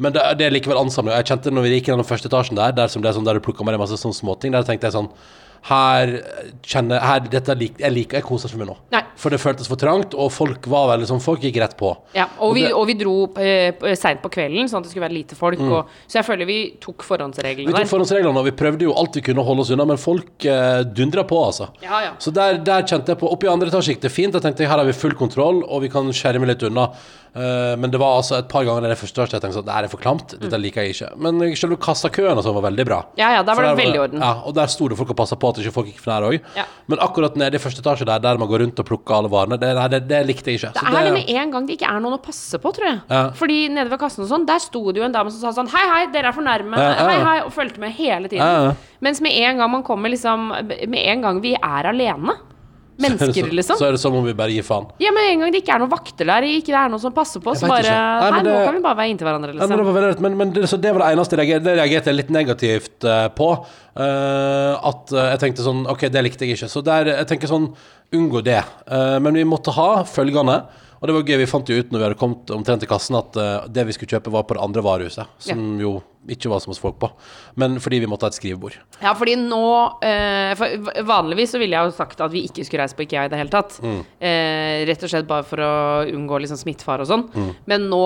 Men 0.00 0.16
det, 0.16 0.24
det 0.40 0.48
er 0.48 0.54
likevel 0.56 0.80
ansamling. 0.80 1.14
Jeg 1.20 1.28
kjente 1.28 1.52
når 1.54 1.68
vi 1.68 1.76
gikk 1.76 1.92
gjennom 1.92 2.08
første 2.08 2.26
etasjen 2.30 2.58
der, 2.58 2.74
der 2.74 2.90
som 2.90 3.04
det 3.04 3.12
er 3.12 3.18
sånn 3.18 3.28
der 3.28 3.38
du 3.38 3.44
plukker 3.44 3.66
med 3.68 3.76
deg 3.76 3.82
masse 3.82 4.00
sånne 4.00 4.16
småting, 4.16 4.54
der 4.56 4.66
tenkte 4.66 4.88
jeg 4.88 4.96
sånn 4.96 5.10
her 5.68 6.10
kjenner 6.64 7.02
her, 7.04 7.20
dette 7.30 7.54
lik, 7.58 7.74
Jeg 7.80 7.92
liker 7.92 8.16
Jeg 8.20 8.24
koser 8.24 8.48
ikke 8.48 8.60
meg 8.62 8.70
nå. 8.70 8.76
Nei. 8.94 9.02
For 9.20 9.28
det 9.32 9.40
føltes 9.42 9.68
for 9.68 9.76
trangt, 9.80 10.14
og 10.16 10.30
folk 10.32 10.64
var 10.72 10.88
veldig 10.94 11.08
sånn 11.10 11.20
Folk 11.20 11.42
gikk 11.44 11.58
rett 11.60 11.76
på. 11.76 11.90
Ja, 12.16 12.26
og, 12.38 12.54
vi, 12.56 12.62
det- 12.64 12.72
og 12.72 12.86
vi 12.88 12.94
dro 12.96 13.16
eh, 13.36 13.76
seint 14.00 14.22
på 14.22 14.30
kvelden, 14.32 14.70
sånn 14.70 14.80
at 14.80 14.88
det 14.88 14.94
skulle 14.94 15.04
være 15.06 15.18
lite 15.18 15.36
folk. 15.36 15.60
Og, 15.60 15.92
så 16.08 16.20
jeg 16.20 16.28
føler 16.30 16.48
vi 16.48 16.58
tok 16.80 17.04
Vi 17.04 17.08
forhåndsreglene 17.10 17.76
tok 17.76 17.90
forhåndsreglene, 17.92 18.40
og 18.40 18.48
vi 18.48 18.54
prøvde 18.56 18.88
jo 18.88 18.94
alt 18.96 19.20
vi 19.20 19.24
kunne 19.28 19.44
holde 19.44 19.66
oss 19.66 19.70
unna, 19.76 19.84
men 19.92 20.00
folk 20.00 20.46
eh, 20.48 20.80
dundra 20.88 21.24
på, 21.28 21.42
altså. 21.44 21.68
Ja, 21.84 22.00
ja. 22.06 22.12
Så 22.18 22.32
der, 22.34 22.58
der 22.64 22.86
kjente 22.88 23.12
jeg 23.12 23.20
på 23.20 23.28
Oppe 23.30 23.46
i 23.46 23.52
andre 23.52 23.68
etasje 23.70 23.94
gikk 23.94 24.02
det 24.06 24.12
fint. 24.14 24.34
Jeg 24.34 24.42
tenkte 24.42 24.66
her 24.66 24.80
har 24.80 24.88
vi 24.88 24.96
full 24.96 25.14
kontroll, 25.18 25.60
og 25.68 25.84
vi 25.84 25.92
kan 25.92 26.08
skjerme 26.16 26.48
litt 26.48 26.64
unna. 26.66 26.88
Eh, 27.30 27.76
men 27.78 27.92
det 27.92 28.00
var 28.02 28.16
altså 28.18 28.40
et 28.40 28.48
par 28.50 28.64
ganger 28.66 28.82
der 28.84 28.94
det 28.94 28.98
første 28.98 29.22
jeg 29.22 29.42
tenkte 29.42 29.62
at 29.62 29.68
Det 29.68 29.76
er 29.76 29.88
for 29.92 30.02
klamt. 30.02 30.34
Dette 30.40 30.58
liker 30.58 30.86
jeg 30.86 30.96
ikke. 30.96 31.10
Men 31.22 31.38
selve 31.58 31.78
kassakøen 31.80 32.38
og 32.38 32.44
sånn 32.46 32.56
var 32.56 32.66
veldig 32.66 32.86
bra. 32.88 33.00
Ja, 33.20 33.32
ja, 33.36 33.44
der 33.46 33.58
var 33.58 33.68
det 33.68 33.76
veldig 33.78 34.00
i 34.00 34.02
orden. 34.02 34.24
Ja, 34.24 34.32
og 34.46 34.56
der 34.56 34.70
sto 34.72 34.88
det 34.90 34.98
folk 34.98 35.12
og 35.14 35.18
passa 35.20 35.38
på 35.38 35.52
at 35.52 35.60
ikke 35.62 35.74
folk 35.76 35.90
gikk 35.92 36.02
for 36.02 36.12
nær 36.12 36.26
òg. 36.30 36.38
Ja. 36.58 36.66
Men 36.90 37.02
akkurat 37.04 37.38
nede 37.38 37.60
i 37.60 37.62
første 37.62 37.84
etasje 37.84 38.08
der, 38.08 38.22
der 38.24 38.40
man 38.40 38.50
går 38.50 38.64
rundt 38.64 38.82
og 38.82 38.88
plukker 38.88 39.18
alle 39.20 39.30
varene, 39.32 39.60
det, 39.60 39.70
det, 39.94 40.02
det 40.10 40.22
likte 40.26 40.50
jeg 40.50 40.60
ikke. 40.60 40.72
Det 40.76 40.84
er 40.90 41.08
det 41.08 41.14
med 41.18 41.32
en 41.36 41.54
gang 41.54 41.68
det 41.68 41.78
ikke 41.78 41.92
er 41.92 42.02
noen 42.02 42.18
å 42.18 42.22
passe 42.24 42.58
på, 42.62 42.74
tror 42.76 42.90
jeg. 42.90 43.00
Ja. 43.12 43.22
Fordi 43.38 43.60
nede 43.70 43.92
ved 43.92 44.02
kassen 44.02 44.26
og 44.26 44.30
sånn, 44.32 44.48
der 44.48 44.62
sto 44.62 44.84
det 44.90 45.02
jo 45.02 45.06
en 45.06 45.14
dame 45.14 45.32
som 45.34 45.42
sa 45.44 45.54
sånn 45.56 45.70
Hei, 45.70 45.86
hei, 45.86 46.04
dere 46.14 46.32
er 46.32 46.36
for 46.36 46.46
nærme. 46.46 46.78
Ja. 46.80 47.06
Hei, 47.06 47.18
hei. 47.22 47.38
Og 47.46 47.54
fulgte 47.54 47.82
med 47.82 47.94
hele 47.94 48.30
tiden. 48.32 48.74
Mens 49.04 49.22
med 49.24 49.36
en 49.38 49.60
gang 49.62 49.70
man 49.72 49.82
kommer 49.86 50.12
liksom 50.12 50.50
Med 50.68 50.98
en 50.98 51.22
gang 51.24 51.38
vi 51.40 51.54
er 51.56 51.86
alene, 51.88 52.34
så, 53.02 53.06
mennesker, 53.06 53.50
liksom 53.56 53.78
så 53.80 53.88
er 53.88 53.96
det 53.96 54.00
som 54.02 54.16
om 54.16 54.26
vi 54.26 54.34
bare 54.36 54.52
gir 54.54 54.66
faen. 54.66 54.88
Ja, 55.02 55.12
med 55.16 55.30
en 55.32 55.44
gang 55.44 55.54
det 55.54 55.62
ikke 55.62 55.76
er 55.76 55.82
noen 55.82 55.92
vakter 55.92 56.28
der, 56.28 56.46
ikke 56.46 56.72
det 56.72 56.80
er 56.82 56.92
noen 56.92 57.02
som 57.02 57.14
passer 57.16 57.42
på, 57.44 57.54
så 57.56 57.70
bare 57.70 57.86
ikke. 57.86 57.94
Nei, 57.96 58.30
men 58.34 58.46
Nei, 58.46 58.52
nå 58.52 58.58
kan 58.66 58.76
vi 58.76 58.82
bare 58.84 58.98
være 59.00 59.14
inntil 59.14 59.30
hverandre, 59.30 59.54
Ja, 59.54 59.60
men, 59.60 59.72
det 59.72 59.86
liksom. 59.86 59.96
var 59.96 60.26
men, 60.26 60.36
men 60.40 60.52
det, 60.56 60.66
så 60.70 60.80
det 60.80 60.92
var 60.96 61.04
det 61.04 61.12
eneste 61.14 61.36
jeg 61.36 61.42
reagerte, 61.42 61.66
det 61.68 61.78
reagerte 61.80 62.12
jeg 62.12 62.18
litt 62.18 62.34
negativt 62.36 63.08
uh, 63.08 63.24
på. 63.36 63.48
Uh, 63.90 64.74
at 64.90 65.16
uh, 65.16 65.24
jeg 65.32 65.42
tenkte 65.44 65.66
sånn 65.66 65.82
OK, 65.90 66.06
det 66.12 66.24
likte 66.26 66.46
jeg 66.46 66.58
ikke. 66.58 66.70
Så 66.70 66.84
der, 66.86 67.14
jeg 67.16 67.30
tenker 67.32 67.50
sånn 67.50 67.72
Unngå 68.10 68.40
det. 68.42 68.58
Men 69.22 69.36
vi 69.38 69.44
måtte 69.46 69.70
ha 69.76 70.00
følgende. 70.02 70.56
Og 71.00 71.08
det 71.08 71.14
var 71.16 71.30
gøy, 71.30 71.38
vi 71.40 71.48
fant 71.48 71.70
jo 71.70 71.78
ut 71.80 71.92
når 71.92 72.00
vi 72.00 72.04
hadde 72.06 72.20
kommet 72.20 72.50
omtrent 72.52 72.82
til 72.84 72.90
kassen 72.90 73.16
at 73.16 73.36
uh, 73.40 73.68
det 73.72 73.86
vi 73.88 73.94
skulle 73.96 74.18
kjøpe 74.18 74.32
var 74.34 74.44
på 74.48 74.56
det 74.56 74.64
andre 74.64 74.84
varehuset. 74.84 75.30
Som 75.40 75.78
jo 75.80 75.94
ikke 76.30 76.50
var 76.52 76.60
som 76.60 76.74
hos 76.74 76.80
folk 76.82 76.98
på. 77.00 77.08
Men 77.60 77.78
fordi 77.80 78.02
vi 78.02 78.08
måtte 78.10 78.28
ha 78.28 78.32
et 78.32 78.36
skrivebord. 78.36 78.76
Ja, 79.00 79.14
fordi 79.16 79.38
nå 79.40 79.62
uh, 80.04 80.50
for 80.60 80.90
Vanligvis 81.08 81.54
så 81.56 81.62
ville 81.62 81.78
jeg 81.78 81.88
jo 81.88 81.96
sagt 81.96 82.20
at 82.20 82.34
vi 82.34 82.44
ikke 82.50 82.66
skulle 82.68 82.84
reise 82.84 82.98
på 82.98 83.06
IKEA 83.06 83.24
i 83.28 83.32
det 83.32 83.40
hele 83.40 83.54
tatt. 83.54 83.78
Mm. 83.80 84.02
Uh, 84.20 84.74
rett 84.90 85.06
og 85.06 85.14
slett 85.14 85.30
bare 85.30 85.48
for 85.48 85.64
å 85.64 85.72
unngå 86.10 86.42
liksom 86.44 86.60
smittefare 86.60 87.06
og 87.06 87.10
sånn. 87.14 87.26
Mm. 87.32 87.48
Men 87.72 87.88
nå 87.88 88.04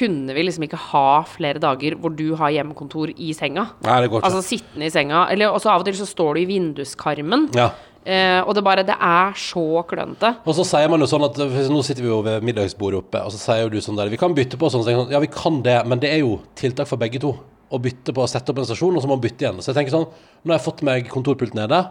kunne 0.00 0.32
vi 0.32 0.46
liksom 0.46 0.64
ikke 0.64 0.78
ha 0.94 1.20
flere 1.28 1.60
dager 1.60 1.96
hvor 2.00 2.14
du 2.16 2.30
har 2.38 2.54
hjemmekontor 2.54 3.12
i 3.12 3.34
senga. 3.36 3.66
Nei, 3.84 4.00
det 4.00 4.08
går 4.08 4.22
ikke. 4.22 4.30
Altså 4.30 4.42
sittende 4.46 4.88
i 4.88 4.92
senga. 4.94 5.26
Eller 5.34 5.52
også 5.52 5.74
av 5.74 5.84
og 5.84 5.88
til 5.90 5.98
så 5.98 6.08
står 6.08 6.38
du 6.38 6.44
i 6.46 6.48
vinduskarmen. 6.48 7.50
ja. 7.58 7.72
Eh, 8.00 8.40
og 8.40 8.54
det 8.56 8.62
bare 8.64 8.82
Det 8.86 8.96
er 8.96 9.34
så 9.36 9.82
klønete. 9.84 10.32
Og 10.48 10.54
så 10.56 10.64
sier 10.64 10.88
man 10.88 11.02
jo 11.02 11.08
sånn 11.10 11.26
at 11.26 11.36
Nå 11.36 11.82
sitter 11.84 12.00
vi 12.00 12.08
jo 12.08 12.22
ved 12.24 12.44
middagsbordet 12.46 13.02
oppe, 13.02 13.20
og 13.26 13.34
så 13.34 13.40
sier 13.42 13.66
jo 13.66 13.72
du 13.74 13.80
sånn 13.84 13.98
der 13.98 14.08
Vi 14.08 14.20
kan 14.20 14.34
bytte 14.34 14.56
på 14.56 14.70
sånn. 14.72 14.84
Så 14.86 14.96
sånn 14.96 15.12
ja, 15.12 15.20
vi 15.20 15.28
kan 15.32 15.60
det, 15.66 15.76
men 15.86 16.00
det 16.00 16.12
er 16.14 16.22
jo 16.22 16.38
tiltak 16.56 16.88
for 16.88 17.00
begge 17.00 17.20
to. 17.20 17.34
Å 17.70 17.78
bytte 17.78 18.14
på 18.16 18.24
å 18.24 18.30
sette 18.30 18.50
opp 18.50 18.58
en 18.58 18.66
stasjon, 18.66 18.96
og 18.96 19.02
så 19.02 19.06
må 19.06 19.14
man 19.18 19.22
bytte 19.22 19.44
igjen. 19.44 19.60
Så 19.60 19.70
jeg 19.70 19.82
tenker 19.82 19.94
sånn 19.98 20.08
Nå 20.08 20.54
har 20.54 20.58
jeg 20.58 20.66
fått 20.66 20.82
meg 20.86 21.10
kontorpult 21.12 21.52
nede. 21.54 21.84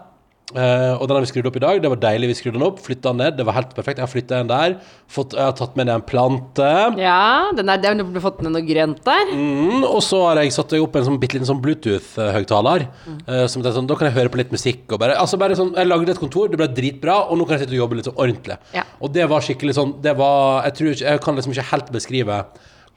Eh, 0.54 0.94
og 0.96 1.04
den 1.08 1.18
har 1.18 1.26
vi 1.26 1.30
skrudd 1.32 1.50
opp 1.50 1.58
i 1.58 1.64
dag. 1.64 1.82
Det 1.82 1.92
var 1.92 2.02
deilig 2.04 2.32
vi 2.32 2.38
skrudde 2.40 2.60
den 2.60 2.68
opp. 2.68 2.82
Flytta 2.86 3.12
den 3.12 3.22
ned. 3.24 3.38
Det 3.40 3.46
var 3.48 3.58
helt 3.58 3.74
perfekt. 3.78 4.00
Jeg 4.00 4.06
har 4.06 4.12
flytta 4.14 4.40
en 4.44 4.52
der. 4.52 4.78
Fått, 5.10 5.34
jeg 5.38 5.46
har 5.46 5.58
tatt 5.58 5.76
med 5.80 5.90
ned 5.90 6.00
en 6.00 6.06
plante. 6.06 6.70
Ja, 7.02 7.50
den 7.58 7.72
der, 7.72 7.82
den 7.84 8.06
ble 8.14 8.24
fått 8.24 8.44
ned 8.46 8.54
noe 8.54 8.66
grønt 8.68 9.02
der. 9.08 9.34
Mm, 9.34 9.84
og 9.88 10.00
så 10.06 10.22
har 10.28 10.44
jeg 10.44 10.54
satt 10.56 10.78
opp 10.78 10.98
en 11.00 11.08
sånn 11.10 11.20
bitte 11.22 11.40
liten 11.40 11.50
sånn 11.50 11.62
Bluetooth-høgtaler. 11.64 12.88
Uh, 13.28 13.46
som 13.52 13.64
det 13.64 13.72
er 13.72 13.78
sånn, 13.78 13.90
da 13.90 13.98
kan 14.00 14.10
jeg 14.10 14.18
høre 14.18 14.34
på 14.34 14.42
litt 14.42 14.54
musikk. 14.54 14.86
Og 14.92 15.00
bare, 15.02 15.18
altså 15.20 15.40
bare 15.42 15.58
sånn, 15.58 15.74
jeg 15.78 15.90
lagde 15.90 16.14
et 16.14 16.22
kontor, 16.22 16.50
det 16.52 16.60
ble 16.60 16.70
dritbra, 16.76 17.22
og 17.30 17.40
nå 17.40 17.48
kan 17.48 17.58
jeg 17.58 17.66
sitte 17.66 17.78
og 17.78 17.84
jobbe 17.84 18.00
litt 18.00 18.10
sånn 18.10 18.20
ordentlig. 18.20 18.60
Ja. 18.76 18.86
Og 19.00 19.14
det 19.16 19.28
var 19.32 19.46
skikkelig 19.46 19.78
sånn 19.78 19.96
det 20.04 20.16
var, 20.20 20.66
jeg, 20.68 20.78
tror 20.80 21.04
jeg 21.06 21.24
kan 21.24 21.40
liksom 21.40 21.56
ikke 21.56 21.70
helt 21.72 21.94
beskrive 21.96 22.42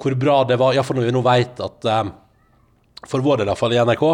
hvor 0.03 0.17
bra 0.19 0.41
det 0.49 0.59
var, 0.59 0.75
iallfall 0.75 0.99
når 0.99 1.11
vi 1.11 1.15
nå 1.15 1.23
vet 1.25 1.61
at 1.63 1.87
uh, 1.87 2.03
For 3.07 3.23
vår 3.23 3.43
del, 3.43 3.51
iallfall 3.51 3.75
i 3.75 3.83
NRK. 3.83 4.05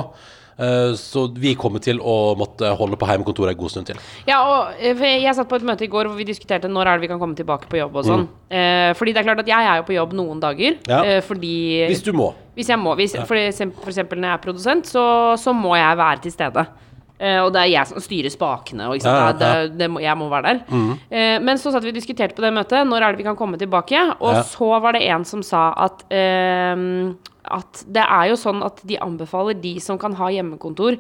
Eh, 0.59 0.93
så 0.99 1.25
vi 1.35 1.55
kommer 1.59 1.83
til 1.85 2.01
å 2.01 2.35
måtte 2.39 2.73
holde 2.79 2.99
på 3.01 3.09
hjemmekontoret 3.09 3.55
en 3.55 3.61
god 3.61 3.75
stund 3.75 3.87
til. 3.91 4.01
Ja, 4.29 4.41
og 4.43 4.81
eh, 4.81 5.05
jeg 5.23 5.35
satt 5.39 5.49
på 5.51 5.59
et 5.61 5.67
møte 5.67 5.87
i 5.87 5.91
går 5.93 6.11
hvor 6.11 6.19
vi 6.19 6.27
diskuterte 6.29 6.71
når 6.71 6.87
er 6.93 6.99
det 6.99 7.07
vi 7.07 7.13
kan 7.13 7.23
komme 7.23 7.39
tilbake 7.39 7.71
på 7.71 7.81
jobb 7.81 7.97
og 7.97 8.09
sånn. 8.09 8.27
Mm. 8.49 8.95
fordi 8.97 9.13
det 9.13 9.21
er 9.21 9.27
klart 9.27 9.41
at 9.43 9.49
jeg 9.51 9.67
er 9.69 9.77
jo 9.77 9.85
på 9.85 9.93
jobb 9.97 10.13
noen 10.17 10.39
dager. 10.41 10.79
Mm. 10.81 10.91
Ja. 10.91 11.01
Eh, 11.05 11.23
fordi 11.23 11.55
Hvis 11.91 12.03
du 12.03 12.13
må. 12.17 12.33
Hvis 12.57 12.69
jeg 12.73 12.79
må. 12.81 12.95
Hvis, 12.99 13.15
for, 13.29 13.37
eksempel, 13.39 13.83
for 13.85 13.93
eksempel 13.93 14.19
når 14.19 14.33
jeg 14.33 14.39
er 14.39 14.45
produsent, 14.47 14.89
så, 14.91 15.07
så 15.39 15.53
må 15.55 15.77
jeg 15.77 15.99
være 16.01 16.23
til 16.27 16.35
stede. 16.35 16.67
Uh, 17.19 17.41
og 17.43 17.49
det 17.51 17.65
er 17.65 17.71
jeg 17.73 17.89
som 17.91 18.03
styrer 18.03 18.31
spakene. 18.31 18.87
Og. 18.93 19.01
Ja, 19.03 19.15
ja, 19.27 19.31
Det, 19.35 19.79
det, 19.79 19.89
må, 19.91 19.99
jeg 19.99 20.15
må 20.19 20.29
være 20.31 20.53
der. 20.55 20.61
Eh, 21.11 21.39
men 21.43 21.59
så 21.59 21.73
satt 21.75 21.83
vi 21.83 21.91
og 21.91 21.97
diskuterte 21.99 22.37
på 22.37 22.45
det 22.45 22.53
møtet. 22.55 22.87
Når 22.87 23.03
er 23.03 23.15
det 23.17 23.19
vi 23.25 23.27
kan 23.27 23.39
komme 23.39 23.59
tilbake? 23.59 23.99
Og 24.21 24.37
Ja. 24.37 24.43
så 24.47 24.69
var 24.79 24.95
det 24.95 25.03
en 25.11 25.25
som 25.27 25.43
sa 25.43 25.73
at 25.75 26.05
eh, 26.15 26.77
At 27.51 27.85
det 27.89 28.05
er 28.05 28.31
jo 28.33 28.39
sånn 28.41 28.63
at 28.67 28.83
de 28.87 28.99
anbefaler 29.03 29.59
de 29.59 29.79
som 29.83 30.01
kan 30.01 30.17
ha 30.19 30.31
hjemmekontor. 30.35 30.99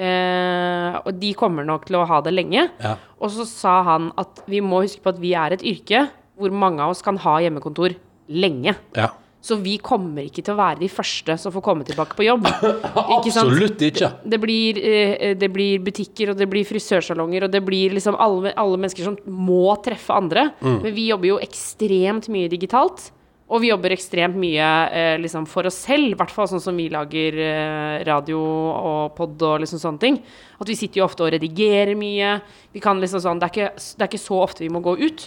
Eh, 0.00 0.98
og 1.04 1.16
de 1.20 1.32
kommer 1.36 1.66
nok 1.68 1.88
til 1.88 1.98
å 2.00 2.06
ha 2.08 2.20
det 2.24 2.32
lenge. 2.32 2.68
Ja. 2.80 2.96
Og 3.20 3.32
så 3.34 3.46
sa 3.48 3.80
han 3.88 4.10
at 4.20 4.44
vi 4.48 4.62
må 4.64 4.84
huske 4.86 5.04
på 5.04 5.12
at 5.12 5.20
vi 5.20 5.34
er 5.36 5.56
et 5.56 5.64
yrke 5.66 6.06
hvor 6.40 6.54
mange 6.56 6.80
av 6.80 6.94
oss 6.94 7.04
kan 7.04 7.18
ha 7.20 7.36
hjemmekontor 7.44 7.98
lenge. 8.32 8.76
Ja. 8.96 9.10
Så 9.40 9.56
vi 9.56 9.78
kommer 9.80 10.26
ikke 10.26 10.42
til 10.44 10.52
å 10.52 10.58
være 10.58 10.82
de 10.82 10.88
første 10.92 11.36
som 11.40 11.52
får 11.52 11.64
komme 11.64 11.84
tilbake 11.88 12.16
på 12.16 12.26
jobb. 12.26 12.44
Ikke 12.44 13.32
sant? 13.34 13.48
Absolutt 13.48 13.84
ikke. 13.88 14.10
Det 14.28 14.40
blir, 14.40 14.80
eh, 14.84 15.30
det 15.40 15.48
blir 15.52 15.80
butikker, 15.84 16.32
og 16.32 16.40
det 16.40 16.48
blir 16.52 16.68
frisørsalonger, 16.68 17.46
og 17.46 17.54
det 17.54 17.62
blir 17.64 17.96
liksom 17.96 18.18
alle, 18.20 18.52
alle 18.60 18.80
mennesker 18.80 19.08
som 19.08 19.16
må 19.24 19.72
treffe 19.84 20.12
andre. 20.12 20.50
Mm. 20.60 20.76
Men 20.84 20.96
vi 20.96 21.08
jobber 21.08 21.32
jo 21.32 21.40
ekstremt 21.40 22.28
mye 22.32 22.52
digitalt. 22.52 23.08
Og 23.50 23.64
vi 23.64 23.72
jobber 23.72 23.90
ekstremt 23.90 24.38
mye 24.38 24.66
eh, 24.94 25.16
liksom 25.18 25.46
for 25.50 25.66
oss 25.66 25.80
selv, 25.82 26.12
i 26.12 26.18
hvert 26.18 26.30
fall 26.30 26.46
sånn 26.52 26.62
som 26.62 26.76
vi 26.78 26.86
lager 26.92 27.34
eh, 27.34 27.96
radio 28.06 28.38
og 28.38 29.16
pod 29.16 29.42
og 29.42 29.64
liksom 29.64 29.80
sånne 29.82 30.02
ting. 30.04 30.20
At 30.62 30.70
vi 30.70 30.78
sitter 30.78 31.00
jo 31.00 31.08
ofte 31.08 31.26
og 31.26 31.32
redigerer 31.34 31.96
mye. 31.98 32.36
Vi 32.70 32.82
kan 32.84 33.02
liksom 33.02 33.22
sånn, 33.24 33.42
det 33.42 33.48
er 33.48 33.54
ikke, 33.56 33.72
det 33.74 34.06
er 34.06 34.12
ikke 34.12 34.22
så 34.22 34.38
ofte 34.44 34.62
vi 34.62 34.70
må 34.70 34.82
gå 34.84 34.94
ut. 35.02 35.26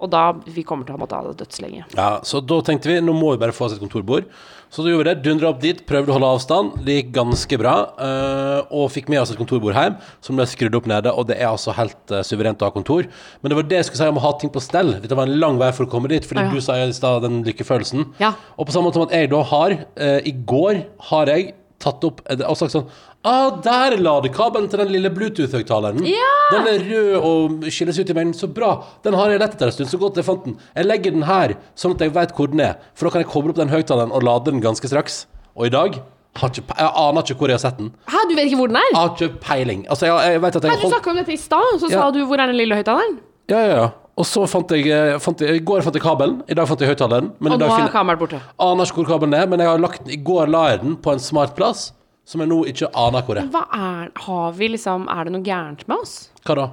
Og 0.00 0.10
da 0.12 0.32
vi 0.46 0.62
kommer 0.66 0.86
til 0.88 0.96
å 0.96 1.00
måtte 1.02 1.16
ha 1.18 1.22
det 1.28 1.36
dødslenge. 1.42 1.84
Ja, 1.96 2.20
så 2.24 2.40
da 2.40 2.60
tenkte 2.64 2.88
vi 2.88 3.00
nå 3.04 3.12
må 3.16 3.34
vi 3.34 3.40
bare 3.42 3.52
få 3.56 3.66
oss 3.68 3.74
et 3.76 3.82
kontorbord. 3.82 4.24
Så 4.70 4.84
da 4.84 4.92
gjorde 4.92 5.02
vi 5.02 5.08
det. 5.10 5.22
Dundra 5.26 5.48
opp 5.50 5.60
dit, 5.60 5.80
prøvde 5.86 6.12
å 6.12 6.14
holde 6.14 6.28
avstand. 6.36 6.76
Det 6.86 6.94
gikk 7.00 7.08
ganske 7.16 7.58
bra. 7.58 7.74
eh, 7.98 8.60
og 8.70 8.90
fikk 8.94 9.08
med 9.10 9.20
oss 9.20 9.32
et 9.34 9.38
kontorbord 9.40 9.74
hjem 9.74 9.96
som 10.22 10.36
ble 10.38 10.46
skrudd 10.46 10.76
opp 10.78 10.86
nede. 10.86 11.10
Og 11.12 11.26
det 11.26 11.36
er 11.40 11.48
altså 11.50 11.74
helt 11.76 12.14
eh, 12.14 12.22
suverent 12.22 12.62
å 12.62 12.68
ha 12.70 12.74
kontor. 12.74 13.08
Men 13.42 13.50
det 13.50 13.58
var 13.58 13.68
det 13.68 13.80
jeg 13.80 13.88
skulle 13.90 14.02
si 14.04 14.08
om 14.14 14.20
å 14.22 14.26
ha 14.28 14.32
ting 14.38 14.50
på 14.54 14.62
stell. 14.62 14.94
Dette 15.02 15.18
var 15.18 15.26
en 15.26 15.40
lang 15.42 15.58
vei 15.60 15.72
for 15.76 15.84
å 15.88 15.90
komme 15.90 16.08
dit, 16.08 16.24
fordi 16.24 16.40
Ja, 16.46 16.48
ja. 16.48 16.54
du 16.54 16.60
sa 16.64 16.78
i 16.80 16.92
stad 16.96 17.22
den 17.26 17.42
lykkefølelsen. 17.44 18.12
Ja. 18.22 18.32
Og 18.56 18.66
på 18.70 18.72
samme 18.76 18.88
måte 18.88 19.00
som 19.00 19.08
at 19.08 19.16
jeg 19.18 19.30
da 19.34 19.42
har 19.42 19.74
eh, 19.96 20.20
I 20.30 20.32
går 20.46 20.84
har 21.10 21.26
jeg 21.34 21.52
tatt 21.80 22.04
opp 22.06 22.20
eh, 22.30 22.42
og 22.46 22.58
sagt 22.60 22.74
sånn 22.76 22.86
Ah, 23.20 23.50
der 23.60 23.92
er 23.92 24.00
ladekabelen 24.00 24.68
til 24.72 24.80
den 24.80 24.92
lille 24.94 25.10
Bluetooth-høyttaleren. 25.12 25.98
Ja! 26.08 26.28
Den 26.54 26.68
er 26.70 26.84
rød 26.88 27.16
og 27.20 27.66
skilles 27.68 27.98
ut 28.00 28.08
i 28.08 28.14
mengden. 28.16 28.32
Så 28.32 28.48
bra. 28.48 28.70
Den 29.04 29.12
har 29.18 29.28
jeg 29.28 29.42
lett 29.42 29.58
etter 29.58 29.68
en 29.68 29.74
stund. 29.76 29.90
Så 29.92 30.00
godt 30.00 30.16
jeg 30.16 30.24
fant 30.24 30.46
den. 30.46 30.54
Jeg 30.72 30.88
legger 30.88 31.12
den 31.12 31.26
her, 31.28 31.52
sånn 31.76 31.92
at 31.98 32.00
jeg 32.06 32.14
vet 32.16 32.32
hvor 32.32 32.48
den 32.48 32.62
er. 32.64 32.78
For 32.96 33.04
da 33.04 33.12
kan 33.12 33.20
jeg 33.20 33.28
koble 33.28 33.52
opp 33.52 33.60
den 33.60 33.68
høyttaleren 33.74 34.14
og 34.16 34.24
lade 34.24 34.48
den 34.48 34.62
ganske 34.64 34.88
straks. 34.88 35.26
Og 35.52 35.68
i 35.68 35.74
dag 35.74 36.00
har 36.40 36.48
ikke, 36.48 36.64
Jeg 36.78 36.90
aner 37.04 37.20
ikke 37.28 37.36
hvor 37.42 37.52
jeg 37.52 37.58
har 37.60 37.64
sett 37.68 37.76
den. 37.82 37.92
Hæ, 38.08 38.24
du 38.30 38.34
vet 38.38 38.46
ikke 38.48 38.60
hvor 38.62 38.72
den 38.72 38.80
er? 38.80 38.88
Jeg 38.88 39.00
har 39.02 39.12
ikke 39.18 39.40
peiling. 39.44 39.84
Altså, 39.90 40.06
jeg, 40.08 40.32
jeg 40.32 40.42
vet 40.46 40.56
at 40.56 40.64
jeg 40.64 40.72
Hæ, 40.72 40.80
du 40.80 40.94
snakka 40.94 41.10
om 41.12 41.20
dette 41.20 41.32
i 41.36 41.40
stad, 41.44 41.72
så 41.82 41.90
Ja. 41.92 42.00
sa 42.00 42.10
du 42.10 42.24
'hvor 42.24 42.40
er 42.40 42.46
den 42.46 42.56
lille 42.56 42.74
høyttaleren'? 42.80 43.18
Ja, 43.50 43.60
ja, 43.60 43.76
ja. 43.76 43.88
Og 44.20 44.26
så 44.28 44.42
fant 44.50 44.74
jeg, 44.76 45.16
fant 45.24 45.40
jeg 45.40 45.60
I 45.60 45.62
går 45.64 45.84
fant 45.86 45.96
jeg 45.96 46.04
kabelen. 46.04 46.42
I 46.50 46.56
dag 46.58 46.68
fant 46.68 46.82
jeg 46.82 46.92
høyttaleren. 46.92 47.30
Og 47.40 47.54
nå 47.54 47.70
er 47.72 47.88
kameraet 47.92 48.20
borte. 48.20 48.40
Aner 48.60 48.90
ikke 48.90 49.00
hvor 49.00 49.14
kabelen 49.14 49.38
er, 49.38 49.48
men 49.48 49.62
jeg 49.62 49.70
har 49.70 49.80
lagt 49.80 50.04
den, 50.04 50.12
i 50.12 50.20
går 50.20 50.50
la 50.52 50.66
jeg 50.74 50.82
den 50.84 50.98
på 51.00 51.14
en 51.14 51.22
smart 51.22 51.56
plass. 51.58 51.90
som 52.30 52.42
jeg 52.44 52.50
nå 52.50 52.60
ikke 52.70 52.90
aner 52.94 53.24
hvor 53.26 53.40
er. 53.40 53.48
Hva 53.50 53.64
er 53.74 54.10
Har 54.26 54.52
vi 54.54 54.68
liksom 54.76 55.08
Er 55.10 55.26
det 55.26 55.32
noe 55.34 55.42
gærent 55.42 55.86
med 55.88 56.04
oss? 56.04 56.12
Hva 56.46 56.54
da? 56.58 56.66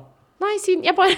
Nei, 0.43 0.57
siden 0.61 0.83
Jeg 0.85 0.93
bare 0.97 1.15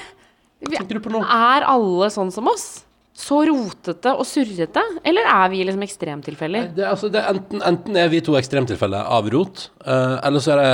tenker 0.69 0.99
du 0.99 1.01
på 1.03 1.11
nå? 1.11 1.23
Er 1.23 1.65
alle 1.67 2.07
sånn 2.13 2.31
som 2.31 2.47
oss? 2.51 2.85
Så 3.19 3.41
rotete 3.49 4.13
og 4.15 4.23
surrete? 4.27 4.81
Eller 5.03 5.27
er 5.27 5.49
vi 5.51 5.65
liksom 5.67 5.83
ekstremtilfeller? 5.83 6.69
Det, 6.77 6.85
altså, 6.87 7.09
det 7.11 7.19
enten, 7.27 7.59
enten 7.67 7.97
er 7.99 8.07
vi 8.13 8.21
to 8.23 8.37
ekstremtilfeller 8.39 9.09
av 9.11 9.27
rot, 9.33 9.65
uh, 9.83 10.21
eller, 10.23 10.39
så 10.39 10.53
er 10.53 10.61
det, 10.61 10.69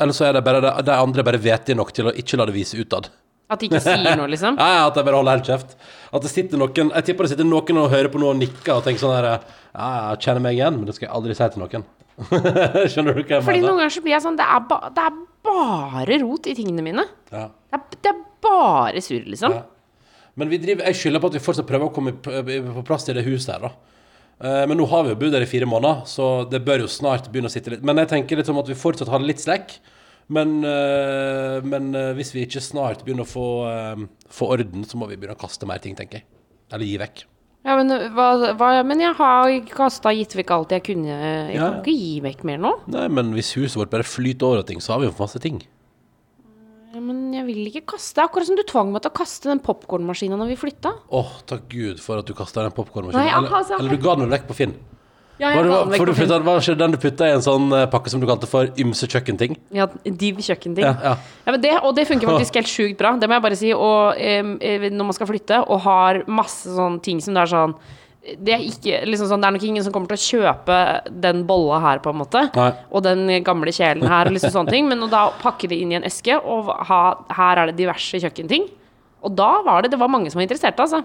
eller 0.00 0.16
så 0.16 0.30
er 0.30 0.38
det 0.38 0.44
bare 0.46 0.62
det, 0.64 0.72
de 0.88 0.96
andre 0.96 1.24
bare 1.28 1.40
vetige 1.44 1.76
nok 1.76 1.92
til 1.92 2.08
å 2.08 2.14
ikke 2.16 2.40
la 2.40 2.46
det 2.48 2.56
vise 2.56 2.80
utad. 2.80 3.10
At 3.48 3.60
de 3.62 3.68
ikke 3.70 3.80
sier 3.80 4.16
noe, 4.20 4.28
liksom? 4.28 4.58
Ja, 4.60 4.68
ja, 4.76 4.80
at 4.90 4.96
jeg 5.00 5.06
bare 5.08 5.16
holder 5.20 5.38
helt 5.38 5.46
kjeft. 5.48 5.76
At 6.12 6.24
det 6.24 6.30
sitter 6.32 6.60
noen 6.60 6.90
Jeg 6.92 7.06
tipper 7.06 7.24
det 7.24 7.30
sitter 7.32 7.48
noen 7.48 7.78
og 7.80 7.88
hører 7.94 8.10
på 8.12 8.20
noe 8.20 8.34
og 8.34 8.40
nikker 8.42 8.74
og 8.76 8.82
tenker 8.84 9.00
sånn 9.04 9.14
her 9.16 9.28
Ja, 9.30 9.88
jeg 10.12 10.20
kjenner 10.26 10.44
meg 10.44 10.58
igjen, 10.58 10.76
men 10.80 10.88
det 10.90 10.96
skal 10.98 11.08
jeg 11.08 11.14
aldri 11.16 11.36
si 11.38 11.48
til 11.54 11.64
noen. 11.64 11.86
Skjønner 12.92 13.14
du 13.14 13.22
hva 13.22 13.38
jeg 13.38 13.44
Fordi 13.46 13.60
mener? 13.60 13.68
noen 13.70 13.80
ganger 13.84 13.94
så 13.94 14.02
blir 14.04 14.14
jeg 14.16 14.24
sånn 14.24 14.38
Det 14.40 14.46
er, 14.52 14.62
ba, 14.68 14.78
det 14.94 15.04
er 15.08 15.18
bare 15.48 16.20
rot 16.24 16.48
i 16.50 16.54
tingene 16.58 16.84
mine. 16.84 17.04
Ja. 17.32 17.44
Det 17.70 17.78
er, 17.78 17.84
det 18.04 18.10
er 18.12 18.22
bare 18.48 19.02
surr, 19.04 19.24
liksom. 19.32 19.54
Ja. 19.54 19.64
Men 20.38 20.50
vi 20.52 20.58
driver, 20.62 20.86
jeg 20.90 20.98
skylder 21.00 21.22
på 21.22 21.30
at 21.32 21.36
vi 21.38 21.42
fortsatt 21.42 21.66
prøver 21.66 21.88
å 21.88 21.94
komme 21.94 22.12
på, 22.22 22.82
plass 22.86 23.06
til 23.08 23.16
det 23.18 23.24
huset 23.26 23.54
her, 23.56 23.64
da. 23.68 23.70
Eh, 24.38 24.64
Men 24.70 24.78
nå 24.78 24.86
har 24.90 25.06
vi 25.06 25.14
jo 25.14 25.18
bodd 25.18 25.32
der 25.34 25.42
i 25.46 25.48
fire 25.50 25.66
måneder, 25.66 26.04
så 26.06 26.28
det 26.50 26.60
bør 26.66 26.84
jo 26.84 26.90
snart 26.92 27.26
begynne 27.32 27.50
å 27.50 27.54
sitte 27.54 27.72
litt 27.74 27.82
Men 27.86 27.98
jeg 28.04 28.10
tenker 28.12 28.38
litt 28.38 28.46
sånn 28.50 28.60
at 28.60 28.68
vi 28.70 28.76
fortsatt 28.78 29.10
har 29.10 29.24
litt 29.24 29.42
slekk. 29.42 29.78
Men, 30.28 30.58
eh, 30.64 31.60
men 31.64 31.94
eh, 31.96 32.10
hvis 32.18 32.34
vi 32.36 32.42
ikke 32.44 32.60
snart 32.60 33.00
begynner 33.06 33.24
å 33.24 33.30
få, 33.30 33.46
eh, 33.70 34.02
få 34.28 34.50
orden, 34.58 34.84
så 34.84 34.98
må 35.00 35.08
vi 35.08 35.16
begynne 35.16 35.36
å 35.38 35.40
kaste 35.40 35.66
mer 35.68 35.78
ting, 35.80 35.94
tenker 35.96 36.20
jeg. 36.20 36.26
Eller 36.72 36.84
gi 36.84 36.98
vekk. 37.00 37.22
Ja, 37.64 37.74
men, 37.80 37.88
hva, 38.14 38.26
hva, 38.56 38.68
men 38.86 39.00
jeg 39.02 39.16
har 39.18 39.54
kasta 39.72 40.12
gitt 40.14 40.36
vekk 40.38 40.52
alt 40.54 40.70
jeg 40.76 40.84
kunne. 40.84 41.08
Jeg 41.08 41.56
Ja. 41.56 41.70
kan 41.70 41.80
ikke 41.82 41.96
gi 41.96 42.20
vekk 42.24 42.44
mer 42.44 42.58
nå. 42.58 42.74
Nei, 42.86 43.08
men 43.08 43.32
hvis 43.34 43.54
huset 43.56 43.76
vårt 43.80 43.90
bare 43.90 44.04
flyter 44.06 44.46
over 44.46 44.58
av 44.62 44.66
ting, 44.68 44.78
så 44.80 44.92
har 44.94 45.00
vi 45.00 45.06
jo 45.08 45.14
masse 45.18 45.40
ting. 45.40 45.62
Ja, 46.94 47.00
men 47.00 47.32
jeg 47.34 47.44
vil 47.46 47.66
ikke 47.68 47.84
kaste. 47.96 48.14
Det 48.16 48.22
er 48.22 48.28
Akkurat 48.28 48.46
som 48.46 48.56
du 48.56 48.62
tvang 48.62 48.92
meg 48.92 49.02
til 49.04 49.10
å 49.10 49.18
kaste 49.18 49.50
den 49.50 49.60
popkornmaskina 49.60 50.38
når 50.40 50.48
vi 50.54 50.56
flytta. 50.56 50.92
Åh, 51.12 51.32
takk 51.46 51.68
Gud 51.68 52.00
for 52.00 52.18
at 52.18 52.26
du 52.26 52.32
kasta 52.34 52.62
den 52.64 52.72
popkornmaskinen. 52.72 53.28
Eller, 53.28 53.48
altså- 53.48 53.78
eller 53.78 53.90
du 53.96 53.96
ga 54.02 54.14
den 54.16 54.30
vekk 54.30 54.46
på 54.48 54.54
Finn. 54.54 54.74
Ja, 55.38 55.52
Var 55.54 55.62
det, 55.62 55.70
ga 55.70 55.78
den 55.84 55.92
vekk 55.92 56.00
for 56.02 56.10
du 56.10 56.14
på 56.18 56.38
var 56.48 56.62
ikke 56.62 56.78
den 56.80 56.94
du 56.94 56.98
putta 56.98 57.28
i 57.28 57.34
en 57.36 57.44
sånn 57.44 57.68
eh, 57.76 57.84
pakke 57.92 58.10
som 58.10 58.22
du 58.22 58.26
kalte 58.26 58.48
for 58.50 58.72
ymse 58.82 59.06
kjøkkenting? 59.06 59.54
Ja, 59.74 59.86
div 60.02 60.40
kjøkkenting. 60.42 60.82
Ja, 60.82 60.96
ja. 61.04 61.12
Ja, 61.44 61.52
men 61.54 61.62
det, 61.62 61.76
og 61.78 61.94
det 61.94 62.08
funker 62.10 62.32
faktisk 62.32 62.56
helt 62.60 62.72
sjukt 62.72 62.98
bra. 62.98 63.14
Det 63.20 63.30
må 63.30 63.38
jeg 63.38 63.44
bare 63.46 63.58
si. 63.60 63.70
Og 63.76 64.18
em, 64.18 64.56
eh, 64.58 64.88
når 64.90 65.10
man 65.12 65.16
skal 65.16 65.30
flytte 65.30 65.62
og 65.62 65.84
har 65.86 66.24
masse 66.26 66.74
sånne 66.74 67.02
ting 67.06 67.22
som 67.22 67.38
det 67.38 67.46
er 67.46 67.54
sånn 67.54 67.78
det 68.28 68.52
er, 68.52 68.64
ikke, 68.66 68.98
liksom 69.08 69.28
sånn, 69.30 69.40
det 69.40 69.48
er 69.48 69.54
nok 69.54 69.62
ingen 69.64 69.84
som 69.86 69.92
kommer 69.94 70.10
til 70.10 70.18
å 70.18 70.42
kjøpe 70.42 70.78
den 71.22 71.44
bolla 71.48 71.78
her, 71.80 72.00
på 72.04 72.10
en 72.12 72.18
måte. 72.20 72.42
Nei. 72.58 72.66
Og 72.92 73.04
den 73.06 73.22
gamle 73.46 73.72
kjelen 73.72 74.04
her, 74.10 74.28
og 74.28 74.34
liksom 74.36 74.52
sånne 74.52 74.74
ting. 74.74 74.88
Men 74.90 75.06
å 75.06 75.08
da 75.08 75.28
pakke 75.40 75.70
det 75.70 75.78
inn 75.80 75.94
i 75.94 75.96
en 76.00 76.04
eske, 76.04 76.36
og 76.36 76.68
ha, 76.90 77.00
her 77.38 77.62
er 77.62 77.70
det 77.70 77.78
diverse 77.78 78.20
kjøkkenting. 78.20 78.66
Og 79.24 79.32
da 79.38 79.48
var 79.66 79.82
det 79.82 79.90
Det 79.94 79.98
var 80.02 80.10
mange 80.12 80.30
som 80.30 80.42
var 80.42 80.48
interessert, 80.48 80.82
altså. 80.82 81.00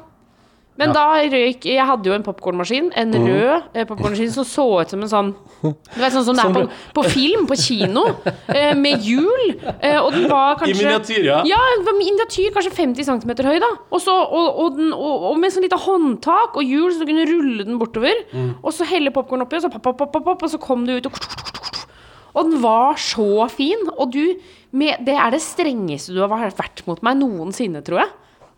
Men 0.76 0.90
Ja. 0.90 0.94
da 0.94 1.22
røyk 1.30 1.66
Jeg 1.70 1.86
hadde 1.86 2.10
jo 2.10 2.14
en 2.16 2.24
popkornmaskin. 2.26 2.92
En 2.98 3.12
rød 3.14 3.64
eh, 3.76 3.86
popkornmaskin 3.86 4.32
som 4.34 4.44
så 4.44 4.82
ut 4.82 4.90
som 4.90 5.02
en 5.06 5.10
sånn 5.12 5.36
Du 5.62 6.00
vet 6.02 6.14
sånn 6.16 6.26
som 6.26 6.36
det 6.36 6.46
er 6.46 6.54
på, 6.56 6.64
på 6.98 7.04
film, 7.14 7.46
på 7.48 7.56
kino, 7.56 8.08
eh, 8.50 8.74
med 8.74 9.06
hjul. 9.06 9.54
Eh, 9.80 10.00
og 10.02 10.12
den 10.16 10.26
var 10.32 10.58
kanskje 10.58 10.82
miniatyr, 10.82 11.24
ja. 11.28 11.38
Ja, 11.46 11.60
den 11.78 11.86
var 11.86 11.94
miniatyr, 12.00 12.50
kanskje 12.56 12.74
50 12.74 13.06
cm 13.06 13.46
høy, 13.46 13.60
da. 13.62 13.70
Og, 13.92 14.02
så, 14.02 14.12
og, 14.12 14.60
og, 14.66 14.78
den, 14.80 14.90
og, 14.98 15.30
og 15.30 15.38
med 15.40 15.54
sånn 15.54 15.64
lite 15.64 15.80
håndtak 15.80 16.58
og 16.58 16.66
hjul, 16.66 16.90
så 16.92 17.04
du 17.06 17.08
kunne 17.12 17.28
rulle 17.30 17.68
den 17.70 17.78
bortover. 17.80 18.26
Mm. 18.34 18.50
Og 18.64 18.74
så 18.74 18.90
helle 18.90 19.14
popkorn 19.14 19.46
oppi, 19.46 19.62
og 19.62 19.68
så 19.68 19.72
pop, 19.72 19.86
pop, 19.94 20.10
pop, 20.12 20.26
pop, 20.26 20.44
og 20.44 20.52
så 20.52 20.60
kom 20.62 20.88
du 20.90 20.98
ut, 20.98 21.06
og 21.06 21.22
Og 22.34 22.50
den 22.50 22.62
var 22.64 22.98
så 22.98 23.48
fin. 23.54 23.78
Og 23.94 24.12
du 24.12 24.36
med, 24.72 25.06
Det 25.06 25.14
er 25.14 25.30
det 25.32 25.42
strengeste 25.46 26.16
du 26.16 26.20
har 26.26 26.34
vært 26.34 26.82
mot 26.90 27.02
meg 27.06 27.20
noensinne, 27.22 27.84
tror 27.86 28.02
jeg. 28.02 28.10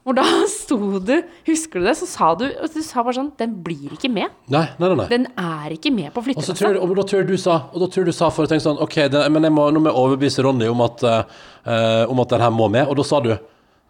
Hvor 0.06 0.14
da 0.14 0.26
sto 0.52 0.78
du 1.02 1.16
Husker 1.48 1.82
du 1.82 1.88
det? 1.90 1.96
Så 1.98 2.08
sa 2.10 2.32
du 2.38 2.46
Du 2.46 2.82
sa 2.86 3.02
bare 3.02 3.18
sånn 3.18 3.32
Den 3.40 3.58
blir 3.66 3.96
ikke 3.96 4.12
med. 4.14 4.34
Nei, 4.54 4.68
nei, 4.82 4.92
nei. 4.94 5.08
Den 5.12 5.26
er 5.42 5.74
ikke 5.76 5.92
med 5.94 6.14
på 6.14 6.24
Og 6.36 6.52
tror 6.52 6.78
og 6.78 6.94
da 7.00 7.08
tror 7.10 7.26
du 7.28 7.36
sa 7.42 7.58
Og 7.74 7.82
da 7.82 7.90
tror 7.92 8.08
du 8.08 8.14
sa 8.16 8.30
for 8.34 8.46
å 8.46 8.52
tenke 8.52 8.66
sånn 8.68 8.82
Ok, 8.86 9.00
det, 9.12 9.26
men 9.34 9.50
jeg 9.50 9.56
må, 9.56 9.68
nå 9.74 9.82
må 9.82 9.92
jeg 9.92 10.02
overbevise 10.04 10.46
Ronny 10.46 10.70
om 10.70 10.86
at 10.86 11.04
uh, 11.06 12.06
Om 12.12 12.22
at 12.24 12.36
den 12.36 12.46
her 12.46 12.54
må 12.54 12.70
med 12.72 12.86
Og 12.88 13.00
da 13.02 13.08
sa 13.08 13.22
du 13.26 13.34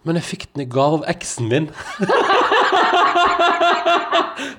Men 0.07 0.21
jeg 0.21 0.29
fikk 0.31 0.47
den 0.53 0.65
i 0.65 0.69
gave 0.71 1.01
av 1.01 1.09
eksen 1.15 1.51
min 1.51 1.69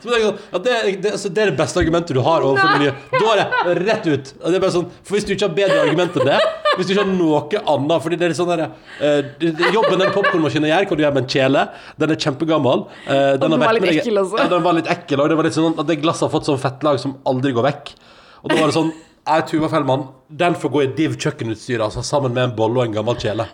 sånn, 0.02 0.12
ja, 0.22 0.30
det, 0.62 0.74
det, 1.02 1.12
altså, 1.12 1.30
det 1.32 1.42
er 1.42 1.50
det 1.52 1.58
beste 1.58 1.80
argumentet 1.80 2.16
du 2.16 2.22
har 2.24 2.44
overfor 2.46 2.78
miljøet. 2.78 3.08
Da 3.12 3.32
er 3.32 3.42
det 3.68 3.74
rett 3.84 4.06
ut 4.08 4.30
det 4.56 4.70
sånn 4.74 4.88
For 5.02 5.16
hvis 5.16 5.26
du 5.28 5.34
ikke 5.34 5.48
har 5.48 5.56
bedre 5.58 5.82
argument 5.86 6.16
enn 6.20 6.30
det 6.30 6.38
Hvis 6.76 6.88
du 6.88 6.92
ikke 6.94 7.02
har 7.02 7.10
noe 7.10 7.62
annet 7.72 8.04
Fordi 8.04 8.18
det 8.20 8.28
er 8.28 8.34
sånn 8.38 8.50
der 8.52 8.62
eh, 8.66 9.46
Jobben 9.74 10.00
den 10.02 10.12
popcornmaskinen 10.14 10.70
gjør 10.70 10.88
kan 10.90 11.00
du 11.00 11.04
gjøre 11.04 11.16
med 11.16 11.24
en 11.24 11.32
kjele 11.36 11.64
Den 12.00 12.14
er 12.14 12.20
kjempegammel 12.26 12.84
eh, 13.06 13.32
den, 13.40 13.56
den 13.56 13.64
var 13.64 13.76
litt 13.76 13.86
med 13.86 13.98
ekkel 14.00 14.22
også. 14.22 14.40
Ja, 14.40 14.48
den 14.52 14.64
var 14.66 14.78
litt 14.78 14.90
ekkel 14.92 15.24
Og 15.24 15.32
det 15.32 15.38
var 15.40 15.48
litt 15.48 15.56
sånn 15.56 15.74
at 15.74 15.88
det 15.90 15.98
glasset 16.02 16.28
har 16.28 16.34
fått 16.36 16.48
sånn 16.50 16.60
fettlag 16.62 17.00
Som 17.02 17.18
aldri 17.28 17.54
går 17.56 17.68
vekk 17.70 17.94
Og 18.42 18.52
da 18.52 18.60
var 18.60 18.70
det 18.70 18.76
sånn 18.78 18.92
Jeg, 19.26 19.46
Tuva 19.50 19.72
Fellmann, 19.72 20.06
den 20.44 20.54
får 20.60 20.74
gå 20.76 20.84
i 20.84 20.90
div 20.94 21.16
kjøkkenutstyr, 21.18 21.82
altså, 21.82 22.04
sammen 22.06 22.34
med 22.36 22.44
en 22.44 22.52
bolle 22.58 22.78
og 22.78 22.86
en 22.86 22.94
gammel 22.94 23.16
kjele. 23.18 23.48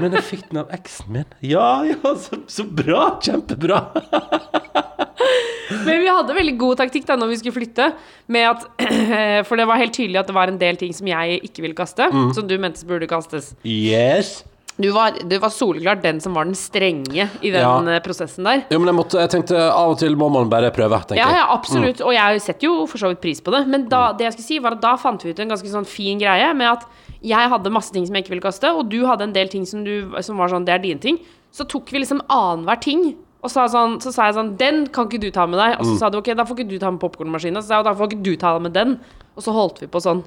Men 0.00 0.16
jeg 0.16 0.24
fikk 0.24 0.46
den 0.48 0.62
av 0.62 0.72
eksen 0.72 1.12
min. 1.12 1.26
Ja, 1.44 1.82
ja, 1.84 2.14
så, 2.16 2.38
så 2.48 2.64
bra. 2.64 3.18
Kjempebra. 3.20 3.82
Men 5.70 6.00
vi 6.02 6.10
hadde 6.10 6.34
veldig 6.36 6.56
god 6.60 6.80
taktikk 6.82 7.06
da 7.08 7.16
når 7.20 7.32
vi 7.32 7.40
skulle 7.40 7.56
flytte. 7.60 7.90
Med 8.28 8.48
at, 8.50 8.64
for 9.48 9.56
det 9.60 9.66
var 9.70 9.80
helt 9.80 9.94
tydelig 9.96 10.20
at 10.22 10.30
det 10.30 10.34
var 10.36 10.48
en 10.52 10.58
del 10.60 10.76
ting 10.80 10.94
som 10.96 11.06
jeg 11.10 11.40
ikke 11.46 11.62
ville 11.66 11.78
kaste. 11.78 12.10
Mm. 12.12 12.30
Som 12.36 12.48
du 12.50 12.56
mente 12.60 12.86
burde 12.88 13.08
kastes. 13.10 13.52
Yes. 13.64 14.40
Du 14.80 14.86
var, 14.94 15.12
du 15.28 15.34
var 15.42 15.50
soleklart 15.52 16.00
den 16.00 16.22
som 16.24 16.32
var 16.32 16.46
den 16.48 16.54
strenge 16.56 17.26
i 17.44 17.50
den 17.52 17.60
Ja. 17.60 17.72
eh, 17.92 17.98
prosessen 18.00 18.46
der. 18.48 18.62
Jo, 18.72 18.78
men 18.80 18.88
jeg, 18.88 18.96
måtte, 18.96 19.18
jeg 19.20 19.28
tenkte 19.34 19.58
av 19.60 19.90
og 19.92 19.98
til 20.00 20.14
må 20.16 20.30
man 20.32 20.48
bare 20.48 20.70
prøve, 20.72 20.96
tenker 21.04 21.20
Ja, 21.20 21.26
jeg. 21.28 21.36
ja, 21.36 21.46
absolutt. 21.52 22.00
Og 22.00 22.14
jeg 22.16 22.40
setter 22.40 22.64
jo 22.70 22.86
for 22.88 22.96
så 23.02 23.10
vidt 23.12 23.20
pris 23.20 23.42
på 23.44 23.52
det. 23.52 23.66
Men 23.68 23.84
da, 23.92 24.06
det 24.16 24.24
jeg 24.30 24.38
skulle 24.38 24.46
si 24.46 24.58
var 24.64 24.78
at 24.78 24.80
da 24.80 24.94
fant 24.96 25.20
vi 25.26 25.34
ut 25.34 25.42
en 25.44 25.52
ganske 25.52 25.68
sånn 25.68 25.84
fin 25.84 26.18
greie 26.22 26.48
med 26.56 26.70
at 26.78 26.86
jeg 27.20 27.50
hadde 27.52 27.68
masse 27.74 27.92
ting 27.92 28.06
som 28.08 28.16
jeg 28.16 28.24
ikke 28.24 28.32
ville 28.38 28.46
kaste, 28.46 28.70
og 28.72 28.88
du 28.88 29.02
hadde 29.04 29.26
en 29.28 29.34
del 29.36 29.50
ting 29.52 29.66
som, 29.68 29.84
du, 29.84 30.14
som 30.24 30.38
var 30.40 30.48
sånn 30.48 30.64
Det 30.64 30.72
er 30.72 30.80
dine 30.86 31.02
ting. 31.02 31.18
Så 31.52 31.66
tok 31.68 31.90
vi 31.92 32.00
liksom 32.00 32.22
annenhver 32.32 32.80
ting. 32.80 33.10
Og 33.40 33.48
sa 33.52 33.64
sånn, 33.72 33.96
så 34.04 34.12
sa 34.12 34.28
jeg 34.28 34.36
sånn 34.36 34.50
Den 34.60 34.82
kan 34.92 35.08
ikke 35.08 35.22
du 35.22 35.30
ta 35.32 35.46
med 35.48 35.60
deg. 35.60 35.78
Og 35.80 35.88
så 35.88 35.96
sa 36.02 36.10
du 36.12 36.18
ok, 36.20 36.32
da 36.36 36.44
får 36.48 36.60
ikke 36.60 36.72
du 36.72 36.78
ta 36.82 36.90
med 36.92 37.00
popkornmaskina. 37.02 37.62
Så 37.62 37.72
sa 37.72 37.80
jeg 37.80 37.88
da 37.88 37.96
får 37.96 38.10
ikke 38.10 38.24
du 38.26 38.34
ta 38.40 38.54
med 38.60 38.76
den. 38.76 38.98
Og 39.36 39.46
så 39.46 39.54
holdt 39.56 39.80
vi 39.82 39.88
på 39.90 40.02
sånn 40.04 40.24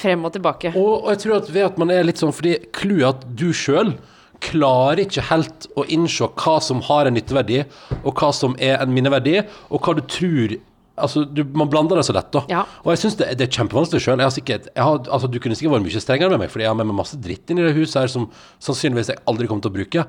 frem 0.00 0.24
og 0.26 0.34
tilbake. 0.34 0.72
Og, 0.78 1.04
og 1.04 1.12
jeg 1.14 1.22
tror 1.24 1.36
at 1.40 1.52
ved 1.52 1.68
at 1.68 1.78
man 1.80 1.92
er 1.94 2.06
litt 2.06 2.20
sånn 2.22 2.34
Fordi 2.34 2.56
clouet 2.76 3.08
at 3.10 3.28
du 3.38 3.50
sjøl 3.56 3.94
klarer 4.40 5.02
ikke 5.04 5.26
helt 5.28 5.66
å 5.76 5.84
innse 5.92 6.24
hva 6.40 6.56
som 6.64 6.80
har 6.86 7.04
en 7.04 7.12
nytteverdi, 7.12 7.58
og 8.00 8.14
hva 8.16 8.30
som 8.32 8.54
er 8.56 8.78
en 8.80 8.92
minneverdi, 8.94 9.42
og 9.68 9.84
hva 9.84 9.98
du 9.98 10.04
tror 10.08 10.56
Altså, 11.00 11.22
du, 11.24 11.38
Man 11.56 11.70
blander 11.72 11.96
det 11.96 12.02
så 12.04 12.12
lett, 12.12 12.26
da. 12.34 12.42
Ja. 12.50 12.66
Og 12.84 12.90
jeg 12.92 13.00
syns 13.00 13.14
det, 13.16 13.30
det 13.40 13.46
er 13.46 13.54
kjempevanskelig 13.54 14.02
sjøl. 14.04 14.20
Altså, 14.20 15.30
du 15.32 15.38
kunne 15.40 15.56
sikkert 15.56 15.78
vært 15.78 15.86
mye 15.86 16.02
strengere 16.02 16.34
med 16.34 16.42
meg, 16.42 16.50
fordi 16.52 16.66
jeg 16.66 16.72
har 16.74 16.76
med 16.76 16.90
meg 16.90 16.98
masse 16.98 17.16
dritt 17.16 17.48
inn 17.48 17.62
i 17.62 17.64
det 17.64 17.70
huset 17.78 18.02
her 18.02 18.10
som 18.12 18.26
sannsynligvis 18.60 19.14
jeg 19.14 19.22
aldri 19.30 19.48
kommer 19.48 19.64
til 19.64 19.72
å 19.72 19.76
bruke. 19.78 20.04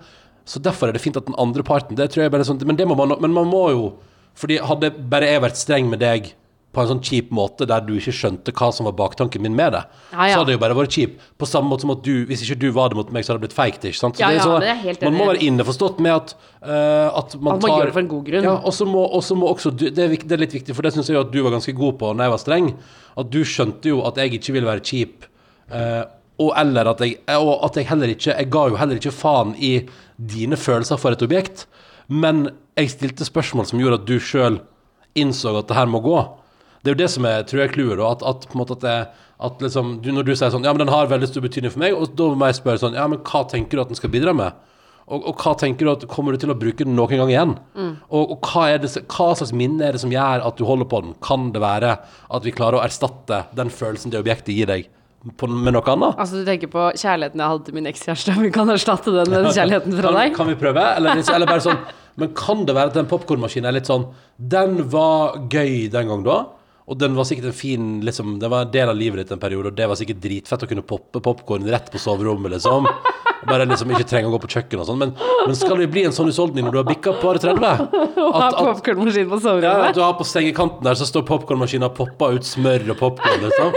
Så 0.45 0.61
derfor 0.63 0.89
er 0.89 0.97
det 0.97 1.03
fint 1.03 1.17
at 1.19 1.27
den 1.27 1.37
andre 1.37 1.63
parten 1.63 1.97
Det 1.97 2.09
tror 2.11 2.23
jeg 2.25 2.33
bare 2.33 2.41
er 2.45 2.49
sånn 2.49 2.61
Men 2.65 2.79
det 2.79 2.87
må 2.89 2.97
man 2.97 3.13
Men 3.21 3.33
man 3.35 3.49
må 3.51 3.65
jo 3.69 3.83
Fordi 4.39 4.57
hadde 4.63 4.93
bare 5.11 5.29
jeg 5.29 5.43
vært 5.43 5.59
streng 5.59 5.89
med 5.91 6.01
deg 6.01 6.31
på 6.71 6.79
en 6.79 6.87
sånn 6.87 7.01
kjip 7.03 7.31
måte 7.35 7.65
der 7.67 7.83
du 7.83 7.97
ikke 7.97 8.13
skjønte 8.15 8.53
hva 8.55 8.69
som 8.71 8.87
var 8.87 8.93
baktanken 8.95 9.43
min 9.43 9.55
med 9.57 9.73
det, 9.75 9.81
Ja, 10.13 10.27
ja. 10.29 10.29
så 10.31 10.37
hadde 10.39 10.51
det 10.51 10.55
jo 10.55 10.61
bare 10.61 10.77
vært 10.77 10.95
kjip. 10.95 11.17
På 11.35 11.47
samme 11.49 11.67
måte 11.67 11.83
som 11.83 11.91
at 11.91 12.03
du, 12.05 12.23
hvis 12.29 12.45
ikke 12.45 12.57
du 12.61 12.69
var 12.75 12.93
det 12.93 12.99
mot 12.99 13.11
meg, 13.11 13.25
så 13.25 13.33
hadde 13.33 13.41
det 13.41 13.49
blitt 13.49 13.57
feigt. 13.57 13.87
Ikke 13.89 13.99
sant? 13.99 14.15
Så 14.15 14.23
Ja, 14.23 14.39
sånn, 14.39 14.63
man 15.03 15.17
må 15.19 15.27
være 15.33 15.43
innforstått 15.49 15.99
med 15.99 16.13
at, 16.15 16.31
uh, 16.63 17.11
at 17.19 17.35
man 17.35 17.57
At 17.57 17.67
man 17.67 17.75
gjør 17.75 17.91
det 17.91 17.95
for 17.97 18.03
en 18.05 18.11
god 18.13 18.23
grunn. 18.29 18.47
Ja, 18.47 18.55
og 18.55 18.75
så 18.77 18.87
må, 18.87 19.03
må 19.41 19.51
også 19.51 19.73
du, 19.75 19.89
det, 19.89 19.99
er, 19.99 20.15
det 20.15 20.37
er 20.37 20.43
litt 20.45 20.55
viktig, 20.55 20.77
for 20.77 20.87
det 20.87 20.93
syns 20.95 21.11
jeg 21.11 21.19
jo 21.19 21.25
at 21.25 21.35
du 21.35 21.41
var 21.43 21.57
ganske 21.57 21.75
god 21.75 21.99
på 21.99 22.13
når 22.15 22.29
jeg 22.29 22.35
var 22.37 22.43
streng. 22.45 22.71
At 23.19 23.35
du 23.35 23.41
skjønte 23.43 23.91
jo 23.91 23.99
at 24.07 24.23
jeg 24.23 24.39
ikke 24.39 24.55
ville 24.55 24.71
være 24.71 24.87
kjip. 24.87 25.27
Uh, 25.67 26.07
og 26.41 26.53
eller 26.57 26.87
at 26.93 27.03
jeg, 27.03 27.19
og 27.35 27.51
at 27.67 27.77
jeg 27.77 27.87
heller 27.87 28.11
ikke 28.11 28.33
Jeg 28.33 28.49
ga 28.51 28.63
jo 28.71 28.79
heller 28.79 28.97
ikke 28.97 29.13
faen 29.13 29.53
i 29.59 29.75
dine 30.29 30.59
følelser 30.59 30.99
for 31.01 31.15
et 31.15 31.23
objekt. 31.25 31.65
Men 32.11 32.49
jeg 32.77 32.93
stilte 32.93 33.27
spørsmål 33.27 33.69
som 33.69 33.81
gjorde 33.81 34.01
at 34.01 34.07
du 34.09 34.17
sjøl 34.19 34.59
innså 35.17 35.53
at 35.59 35.69
det 35.69 35.77
her 35.77 35.89
må 35.91 36.01
gå. 36.03 36.17
Det 36.81 36.91
er 36.91 36.95
jo 36.95 37.03
det 37.03 37.11
som 37.13 37.27
er, 37.29 37.43
tror 37.45 37.63
jeg, 37.63 37.73
clouet. 37.75 38.01
At, 38.01 38.23
at, 38.25 38.47
på 38.49 38.57
en 38.57 38.63
måte 38.63 38.77
at, 38.79 38.83
det, 38.85 39.29
at 39.47 39.63
liksom, 39.63 39.93
du, 40.01 40.11
når 40.15 40.27
du 40.27 40.33
sier 40.33 40.51
sånn 40.53 40.65
Ja, 40.65 40.73
men 40.73 40.83
den 40.85 40.93
har 40.93 41.11
veldig 41.11 41.29
stor 41.29 41.45
betydning 41.45 41.73
for 41.73 41.83
meg, 41.83 41.95
og 41.97 42.15
da 42.17 42.31
må 42.33 42.49
jeg 42.49 42.61
spørre 42.61 42.81
sånn 42.81 42.97
Ja, 42.97 43.07
men 43.11 43.21
hva 43.27 43.43
tenker 43.49 43.77
du 43.77 43.83
at 43.85 43.91
den 43.93 43.99
skal 43.99 44.13
bidra 44.13 44.33
med? 44.37 44.57
Og, 45.11 45.25
og 45.27 45.43
hva 45.43 45.53
tenker 45.59 45.85
du 45.85 45.91
at 45.91 46.07
Kommer 46.09 46.33
du 46.33 46.41
til 46.41 46.53
å 46.53 46.57
bruke 46.57 46.85
den 46.87 46.95
noen 46.97 47.21
gang 47.21 47.33
igjen? 47.33 47.53
Og, 48.09 48.35
og 48.37 48.49
hva, 48.49 48.69
det, 48.81 48.91
hva 49.11 49.31
slags 49.37 49.53
minne 49.57 49.85
er 49.87 49.97
det 49.97 50.03
som 50.03 50.13
gjør 50.13 50.45
at 50.47 50.57
du 50.57 50.65
holder 50.67 50.89
på 50.89 51.03
den? 51.05 51.13
Kan 51.25 51.51
det 51.55 51.61
være 51.63 51.97
at 52.01 52.47
vi 52.47 52.55
klarer 52.55 52.79
å 52.79 52.85
erstatte 52.85 53.43
den 53.57 53.73
følelsen 53.73 54.13
det 54.13 54.21
objektet 54.21 54.55
gir 54.55 54.69
deg, 54.71 54.89
på, 55.21 55.47
med 55.47 55.75
noe 55.75 55.85
annet? 55.93 56.17
Altså, 56.17 56.41
du 56.41 56.47
tenker 56.47 56.71
på 56.71 56.87
kjærligheten 56.97 57.41
jeg 57.43 57.53
hadde 57.53 57.67
til 57.67 57.77
min 57.77 57.89
ekskjæreste. 57.91 58.37
Vi 58.41 58.53
kan 58.53 58.71
erstatte 58.73 59.13
den 59.13 59.29
med 59.29 59.45
den 59.45 59.57
kjærligheten 59.57 59.97
fra 59.99 60.13
deg. 60.17 60.37
Kan 60.37 60.49
vi 60.49 60.57
prøve? 60.57 60.85
Eller, 60.97 61.21
eller 61.21 61.49
bare 61.49 61.65
sånn 61.65 61.81
Men 62.19 62.33
kan 62.35 62.65
det 62.67 62.75
være 62.75 62.91
at 62.91 62.97
den 62.97 63.07
popkornmaskinen 63.07 63.69
er 63.69 63.77
litt 63.77 63.87
sånn 63.87 64.09
Den 64.35 64.81
var 64.91 65.37
gøy 65.51 65.87
den 65.93 66.09
gang 66.11 66.25
da, 66.25 66.37
Og 66.91 66.99
den 66.99 67.15
var 67.15 67.27
sikkert 67.29 67.51
en 67.51 67.55
fin 67.55 67.85
liksom, 68.03 68.35
Det 68.41 68.49
var 68.51 68.65
en 68.65 68.73
del 68.73 68.91
av 68.91 68.99
livet 68.99 69.23
ditt 69.23 69.31
en 69.35 69.41
periode, 69.41 69.71
og 69.71 69.77
det 69.77 69.87
var 69.87 69.99
sikkert 69.99 70.19
dritfett 70.23 70.65
å 70.65 70.69
kunne 70.69 70.85
poppe 70.85 71.21
popkorn 71.23 71.69
rett 71.71 71.87
på 71.93 72.01
soverommet, 72.01 72.51
liksom. 72.57 72.89
Bare 73.47 73.65
liksom 73.65 73.89
ikke 73.95 74.05
trenger 74.05 74.29
å 74.29 74.35
gå 74.35 74.41
på 74.43 74.51
kjøkkenet 74.53 74.83
og 74.83 74.89
sånn. 74.89 74.99
Men, 75.01 75.13
men 75.47 75.55
skal 75.57 75.79
det 75.81 75.87
bli 75.93 76.03
en 76.05 76.13
sånn 76.13 76.29
husholdning 76.29 76.67
når 76.67 76.75
du 76.75 76.79
har 76.81 76.89
bikka 76.91 77.15
par 77.21 77.39
30? 77.41 77.63
At, 77.65 78.43
at, 78.51 78.59
popkornmaskin 78.59 79.31
på 79.31 79.37
ja, 79.37 79.39
at 79.39 79.45
soverommet. 79.47 79.97
du 79.97 80.03
har 80.03 80.13
på 80.19 80.27
sengekanten 80.29 80.85
der, 80.85 80.99
så 80.99 81.07
står 81.09 81.25
popkornmaskinen 81.29 81.87
og 81.89 81.95
popper 81.97 82.37
ut 82.37 82.45
smør 82.45 82.91
og 82.93 82.99
popkorn, 83.01 83.47
liksom. 83.47 83.73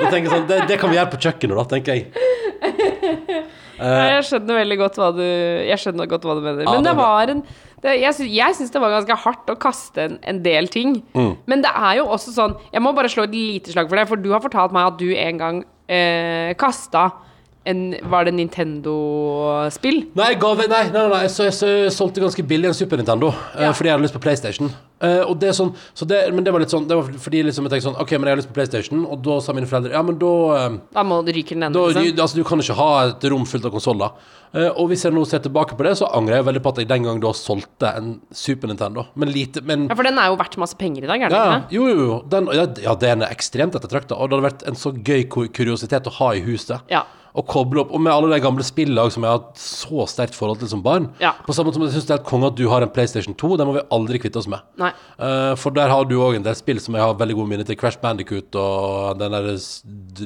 Jeg 0.00 0.12
tenker 0.12 0.32
sånn, 0.32 0.46
det, 0.48 0.60
det 0.70 0.78
kan 0.80 0.92
vi 0.92 0.98
gjøre 0.98 1.12
på 1.12 1.20
kjøkkenet, 1.26 1.56
da, 1.60 1.64
tenker 1.74 1.98
jeg. 1.98 2.10
Ja, 3.80 4.00
jeg 4.18 4.24
skjønner 4.28 4.58
veldig 4.60 4.76
godt 4.76 4.98
hva 5.00 5.06
du 5.16 5.22
Jeg 5.24 5.80
skjønner 5.80 6.08
godt 6.10 6.26
hva 6.28 6.34
du 6.36 6.42
mener. 6.44 6.66
Ja, 6.66 6.74
Men 6.74 6.84
det 6.84 6.90
det 6.92 6.98
var 6.98 7.32
en 7.32 7.38
det, 7.80 7.94
Jeg 8.02 8.12
sy, 8.12 8.26
jeg 8.28 8.56
syns 8.58 8.74
det 8.74 8.82
var 8.82 8.92
ganske 8.92 9.16
hardt 9.22 9.48
å 9.48 9.56
kaste 9.56 10.04
en, 10.04 10.18
en 10.28 10.42
del 10.44 10.68
ting. 10.68 10.98
Mm. 11.16 11.30
Men 11.48 11.64
det 11.64 11.72
er 11.72 12.00
jo 12.02 12.10
også 12.12 12.34
sånn 12.34 12.58
Jeg 12.74 12.84
må 12.84 12.92
bare 12.96 13.08
slå 13.12 13.24
et 13.24 13.32
lite 13.36 13.72
slag 13.72 13.88
for 13.88 13.96
det, 13.96 14.04
for 14.10 14.20
du 14.20 14.28
har 14.34 14.44
fortalt 14.44 14.74
meg 14.76 14.90
at 14.90 15.00
du 15.00 15.08
en 15.14 15.40
gang 15.40 15.62
eh, 15.88 16.52
kasta 16.60 17.08
en 17.70 17.82
Var 18.12 18.28
det 18.28 18.34
Nintendo-spill? 18.36 20.02
Nei, 20.18 20.28
jeg 20.34 20.40
nei, 20.42 20.68
nei, 20.70 20.84
nei, 20.94 21.06
nei 21.14 21.24
så 21.32 21.48
jeg, 21.48 21.56
så 21.56 21.70
jeg 21.70 21.94
solgte 21.94 22.22
ganske 22.22 22.44
billig 22.46 22.70
en 22.70 22.76
Super 22.76 23.00
Nintendo 23.00 23.32
eh, 23.54 23.66
Ja. 23.66 23.72
fordi 23.76 23.90
jeg 23.90 23.96
hadde 23.96 24.06
lyst 24.06 24.16
på 24.16 24.22
PlayStation. 24.24 24.72
Uh, 25.00 25.22
det 25.40 25.54
sånn, 25.56 25.70
så 25.96 26.04
det, 26.04 26.18
men 26.36 26.44
det 26.44 26.52
var 26.52 26.60
litt 26.60 26.68
sånn 26.68 26.84
Det 26.84 26.92
var 26.98 27.06
fordi 27.24 27.38
liksom 27.46 27.64
jeg 27.64 27.72
tenkte 27.72 27.86
sånn 27.86 27.96
OK, 28.02 28.10
men 28.18 28.28
jeg 28.28 28.34
har 28.34 28.40
lyst 28.42 28.50
på 28.50 28.56
PlayStation, 28.58 29.06
og 29.08 29.22
da 29.24 29.38
sa 29.40 29.54
mine 29.56 29.68
foreldre 29.70 29.94
Ja, 29.94 30.02
men 30.04 30.18
da 30.20 30.32
uh, 30.52 30.76
Da 30.92 31.04
må 31.08 31.22
du 31.24 31.30
ryke 31.32 31.56
den 31.56 31.64
ene, 31.64 31.86
liksom. 31.88 32.20
altså, 32.20 32.36
Du 32.36 32.44
kan 32.44 32.60
ikke 32.60 32.76
ha 32.76 32.90
et 33.06 33.24
rom 33.32 33.46
fullt 33.48 33.64
av 33.64 33.72
konsoller. 33.72 34.12
Uh, 34.52 34.66
og 34.74 34.90
hvis 34.90 35.06
jeg 35.06 35.14
nå 35.14 35.22
ser 35.30 35.40
tilbake 35.44 35.78
på 35.78 35.86
det, 35.86 35.94
så 36.00 36.10
angrer 36.18 36.40
jeg 36.40 36.46
veldig 36.50 36.62
på 36.66 36.72
at 36.74 36.82
jeg 36.82 36.90
den 36.90 37.06
gang 37.06 37.22
da 37.22 37.30
solgte 37.38 37.94
en 37.96 38.10
Super 38.34 38.68
Nintendo. 38.68 39.06
Men 39.14 39.32
lite 39.32 39.62
Men 39.64 39.86
Ja, 39.88 39.96
for 39.96 40.08
den 40.08 40.20
er 40.20 40.32
jo 40.32 40.36
verdt 40.40 40.58
masse 40.60 40.76
penger 40.76 41.06
i 41.06 41.10
dag, 41.14 41.24
er 41.24 41.32
den 41.32 41.38
ja, 41.38 41.60
ikke 41.62 41.78
jo, 41.78 41.86
jo, 41.88 42.08
jo. 42.10 42.18
Den, 42.34 42.50
ja, 42.58 42.66
ja, 42.84 42.96
den 43.06 43.24
er 43.24 43.32
ekstremt 43.32 43.78
ettertrakta, 43.78 44.18
og 44.18 44.28
det 44.28 44.36
hadde 44.36 44.48
vært 44.50 44.66
en 44.68 44.78
så 44.78 44.92
gøy 44.92 45.24
kuriositet 45.30 46.10
å 46.10 46.16
ha 46.18 46.32
i 46.36 46.44
huset. 46.44 46.84
Ja. 46.92 47.06
Å 47.30 47.44
koble 47.46 47.84
opp, 47.84 47.92
og 47.94 48.02
med 48.02 48.12
alle 48.12 48.32
de 48.32 48.40
gamle 48.42 48.64
spillene 48.66 49.04
som 49.14 49.22
jeg 49.22 49.30
har 49.30 49.38
hatt 49.38 49.60
så 49.62 50.06
sterkt 50.10 50.34
forhold 50.34 50.62
til 50.62 50.70
som 50.72 50.82
barn. 50.82 51.10
Ja. 51.22 51.34
På 51.46 51.54
samme 51.54 51.70
måte 51.70 51.78
som 51.78 51.86
jeg 51.86 51.94
syns 51.94 52.08
det 52.08 52.14
er 52.16 52.20
helt 52.20 52.30
konge 52.30 52.50
at 52.50 52.58
du 52.58 52.64
har 52.72 52.82
en 52.82 52.90
PlayStation 52.90 53.36
2. 53.38 53.52
Den 53.60 53.70
må 53.70 53.76
vi 53.78 53.84
aldri 53.94 54.22
kvitte 54.22 54.40
oss 54.42 54.48
med. 54.50 54.64
Eh, 54.82 55.52
for 55.60 55.76
der 55.76 55.92
har 55.92 56.08
du 56.10 56.16
òg 56.18 56.40
en 56.40 56.46
del 56.46 56.58
spill 56.58 56.82
som 56.82 56.98
jeg 56.98 57.06
har 57.06 57.18
veldig 57.20 57.38
gode 57.38 57.52
minner 57.52 57.68
til. 57.68 57.78
Crash 57.78 58.00
Bandicoot 58.02 58.58
og 58.58 59.20
den 59.20 59.36
der 59.36 59.52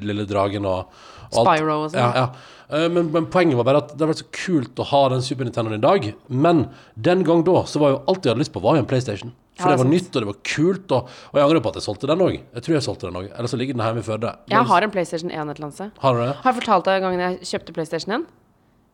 lille 0.05 0.29
dragen 0.31 0.71
og. 0.71 0.89
Spyro 1.37 1.77
og 1.85 1.93
sånn. 1.93 2.01
Ja, 2.01 2.11
ja. 2.25 2.51
Eh, 2.75 2.89
men, 2.89 3.11
men 3.13 3.27
poenget 3.33 3.59
var 3.61 3.67
bare 3.69 3.83
at 3.85 3.93
det 3.99 4.07
var 4.09 4.17
så 4.17 4.27
kult 4.33 4.81
å 4.81 4.87
ha 4.89 5.03
den 5.13 5.25
Super 5.27 5.45
Nintendoen 5.49 5.77
i 5.77 5.83
dag. 5.85 6.07
Men 6.29 6.67
den 6.97 7.25
gang 7.27 7.43
da 7.47 7.65
så 7.69 7.83
var 7.83 7.95
jo 7.97 8.03
alt 8.09 8.23
jeg 8.25 8.33
hadde 8.33 8.45
lyst 8.47 8.55
på, 8.55 8.63
var 8.65 8.79
jo 8.79 8.85
en 8.85 8.89
PlayStation. 8.91 9.35
For 9.55 9.69
Ja, 9.71 9.77
det 9.77 9.85
var 9.85 9.87
sant. 9.87 9.95
nytt, 9.95 10.09
og 10.17 10.23
det 10.25 10.29
var 10.33 10.39
kult. 10.51 10.95
Og, 10.97 11.11
og 11.31 11.37
jeg 11.39 11.45
angrer 11.47 11.63
på 11.63 11.71
at 11.71 11.77
jeg 11.79 11.85
solgte 11.87 12.09
den 12.11 12.23
òg. 12.25 12.39
Jeg 12.57 12.65
tror 12.67 12.75
jeg 12.75 12.87
solgte 12.89 13.07
den 13.11 13.19
òg. 13.21 13.27
Eller 13.37 13.51
så 13.53 13.59
ligger 13.61 13.77
den 13.77 13.85
hjemme 13.87 14.03
i 14.03 14.07
Førde. 14.07 14.33
Jeg 14.51 14.71
har 14.71 14.87
en 14.87 14.95
PlayStation 14.97 15.31
1 15.31 15.37
et 15.37 15.43
eller 15.45 15.69
annet 15.69 15.77
sted. 15.79 15.93
Har 16.03 16.17
du 16.17 16.23
det? 16.25 16.31
Har 16.41 16.49
jeg 16.51 16.59
fortalt 16.63 16.89
deg 16.89 17.05
gangen 17.05 17.23
jeg 17.23 17.53
kjøpte 17.53 17.77
PlayStation 17.77 18.17
1? 18.17 18.25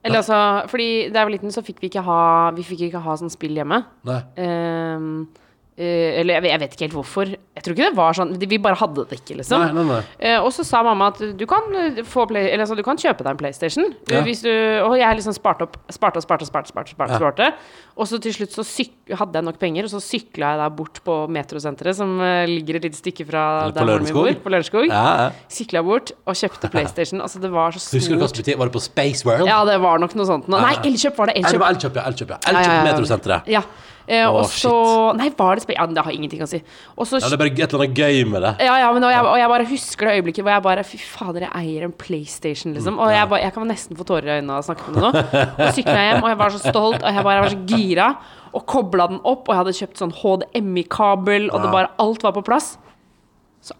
Eller 0.04 0.20
altså, 0.22 0.36
fordi 0.72 0.88
da 1.12 1.20
jeg 1.22 1.28
var 1.28 1.32
liten, 1.36 1.52
så 1.52 1.62
fikk 1.64 1.80
vi 1.84 1.88
ikke 1.90 2.00
ha 2.06 2.20
Vi 2.56 2.62
fikk 2.64 2.86
ikke 2.86 3.02
ha 3.04 3.16
sånn 3.20 3.32
spill 3.32 3.56
hjemme. 3.60 3.82
Nei. 4.08 4.20
Eh, 4.40 5.08
eller 5.78 6.34
jeg, 6.42 6.60
vet- 6.60 6.72
ikke 6.74 6.84
helt 6.88 6.92
hvorfor. 6.98 7.30
Jeg 7.56 7.62
tror 7.64 7.74
ikke 7.76 7.86
det 7.90 7.96
var 7.96 8.12
sånn 8.16 8.30
Vi 8.40 8.58
bare 8.58 8.76
hadde 8.76 9.04
det 9.08 9.18
ikke, 9.20 9.36
liksom. 9.38 9.60
Nei, 9.60 9.72
nei, 9.72 9.84
nei. 9.84 10.00
Eh, 10.18 10.38
og 10.40 10.50
så 10.52 10.64
sa 10.64 10.82
mamma 10.82 11.08
at 11.12 11.18
du 11.36 11.44
kan, 11.46 11.62
eh, 11.76 12.02
få 12.04 12.26
play, 12.28 12.48
eller, 12.50 12.64
altså, 12.64 12.76
du 12.76 12.82
kan 12.82 12.96
kjøpe 12.96 13.18
deg 13.24 13.30
en 13.30 13.36
PlayStation. 13.40 13.84
eh, 14.08 14.14
Ja. 14.14 14.20
Du, 14.24 14.84
og 14.90 14.96
jeg 14.98 15.16
liksom 15.16 15.32
sparte 15.36 15.62
opp 15.62 15.76
Sparte 15.90 16.16
og 16.18 16.22
sparte 16.22 16.42
og 16.42 16.48
sparte. 16.48 16.68
sparte, 16.72 16.94
sparte, 16.96 17.38
Ja. 17.38 17.52
Og 17.96 18.06
så 18.06 18.20
til 18.20 18.32
slutt 18.32 18.52
så 18.52 18.64
syk, 18.64 18.92
hadde 19.12 19.32
jeg 19.34 19.44
nok 19.44 19.58
penger, 19.58 19.84
og 19.84 19.90
så 19.90 20.00
sykla 20.00 20.52
jeg 20.54 20.58
da 20.58 20.68
bort 20.70 21.00
på 21.04 21.28
Metrosenteret, 21.28 21.94
som 21.96 22.20
eh, 22.20 22.46
ligger 22.46 22.76
et 22.76 22.82
lite 22.84 22.96
stykke 23.00 23.26
fra 23.28 23.70
der 23.72 23.84
moren 23.84 24.04
min 24.04 24.12
bor. 24.14 24.32
På 24.44 24.50
Lørenskog. 24.50 24.88
Ja. 24.88 25.30
Sykla 25.48 25.82
bort 25.84 26.12
og 26.26 26.34
kjøpte 26.34 26.70
PlayStation. 26.74 27.20
Altså, 27.20 27.40
det 27.40 27.50
var 27.50 27.70
så 27.72 27.96
Husker 27.96 28.16
du 28.16 28.20
hva 28.20 28.28
som? 28.28 28.58
Var 28.58 28.66
det 28.66 28.72
på 28.72 28.80
Space 28.82 29.24
World? 29.26 29.46
Ja, 29.46 29.64
det 29.64 29.80
var 29.80 29.98
nok 29.98 30.14
noe 30.14 30.26
sånt. 30.26 30.48
Nei, 30.48 30.74
Elkjøp 30.84 31.16
var 31.16 31.26
det. 31.26 31.36
Elkjøp. 31.44 31.62
Elkjøp, 31.70 31.94
ja. 31.96 32.02
Elkjøp, 32.08 32.28
ja. 32.30 32.38
Elkjøp 32.50 32.74
ja. 32.74 32.84
Metrosenteret. 32.92 33.46
Ja. 33.48 33.62
Eh, 34.10 34.26
og 34.26 34.48
så 34.50 34.70
Nei, 35.14 35.28
var 35.38 35.54
det 35.54 35.62
spe... 35.62 35.76
Ja, 35.76 35.84
det 35.86 36.02
har 36.02 36.14
ingenting 36.14 36.42
å 36.42 36.48
si. 36.50 36.58
Også, 36.96 37.20
Ja, 37.20 37.28
det 37.30 37.36
er 37.36 37.42
bare 37.44 37.52
et 37.54 37.60
eller 37.62 37.84
annet 37.84 38.00
gøy 38.00 38.24
med 38.26 38.42
det. 38.42 38.50
Ja, 38.66 38.74
ja, 38.82 38.88
men 38.96 39.06
og 39.06 39.12
jeg, 39.14 39.22
og 39.22 39.38
jeg 39.38 39.52
bare 39.52 39.66
husker 39.70 40.08
det 40.08 40.14
øyeblikket 40.18 40.46
hvor 40.46 40.54
jeg 40.56 40.64
bare 40.66 40.84
Fy 40.88 40.98
fader, 40.98 41.46
jeg 41.46 41.52
eier 41.60 41.86
en 41.86 41.94
PlayStation, 41.94 42.74
liksom. 42.74 42.98
Og 42.98 43.12
jeg, 43.14 43.30
bare, 43.30 43.42
jeg 43.44 43.54
kan 43.54 43.70
nesten 43.70 43.98
få 43.98 44.08
tårer 44.08 44.26
i 44.26 44.34
øynene 44.40 44.56
av 44.56 44.64
å 44.64 44.66
snakke 44.66 44.88
om 44.90 44.98
det 44.98 45.04
nå. 45.06 45.12
Og 45.14 45.72
sykla 45.78 45.96
hjem, 46.08 46.20
og 46.24 46.28
jeg 46.32 46.40
var 46.42 46.54
så 46.56 46.62
stolt, 46.64 47.00
og 47.04 47.18
jeg 47.20 47.26
bare 47.30 47.46
var 47.46 47.54
så 47.54 47.62
gira. 47.70 48.10
Og 48.50 48.66
kobla 48.66 49.06
den 49.12 49.22
opp, 49.22 49.46
og 49.46 49.54
jeg 49.54 49.60
hadde 49.62 49.78
kjøpt 49.78 50.02
sånn 50.02 50.16
HDMI-kabel, 50.24 51.50
og 51.54 51.62
det 51.62 51.74
bare 51.76 51.92
Alt 52.02 52.26
var 52.26 52.34
på 52.34 52.42
plass. 52.50 52.72
Så 53.62 53.76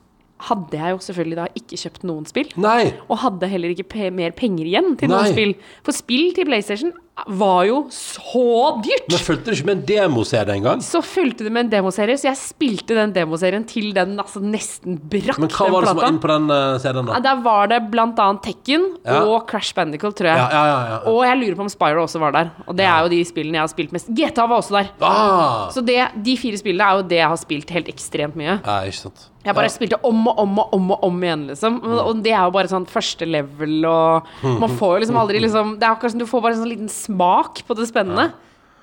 hadde 0.47 0.79
jeg 0.79 0.95
jo 0.95 1.03
selvfølgelig 1.09 1.41
da 1.41 1.49
ikke 1.59 1.83
kjøpt 1.83 2.07
noen 2.07 2.31
spill. 2.31 2.55
Nei! 2.61 2.93
Og 3.09 3.19
hadde 3.25 3.51
heller 3.51 3.75
ikke 3.75 4.13
mer 4.15 4.39
penger 4.39 4.71
igjen 4.71 4.95
til 5.01 5.11
Nei. 5.11 5.17
noen 5.17 5.35
spill. 5.35 5.57
For 5.83 5.97
spill 5.97 6.31
til 6.39 6.47
PlayStation 6.47 6.95
var 7.27 7.65
jo 7.69 7.81
så 7.93 8.81
dyrt! 8.85 9.09
Men 9.11 9.23
fulgte 9.23 9.53
du 9.53 9.57
ikke 9.57 9.69
med 9.69 9.77
en 9.79 9.83
demoserie 9.89 10.57
engang? 10.57 10.83
Så 10.85 11.03
fulgte 11.05 11.45
det 11.45 11.53
med 11.53 11.67
en 11.67 11.73
demoserie, 11.75 12.17
så 12.21 12.31
jeg 12.31 12.39
spilte 12.41 12.97
den 12.97 13.13
demoserien 13.17 13.67
til 13.69 13.91
den 13.97 14.15
altså 14.23 14.43
nesten 14.43 14.97
brakk 15.11 15.41
Men 15.43 15.53
hva 15.53 15.69
var 15.75 15.85
det 15.85 15.91
som 15.93 16.01
var 16.01 16.09
inne 16.09 16.23
på 16.23 16.31
den 16.33 16.49
uh, 16.53 16.79
serien, 16.83 17.11
Ja, 17.11 17.19
da? 17.19 17.23
Der 17.29 17.43
var 17.45 17.73
det 17.73 17.81
blant 17.93 18.23
annet 18.23 18.45
Tekken 18.47 18.87
Ja. 19.05 19.23
og 19.25 19.49
Crash 19.51 19.75
Bandicoot, 19.77 20.17
tror 20.17 20.31
jeg. 20.31 20.39
Ja, 20.41 20.49
ja, 20.51 20.63
ja. 20.71 20.95
ja. 20.95 21.01
Og 21.11 21.25
jeg 21.27 21.41
lurer 21.43 21.59
på 21.59 21.67
om 21.67 21.73
Spyro 21.73 22.07
også 22.07 22.23
var 22.23 22.37
der. 22.37 22.55
Og 22.67 22.79
det 22.79 22.87
er 22.89 23.05
jo 23.05 23.13
de 23.13 23.21
spillene 23.29 23.61
jeg 23.61 23.67
har 23.67 23.73
spilt 23.75 23.93
mest. 23.97 24.09
GTA 24.17 24.47
var 24.47 24.63
også 24.63 24.79
der. 24.79 24.93
Ah! 25.05 25.69
Så 25.75 25.85
det, 25.85 25.99
de 26.25 26.37
fire 26.41 26.61
spillene 26.61 26.87
er 26.87 27.01
jo 27.03 27.09
det 27.11 27.21
jeg 27.21 27.33
har 27.35 27.43
spilt 27.43 27.75
helt 27.75 27.93
ekstremt 27.93 28.39
mye. 28.39 28.57
Ja, 28.65 28.81
ikke 28.89 29.03
sant. 29.05 29.29
Jeg 29.41 29.57
bare 29.57 29.71
spilte 29.73 29.97
om 30.05 30.19
og 30.29 30.37
om 30.43 30.59
og 30.61 30.73
om 30.77 30.91
og 30.93 31.05
om 31.07 31.23
igjen, 31.25 31.47
liksom. 31.49 31.79
Mm. 31.81 31.93
Og, 31.95 32.01
og 32.11 32.19
det 32.27 32.33
er 32.35 32.43
jo 32.45 32.53
bare 32.53 32.69
sånn 32.69 32.85
første 32.89 33.25
level, 33.25 33.79
og 33.89 34.29
man 34.45 34.75
får 34.77 34.93
jo 34.93 35.01
liksom 35.07 35.17
aldri 35.17 35.41
liksom 35.41 35.71
Det 35.81 35.87
er 35.87 35.95
akkurat 35.95 36.13
som 36.13 36.21
du 36.21 36.27
får 36.29 36.43
bare 36.45 36.59
en 36.59 36.61
sånn 36.61 36.73
liten 36.75 36.91
smak 37.01 37.65
på 37.67 37.77
det 37.79 37.89
spennende. 37.91 38.31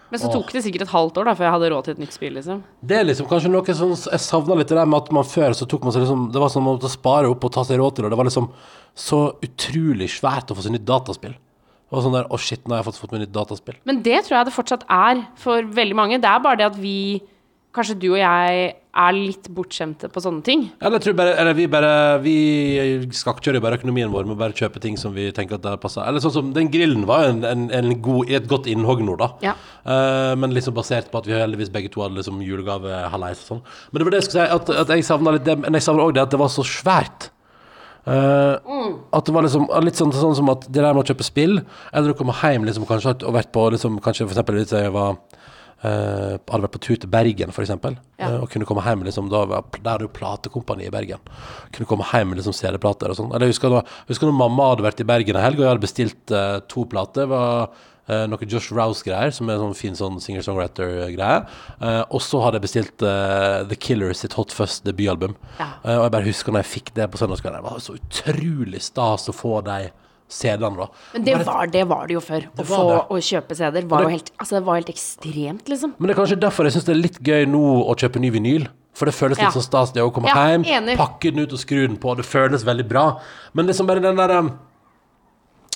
Men 0.08 0.22
så 0.22 0.30
tok 0.32 0.54
det 0.56 0.62
sikkert 0.64 0.86
et 0.86 0.94
halvt 0.94 1.18
år 1.20 1.28
da 1.28 1.34
før 1.36 1.48
jeg 1.48 1.54
hadde 1.58 1.70
råd 1.74 1.88
til 1.88 1.96
et 1.98 2.00
nytt 2.00 2.16
spill, 2.16 2.36
liksom. 2.38 2.62
Det 2.80 2.96
er 2.96 3.08
liksom 3.10 3.28
kanskje 3.28 3.50
noe 3.52 3.74
sånn 3.76 3.92
Jeg 3.98 4.24
savna 4.24 4.56
litt 4.56 4.70
det 4.72 4.78
der 4.78 4.88
med 4.88 5.02
at 5.04 5.10
man 5.18 5.28
før 5.28 5.56
så 5.58 5.68
tok 5.68 5.84
man 5.84 5.96
seg 5.96 6.06
liksom 6.06 6.30
Det 6.32 6.40
var 6.40 6.54
sånn 6.54 6.64
man 6.64 6.78
måtte 6.78 6.92
spare 6.94 7.28
opp 7.28 7.44
og 7.44 7.52
ta 7.52 7.66
seg 7.68 7.82
råd 7.82 7.98
til, 7.98 8.08
og 8.08 8.14
det 8.14 8.20
var 8.20 8.30
liksom 8.30 8.48
så 8.98 9.20
utrolig 9.44 10.08
svært 10.16 10.50
å 10.50 10.58
få 10.58 10.64
seg 10.64 10.74
nytt 10.78 10.88
dataspill. 10.88 11.36
Det 11.36 11.96
var 11.96 12.06
sånn 12.06 12.16
der 12.16 12.32
Å, 12.32 12.40
shit, 12.40 12.64
nå 12.64 12.76
har 12.76 12.82
jeg 12.82 12.88
fått, 12.88 13.02
fått 13.04 13.14
meg 13.16 13.26
nytt 13.26 13.36
dataspill. 13.36 13.78
Men 13.88 14.00
det 14.06 14.22
tror 14.26 14.40
jeg 14.40 14.48
det 14.48 14.56
fortsatt 14.56 14.88
er 14.92 15.22
for 15.40 15.68
veldig 15.76 16.00
mange. 16.00 16.22
Det 16.24 16.32
er 16.32 16.42
bare 16.44 16.60
det 16.60 16.70
at 16.72 16.80
vi, 16.80 16.96
kanskje 17.76 18.00
du 18.00 18.10
og 18.14 18.20
jeg, 18.20 18.72
er 18.98 19.16
litt 19.16 19.48
bortskjemte 19.54 20.10
på 20.12 20.22
sånne 20.24 20.44
ting. 20.46 20.64
Eller, 20.82 21.04
bare, 21.18 21.36
eller 21.38 21.58
vi 21.58 21.68
bare 21.72 21.92
Vi 22.24 22.36
skakkjører 23.16 23.62
bare 23.64 23.78
økonomien 23.80 24.12
vår 24.14 24.26
med 24.26 24.38
å 24.38 24.42
bare 24.42 24.58
kjøpe 24.58 24.82
ting 24.84 24.98
som 25.00 25.14
vi 25.16 25.30
tenker 25.36 25.60
at 25.60 25.66
det 25.66 25.76
passer. 25.84 26.04
Eller 26.08 26.24
sånn 26.24 26.36
som 26.36 26.52
Den 26.56 26.72
grillen 26.74 27.06
var 27.10 27.26
jo 27.26 27.36
en, 27.36 27.46
en, 27.48 27.68
en 27.78 27.94
god, 28.02 28.34
et 28.34 28.50
godt 28.50 28.70
innhogg 28.72 29.06
nå, 29.06 29.18
da. 29.22 29.32
Ja. 29.46 29.56
Uh, 29.88 30.34
men 30.40 30.56
liksom 30.58 30.76
basert 30.78 31.12
på 31.12 31.22
at 31.22 31.30
vi 31.30 31.38
heldigvis 31.38 31.72
begge 31.74 31.94
to 31.94 32.04
hadde 32.04 32.20
liksom 32.20 32.42
julegave 32.46 33.06
halvveis 33.14 33.46
og 33.46 33.54
sånn. 33.54 33.66
Men 33.92 34.02
det 34.02 34.08
var 34.10 34.16
det 34.16 34.22
jeg 34.24 34.30
skulle 34.32 34.46
si, 34.46 34.60
at, 34.60 34.76
at 34.84 34.94
jeg 34.96 35.08
savna 35.08 35.38
litt 35.38 35.48
det. 35.48 35.58
Men 35.64 35.78
jeg 35.78 35.88
savna 35.88 36.08
òg 36.08 36.18
det 36.18 36.26
at 36.26 36.34
det 36.34 36.42
var 36.42 36.54
så 36.54 36.66
svært. 36.68 37.32
Eh, 38.08 38.56
At 39.12 39.28
det 39.28 39.34
var 39.36 39.44
liksom 39.44 39.68
litt 39.84 40.00
sånn, 40.00 40.14
sånn 40.16 40.36
som 40.38 40.52
at 40.54 40.64
det 40.70 40.80
der 40.80 40.94
med 40.96 41.04
å 41.04 41.10
kjøpe 41.10 41.26
spill, 41.28 41.58
eller 41.92 42.14
å 42.14 42.18
komme 42.18 42.36
hjem 42.40 42.68
liksom, 42.68 42.86
kanskje, 42.88 43.18
og 43.28 43.36
vært 43.36 43.52
på 43.52 43.66
liksom, 43.74 43.98
Kanskje 44.04 44.30
for 44.30 44.36
eksempel 44.36 44.62
hvis 44.62 44.72
jeg 44.72 44.94
var 44.96 45.18
eh, 45.84 46.38
hadde 46.38 46.64
vært 46.66 46.76
på 46.76 46.84
tur 46.84 47.00
til 47.02 47.12
Bergen, 47.12 47.52
eksempel, 47.52 47.98
Ja. 48.18 48.32
uh, 48.32 48.42
og 48.44 48.50
kunne 48.50 48.66
komme 48.66 48.82
hjem 48.82 49.04
liksom, 49.06 49.30
da 49.30 49.46
Der 49.84 49.96
er 49.96 50.00
jo 50.00 50.08
platekompani 50.08 50.88
i 50.88 50.94
Bergen. 50.94 51.20
Kunne 51.72 51.88
komme 51.88 52.04
hjem 52.04 52.30
med 52.30 52.40
liksom 52.40 52.54
CD-plater 52.54 53.10
og 53.10 53.18
sånn. 53.18 53.34
Eller 53.34 53.48
jeg 53.48 53.56
husker, 53.56 53.70
da, 53.70 53.84
jeg 53.86 54.16
husker 54.16 54.28
når 54.28 54.40
mamma 54.40 54.72
hadde 54.72 54.88
vært 54.88 55.02
i 55.02 55.08
Bergen 55.08 55.36
en 55.36 55.44
helg, 55.44 55.60
og 55.60 55.66
jeg 55.66 55.74
hadde 55.76 55.86
bestilt 55.86 56.32
uh, 56.34 56.60
to 56.68 56.86
plater. 56.86 57.28
Var 57.30 57.70
uh, 58.10 58.26
noe 58.32 58.50
Josh 58.50 58.72
Rouse-greier, 58.74 59.32
som 59.32 59.50
er 59.50 59.58
en 59.58 59.68
sånn 59.68 59.78
fin 59.78 59.96
sånn 59.96 60.18
singer-songwriter-greie. 60.24 61.46
Og 62.10 62.22
så 62.24 62.42
hadde 62.42 62.58
jeg 62.58 62.66
bestilt 62.66 62.98
The 63.04 63.78
Killers 63.78 64.24
sitt 64.24 64.34
Hot 64.40 64.56
Fuzz 64.56 64.80
debutalbum. 64.82 65.36
Ja. 65.60 65.74
Og 65.84 66.08
jeg 66.08 66.14
bare 66.16 66.30
husker 66.30 66.56
når 66.56 66.64
jeg 66.64 66.74
fikk 66.74 66.94
det 66.96 67.10
på 67.12 67.20
søndagskvelden, 67.20 67.62
det 67.62 67.70
var 67.70 67.84
så 67.84 67.98
utrolig 68.00 68.82
stas 68.82 69.28
å 69.30 69.36
få 69.36 69.60
de 69.68 69.92
CD-ene, 70.30 70.76
da. 70.78 70.88
Men 71.14 71.24
det 71.24 71.34
Bare- 71.38 71.46
var 71.46 71.68
det, 71.68 71.84
var 71.88 72.08
det 72.08 72.14
jo 72.14 72.20
før. 72.20 72.42
Å 72.52 72.58
var 72.58 72.66
få 72.66 72.90
det. 72.90 73.02
å 73.10 73.18
kjøpe 73.30 73.56
CD-er 73.56 73.86
var 73.88 73.98
det- 74.00 74.04
jo 74.04 74.10
helt 74.10 74.32
Altså, 74.40 74.50
det 74.58 74.64
var 74.66 74.76
helt 74.76 74.90
ekstremt, 74.90 75.66
liksom. 75.70 75.94
Men 76.00 76.08
det 76.08 76.18
er 76.18 76.22
kanskje 76.24 76.40
derfor 76.40 76.64
jeg 76.66 76.74
syns 76.74 76.86
det 76.86 76.96
er 76.96 77.02
litt 77.02 77.20
gøy 77.24 77.46
nå 77.48 77.64
å 77.88 77.96
kjøpe 77.96 78.20
ny 78.20 78.30
vinyl. 78.32 78.68
For 78.94 79.06
det 79.06 79.14
føles 79.14 79.38
litt 79.38 79.46
Ja. 79.46 79.50
som 79.52 79.62
stas 79.62 79.92
det 79.94 80.02
å 80.02 80.12
komme 80.12 80.26
Ja, 80.28 80.34
hjem, 80.58 80.64
enig. 80.66 80.98
pakke 80.98 81.32
den 81.32 81.40
ut 81.40 81.54
og 81.54 81.60
skru 81.60 81.86
den 81.88 81.98
på. 81.98 82.16
Det 82.18 82.26
føles 82.26 82.64
veldig 82.66 82.88
bra. 82.90 83.20
Men 83.54 83.68
liksom 83.68 83.86
bare 83.88 84.02
den 84.02 84.16
der 84.16 84.32
um, 84.40 84.60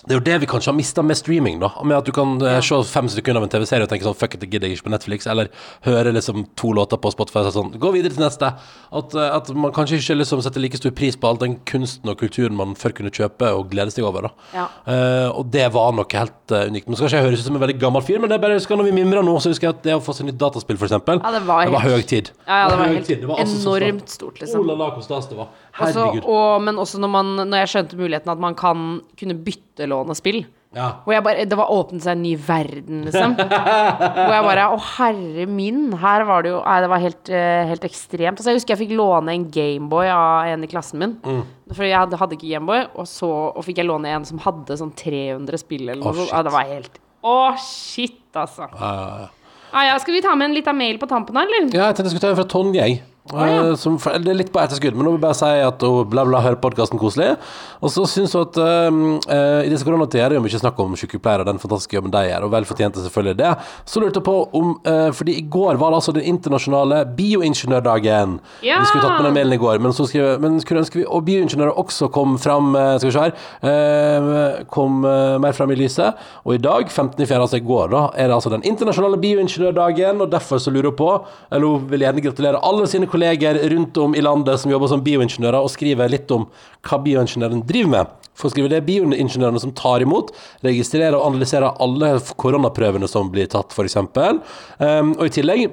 det 0.02 0.16
er 0.16 0.18
jo 0.18 0.24
det 0.26 0.36
vi 0.42 0.48
kanskje 0.50 0.72
har 0.72 0.76
mista 0.78 1.04
med 1.06 1.18
streaming, 1.20 1.60
da. 1.62 1.70
Med 1.86 1.98
at 2.00 2.08
du 2.08 2.12
kan 2.16 2.34
eh, 2.42 2.58
se 2.66 2.78
fem 2.90 3.06
sekunder 3.12 3.38
av 3.38 3.46
en 3.46 3.52
TV-serie 3.54 3.86
og 3.86 3.92
tenke 3.92 4.08
sånn 4.08 4.16
Fuck 4.18 4.34
it, 4.34 4.42
det 4.42 4.50
gidder 4.50 4.68
jeg 4.72 4.80
ikke 4.80 4.88
på 4.88 4.94
Netflix. 4.96 5.28
Eller 5.30 5.52
høre 5.86 6.14
liksom 6.16 6.48
to 6.58 6.72
låter 6.74 6.98
på 6.98 7.12
Spotify 7.14 7.44
og 7.46 7.54
sånn 7.54 7.70
Gå 7.82 7.92
videre 7.94 8.16
til 8.16 8.24
neste. 8.24 8.50
At, 8.92 9.14
eh, 9.14 9.36
at 9.38 9.52
man 9.54 9.74
kanskje 9.76 10.00
ikke 10.02 10.18
liksom 10.18 10.42
setter 10.42 10.64
like 10.64 10.80
stor 10.82 10.94
pris 10.98 11.16
på 11.22 11.30
all 11.30 11.38
den 11.42 11.60
kunsten 11.70 12.10
og 12.10 12.18
kulturen 12.18 12.58
man 12.58 12.74
før 12.80 12.96
kunne 12.98 13.14
kjøpe 13.14 13.52
og 13.54 13.70
glede 13.70 13.94
seg 13.94 14.08
over. 14.10 14.30
da 14.30 14.58
Ja. 14.58 14.66
Uh, 14.90 15.30
Og 15.38 15.52
det 15.54 15.68
var 15.74 15.94
noe 15.94 16.06
helt 16.12 16.50
unikt. 16.52 16.90
Nå 16.90 16.98
skal 16.98 17.08
ikke 17.08 17.20
jeg 17.22 17.28
høres 17.30 17.40
ut 17.46 17.46
som 17.52 17.56
en 17.60 17.62
veldig 17.64 17.78
gammel 17.80 18.02
fyr, 18.02 18.20
men 18.20 18.30
det 18.32 18.40
er 18.40 18.44
bare 18.44 18.58
husker 18.58 18.76
når 18.78 18.90
vi 18.90 18.96
mimrer 18.98 19.24
nå, 19.24 19.38
så 19.40 19.54
husker 19.54 19.70
jeg 19.70 19.78
at 19.78 19.84
det 19.86 19.94
å 19.96 20.02
få 20.04 20.16
seg 20.18 20.28
nytt 20.28 20.40
dataspill, 20.42 20.78
for 20.82 20.90
eksempel, 20.90 21.22
Ja, 21.22 21.32
det 21.38 21.46
var 21.46 21.62
helt- 21.70 21.86
høy 21.86 22.02
tid. 22.10 22.32
Ja, 22.48 22.64
ja, 22.64 22.70
det 22.74 22.78
var 22.82 22.88
helt. 22.92 23.08
Det 23.08 23.28
var 23.30 23.38
altså 23.38 23.58
så 23.62 23.78
enormt 23.78 24.10
stort, 24.10 24.42
liksom. 24.42 24.60
Oh 24.60 24.66
la 24.66 24.76
la, 24.82 24.90
hvor 24.92 25.06
stas 25.06 25.30
det 25.30 25.38
var. 25.38 25.48
Også, 25.80 26.08
og, 26.26 26.62
men 26.66 26.80
også 26.82 27.00
når, 27.00 27.12
man, 27.14 27.36
når 27.48 27.64
jeg 27.64 27.72
skjønte 27.76 28.00
muligheten 28.00 28.32
at 28.34 28.42
man 28.44 28.58
kan 28.60 28.90
kunne 29.20 29.38
byttelåne 29.46 30.16
spill. 30.18 30.44
Ja. 30.72 30.86
Hvor 31.04 31.12
jeg 31.12 31.24
bare, 31.26 31.44
det 31.52 31.58
var 31.60 31.72
åpnet 31.74 32.04
seg 32.06 32.14
en 32.16 32.22
ny 32.24 32.32
verden, 32.40 33.02
liksom. 33.04 33.34
Hvor 33.36 34.32
jeg 34.32 34.46
bare 34.46 34.68
Å, 34.72 34.78
herre 34.94 35.46
min! 35.52 35.82
Her 36.00 36.24
var 36.30 36.46
det 36.46 36.54
jo 36.54 36.62
Nei, 36.64 36.78
det 36.80 36.92
var 36.94 37.04
helt, 37.04 37.32
eh, 37.36 37.64
helt 37.68 37.88
ekstremt. 37.90 38.40
Altså, 38.40 38.54
jeg 38.54 38.62
husker 38.62 38.78
jeg 38.78 38.82
fikk 38.86 38.94
låne 38.96 39.36
en 39.36 39.50
Gameboy 39.52 40.08
av 40.14 40.54
en 40.54 40.64
i 40.64 40.72
klassen 40.72 41.04
min. 41.04 41.18
Mm. 41.28 41.42
For 41.74 41.88
jeg 41.88 42.00
hadde, 42.00 42.20
hadde 42.22 42.38
ikke 42.40 42.54
Gameboy, 42.54 42.86
og 42.96 43.10
så 43.12 43.30
og 43.50 43.68
fikk 43.68 43.84
jeg 43.84 43.90
låne 43.90 44.16
en 44.16 44.28
som 44.28 44.40
hadde 44.46 44.80
sånn 44.80 44.96
300 44.96 45.60
spill 45.60 45.90
eller 45.90 46.00
noe 46.06 46.16
shit. 46.22 46.32
Ja, 46.32 46.42
det 46.48 46.56
var 46.56 46.72
helt 46.72 47.04
Å, 47.22 47.36
shit, 47.60 48.24
altså. 48.32 48.72
Ja. 48.72 49.28
Ah, 49.72 49.86
ja, 49.88 50.00
skal 50.04 50.16
vi 50.16 50.24
ta 50.24 50.34
med 50.36 50.50
en 50.50 50.56
liten 50.56 50.76
mail 50.76 50.98
på 51.00 51.08
tampen 51.08 51.36
her, 51.40 51.48
eller? 51.52 51.68
Ja, 51.72 51.92
jeg 51.92 52.00
tenkte 52.00 52.10
jeg 52.10 52.16
skulle 52.16 52.30
ta 52.30 52.32
en 52.34 52.40
fra 52.40 52.48
Tonje. 52.52 52.80
jeg. 52.80 53.04
Ja. 53.30 53.72
uh, 53.72 53.76
som, 53.78 54.00
det 54.02 54.32
er 54.32 54.38
litt 54.40 54.50
på 54.54 54.60
etterskudd, 54.62 54.96
men 54.98 55.06
nå 55.06 55.14
vil 55.14 55.20
jeg 55.20 55.26
bare 55.28 55.38
si 55.38 55.50
at 55.62 55.84
hun 55.86 56.08
bla, 56.10 56.24
bla, 56.26 56.42
hører 56.42 56.58
podkasten 56.62 57.00
koselig. 57.02 57.36
Og 57.82 57.94
så 57.94 58.06
syns 58.10 58.34
hun 58.34 58.48
at 58.48 58.58
uh, 58.58 58.90
uh, 59.30 59.62
i 59.62 59.70
disse 59.70 59.86
koronatider 59.86 60.26
er 60.26 60.34
det 60.34 60.40
jo 60.40 60.46
mye 60.46 60.62
snakk 60.62 60.80
om 60.82 60.98
sykepleiere 60.98 61.46
og 61.46 61.52
den 61.52 61.62
fantastiske 61.62 61.98
jobben 61.98 62.14
de 62.14 62.24
gjør, 62.26 62.48
og 62.48 62.54
vel 62.56 62.66
fortjente 62.66 63.04
selvfølgelig 63.04 63.38
det. 63.44 63.52
Så 63.86 64.02
lurte 64.02 64.18
jeg 64.20 64.26
på 64.26 64.38
om 64.58 64.74
eh, 64.88 65.10
Fordi 65.16 65.34
i 65.38 65.44
går 65.54 65.78
var 65.80 65.92
det 65.92 65.98
altså 66.00 66.14
den 66.16 66.26
internasjonale 66.28 67.02
bioingeniørdagen. 67.18 68.36
Ja! 68.66 68.80
Vi 68.82 68.90
skulle 68.90 69.04
tatt 69.06 69.20
med 69.20 69.28
den 69.28 69.36
mailen 69.36 69.56
i 69.56 69.60
går, 69.62 69.80
men 69.84 69.94
så 69.96 70.06
skriver, 70.10 70.40
men 70.42 70.60
skulle 70.64 70.82
ønske 70.84 71.00
vi 71.00 71.06
Og 71.06 71.24
bioingeniører 71.28 71.78
også 71.80 72.10
kom 72.14 72.38
fram 72.42 72.74
Skal 72.74 73.10
vi 73.10 73.14
se 73.16 73.26
her. 73.26 74.66
kom 74.74 75.02
mer 75.02 75.58
fram 75.58 75.74
i 75.74 75.78
lyset. 75.80 76.20
Og 76.46 76.56
i 76.56 76.62
dag, 76.62 76.90
15.4., 76.90 77.40
altså 77.40 77.60
i 77.60 77.66
går, 77.66 77.92
da, 77.94 78.04
er 78.16 78.30
det 78.30 78.38
altså 78.38 78.54
den 78.54 78.66
internasjonale 78.68 79.20
bioingeniørdagen, 79.22 80.22
og 80.22 80.32
derfor 80.32 80.62
så 80.62 80.74
lurer 80.74 80.92
hun 80.92 81.00
på 81.00 81.12
Eller 81.52 81.68
hun 81.68 81.88
vil 81.92 82.06
gjerne 82.06 82.26
gratulere 82.26 82.64
alle 82.68 82.88
sine 82.92 83.10
kolleger 83.12 83.60
rundt 83.74 84.00
om 84.02 84.16
i 84.16 84.24
landet 84.24 84.62
som 84.62 84.72
jobber 84.72 84.92
som 84.92 85.04
bioingeniører, 85.06 85.60
og 85.60 85.72
skriver 85.74 86.12
litt 86.12 86.32
om 86.34 86.48
hva 86.88 87.00
bioingeniøren 87.04 87.64
driver 87.68 87.94
med. 87.98 88.18
For 88.38 88.48
å 88.48 88.54
skrive 88.54 88.72
det 88.72 88.80
er 88.80 88.88
bioingeniørene 88.88 89.62
som 89.62 89.76
tar 89.78 90.04
imot, 90.06 90.32
registrerer 90.66 91.18
og 91.20 91.28
analyserer 91.34 91.78
alle 91.84 92.16
koronaprøvene 92.42 93.10
som 93.12 93.30
blir 93.34 93.50
tatt, 93.52 93.76
f.eks. 93.76 94.00
Um, 94.02 95.14
og 95.18 95.26
i 95.28 95.34
tillegg 95.36 95.68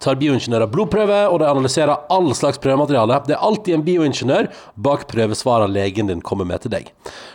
tar 0.00 0.18
bioingeniører 0.20 0.70
blodprøve, 0.70 1.20
og 1.28 1.40
de 1.42 1.48
analyserer 1.50 2.06
all 2.12 2.30
slags 2.36 2.60
prøvemateriale. 2.62 3.20
Det 3.26 3.36
er 3.36 3.44
alltid 3.46 3.76
en 3.76 3.84
bioingeniør 3.86 4.50
bak 4.80 5.06
prøvesvarene 5.10 5.74
legen 5.74 6.10
din 6.10 6.24
kommer 6.24 6.48
med 6.48 6.64
til 6.64 6.74
deg. 6.74 6.90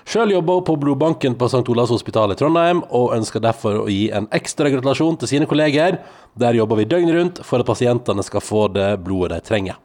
Sjøl 0.07 0.33
jobber 0.35 0.61
hun 0.61 0.67
på 0.69 0.77
blodbanken 0.81 1.37
på 1.39 1.49
St. 1.51 1.65
Olavs 1.71 1.93
hospital 1.93 2.33
i 2.33 2.39
Trondheim, 2.39 2.83
og 2.89 3.15
ønsker 3.17 3.43
derfor 3.43 3.83
å 3.83 3.89
gi 3.91 4.07
en 4.15 4.29
ekstra 4.35 4.71
gratulasjon 4.73 5.19
til 5.21 5.35
sine 5.35 5.49
kolleger. 5.49 5.99
Der 6.39 6.57
jobber 6.57 6.79
vi 6.79 6.89
døgnet 6.89 7.19
rundt 7.19 7.43
for 7.47 7.61
at 7.61 7.69
pasientene 7.69 8.23
skal 8.25 8.43
få 8.43 8.67
det 8.75 8.95
blodet 9.05 9.35
de 9.35 9.49
trenger. 9.49 9.84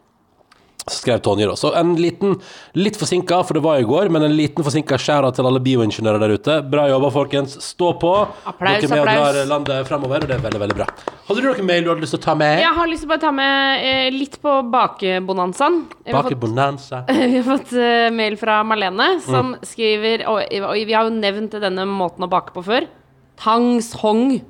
Så 0.88 0.96
skrev 1.02 1.20
Tonje 1.22 1.46
da. 1.46 1.54
Så 1.60 1.70
en 1.76 1.94
liten, 2.00 2.36
litt 2.74 2.96
forsinka, 2.96 3.42
for 3.46 3.54
det 3.58 3.62
var 3.62 3.78
i 3.78 3.84
går, 3.86 4.08
men 4.10 4.22
en 4.26 4.32
liten 4.36 4.64
forsinka 4.64 4.96
skjæra 4.98 5.28
til 5.36 5.44
alle 5.46 5.60
bioingeniører 5.60 6.18
der 6.22 6.34
ute. 6.38 6.56
Bra 6.72 6.86
jobba, 6.88 7.10
folkens. 7.14 7.58
Stå 7.62 7.92
på. 8.00 8.12
Applaus, 8.48 8.80
Dere 8.80 8.88
er 8.88 8.94
med 8.94 9.02
applaus. 9.04 9.34
drar 9.36 9.46
landet 9.52 9.86
fremover, 9.90 10.24
og 10.24 10.28
det 10.30 10.36
er 10.38 10.44
veldig, 10.46 10.60
veldig 10.64 10.76
bra. 10.80 10.86
Hadde 11.28 11.42
du 11.44 11.48
noen 11.50 11.66
mail 11.68 11.84
du 11.84 11.90
hadde 11.92 12.00
lyst 12.06 12.16
til 12.16 12.20
å 12.22 12.24
ta 12.24 12.34
med? 12.40 12.58
Jeg 12.64 12.74
har 12.80 12.88
lyst 12.90 13.04
til 13.04 13.10
å 13.10 13.12
bare 13.12 13.24
ta 13.26 13.30
med 13.36 13.84
eh, 13.86 14.10
litt 14.16 14.38
på 14.42 14.54
bakebonanzaen. 14.72 15.80
Vi 16.04 16.10
har 16.12 16.22
Bak 16.22 16.32
fått- 16.32 16.40
Vi 17.30 17.36
har 17.36 17.46
fått 17.50 17.72
eh, 17.76 18.08
mail 18.10 18.36
fra 18.40 18.62
Marlene, 18.64 19.20
som 19.26 19.52
Mm. 19.54 19.58
skriver 19.64 20.26
og, 20.28 20.40
og 20.64 20.74
vi 20.86 20.92
har 20.92 21.04
jo 21.08 21.14
nevnt 21.14 21.54
denne 21.62 21.84
måten 21.88 22.24
å 22.26 22.28
bake 22.30 22.52
på 22.56 22.64
før. 22.66 22.86
Tangsong. 23.40 24.40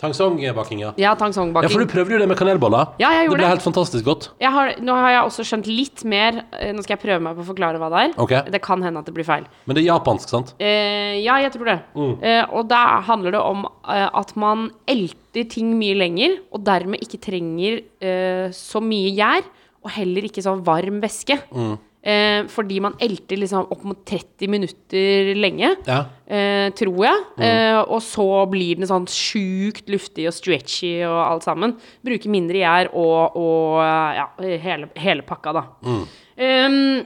Tangsong-baking, 0.00 0.80
ja. 0.96 1.12
tangsongbaking. 1.20 1.68
Ja, 1.68 1.72
for 1.72 1.84
du 1.84 1.90
prøvde 1.90 2.14
jo 2.14 2.20
det 2.22 2.28
med 2.30 2.38
kanelboller. 2.40 2.94
Ja, 3.02 3.10
jeg 3.18 3.26
gjorde 3.28 3.36
det 3.36 3.42
ble 3.42 3.44
det. 3.44 3.52
helt 3.52 3.64
fantastisk 3.66 4.04
godt. 4.06 4.28
Har, 4.40 4.72
nå 4.80 4.94
har 4.96 5.12
jeg 5.12 5.26
også 5.28 5.44
skjønt 5.50 5.68
litt 5.68 6.04
mer. 6.08 6.40
eh, 6.56 6.72
Nå 6.72 6.82
skal 6.86 6.96
jeg 6.96 7.02
prøve 7.04 7.20
meg 7.26 7.36
på 7.36 7.44
å 7.44 7.48
forklare 7.50 7.80
hva 7.82 7.90
det 7.92 8.00
er. 8.06 8.14
Ok. 8.24 8.32
Det 8.54 8.62
kan 8.64 8.82
hende 8.86 9.02
at 9.02 9.10
det 9.10 9.14
blir 9.14 9.28
feil. 9.28 9.44
Men 9.66 9.76
det 9.76 9.84
er 9.84 9.90
japansk, 9.90 10.32
sant? 10.32 10.54
Eh, 10.58 11.20
ja, 11.20 11.36
jeg 11.44 11.52
tror 11.52 11.68
det. 11.68 11.78
Mm. 11.94 12.14
Eh, 12.22 12.42
og 12.56 12.68
da 12.72 12.82
handler 13.10 13.36
det 13.36 13.44
om 13.44 13.66
eh, 13.68 14.08
at 14.08 14.34
man 14.40 14.70
elter 14.88 15.44
ting 15.52 15.76
mye 15.78 15.98
lenger, 16.00 16.38
og 16.50 16.64
dermed 16.64 17.04
ikke 17.04 17.20
trenger 17.28 17.82
eh, 18.00 18.48
så 18.56 18.80
mye 18.82 19.12
gjær, 19.14 19.44
og 19.84 19.92
heller 19.94 20.26
ikke 20.28 20.42
så 20.44 20.56
varm 20.64 20.98
væske. 21.04 21.36
Mm. 21.52 21.76
Eh, 22.00 22.46
fordi 22.48 22.78
man 22.80 22.94
elter 23.04 23.36
liksom 23.36 23.66
opp 23.74 23.82
mot 23.84 23.98
30 24.08 24.48
minutter 24.48 25.34
lenge, 25.36 25.74
Ja. 25.86 25.98
eh, 26.26 26.70
tror 26.72 26.96
jeg. 27.04 27.18
Mm. 27.36 27.42
Eh, 27.44 27.80
og 27.82 28.00
så 28.00 28.48
blir 28.48 28.76
den 28.80 28.88
sånn 28.88 29.04
sjukt 29.06 29.84
luftig 29.92 30.26
og 30.26 30.32
stretchy 30.32 31.02
og 31.04 31.18
alt 31.26 31.44
sammen. 31.44 31.76
Bruker 32.02 32.32
mindre 32.32 32.62
gjær 32.62 32.88
og, 32.94 33.36
og 33.36 33.82
eh, 33.84 34.16
ja, 34.16 34.26
hele, 34.64 34.88
hele 34.96 35.22
pakka, 35.28 35.52
da. 35.52 35.64
Mm. 35.84 36.06
Um, 36.40 37.04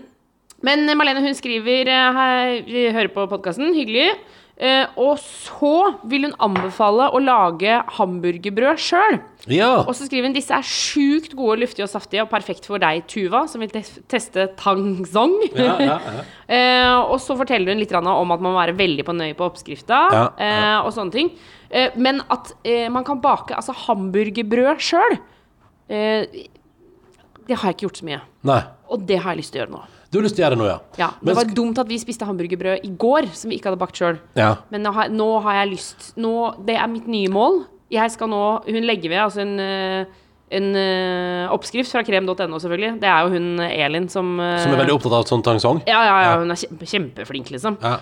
men 0.64 0.86
Marlene 0.96 1.20
hun 1.26 1.34
skriver 1.34 1.90
eh, 1.90 2.12
her, 2.20 2.62
vi 2.64 2.86
hører 2.94 3.10
på 3.12 3.26
podkasten, 3.34 3.74
hyggelig. 3.74 4.12
Eh, 4.54 4.86
og 5.02 5.16
så 5.18 5.70
vil 6.06 6.28
hun 6.28 6.34
anbefale 6.46 7.08
å 7.10 7.18
lage 7.18 7.80
hamburgerbrød 7.96 8.78
sjøl. 8.78 9.16
Ja. 9.50 9.80
Og 9.82 9.90
så 9.98 10.06
skriver 10.06 10.28
hun 10.28 10.36
disse 10.36 10.54
er 10.54 10.62
sjukt 10.62 11.34
gode, 11.34 11.56
luftige 11.64 11.82
og 11.88 11.90
saftige 11.90 12.22
og 12.22 12.30
perfekt 12.30 12.68
for 12.70 12.78
deg, 12.78 13.02
Tuva, 13.10 13.40
som 13.50 13.64
vil 13.64 13.72
tes- 13.74 13.98
teste 14.08 14.46
tangsong. 14.60 15.34
Ja, 15.58 15.74
ja, 15.82 15.98
ja. 15.98 16.22
Eh, 16.44 16.94
og 17.08 17.16
så 17.24 17.34
forteller 17.40 17.72
hun 17.72 17.80
litt 17.80 17.92
om 17.96 18.06
at 18.06 18.28
man 18.28 18.42
må 18.44 18.50
være 18.60 18.76
veldig 18.76 19.04
på 19.08 19.14
nøye 19.16 19.34
på 19.38 19.46
oppskrifta. 19.48 20.02
Eh, 20.38 20.78
og 20.84 20.90
sånne 20.92 21.14
ting. 21.14 21.30
Eh, 21.72 21.90
men 21.96 22.20
at 22.30 22.52
eh, 22.68 22.86
man 22.92 23.02
kan 23.08 23.18
bake 23.24 23.56
altså 23.56 23.72
hamburgerbrød 23.86 24.78
sjøl, 24.84 25.16
eh, 25.88 26.26
det 27.48 27.56
har 27.58 27.70
jeg 27.72 27.78
ikke 27.78 27.86
gjort 27.88 28.00
så 28.02 28.06
mye. 28.12 28.20
Nei. 28.52 28.60
Og 28.92 29.02
det 29.08 29.18
har 29.24 29.32
jeg 29.34 29.40
lyst 29.42 29.54
til 29.56 29.62
å 29.62 29.64
gjøre 29.64 29.74
nå. 29.74 29.82
Du 30.14 30.20
har 30.20 30.28
lyst 30.28 30.36
til 30.38 30.44
å 30.44 30.46
gjøre 30.46 30.54
det 30.54 30.60
nå, 30.62 30.66
ja? 30.70 30.78
Ja, 31.00 31.08
Det 31.18 31.26
Men 31.26 31.34
var 31.40 31.48
dumt 31.58 31.78
at 31.82 31.88
vi 31.90 31.96
spiste 31.98 32.26
hamburgerbrød 32.28 32.84
i 32.86 32.90
går, 33.02 33.26
som 33.34 33.50
vi 33.50 33.56
ikke 33.58 33.72
hadde 33.72 33.80
bakt 33.80 33.98
sjøl. 33.98 34.20
Ja. 34.38 34.52
Men 34.70 34.84
nå 34.86 34.92
har, 34.94 35.08
nå 35.10 35.26
har 35.42 35.56
jeg 35.64 35.72
lyst 35.72 36.12
nå, 36.14 36.34
Det 36.62 36.76
er 36.78 36.86
mitt 36.92 37.08
nye 37.10 37.32
mål. 37.34 37.64
Jeg 37.90 38.12
skal 38.14 38.30
nå 38.30 38.42
Hun 38.68 38.86
legger 38.86 39.10
ved 39.10 39.24
altså 39.24 39.42
en, 39.42 39.58
eh, 39.58 40.06
en 40.54 40.70
uh, 40.76 41.52
oppskrift 41.54 41.92
fra 41.92 42.02
krem.no, 42.06 42.58
selvfølgelig. 42.62 42.96
Det 43.02 43.10
er 43.10 43.26
jo 43.26 43.34
hun 43.34 43.62
eh, 43.62 43.76
Elin 43.84 44.08
som 44.12 44.34
uh, 44.40 44.56
Som 44.62 44.74
er 44.74 44.82
veldig 44.82 44.96
opptatt 44.96 45.16
av 45.18 45.28
sånn 45.28 45.44
tangsong? 45.44 45.82
ja, 45.90 46.00
ja, 46.06 46.16
ja, 46.24 46.34
hun 46.40 46.54
er 46.54 46.60
kjempe, 46.60 46.88
kjempeflink, 46.88 47.50
liksom. 47.54 47.78
Ja. 47.82 47.98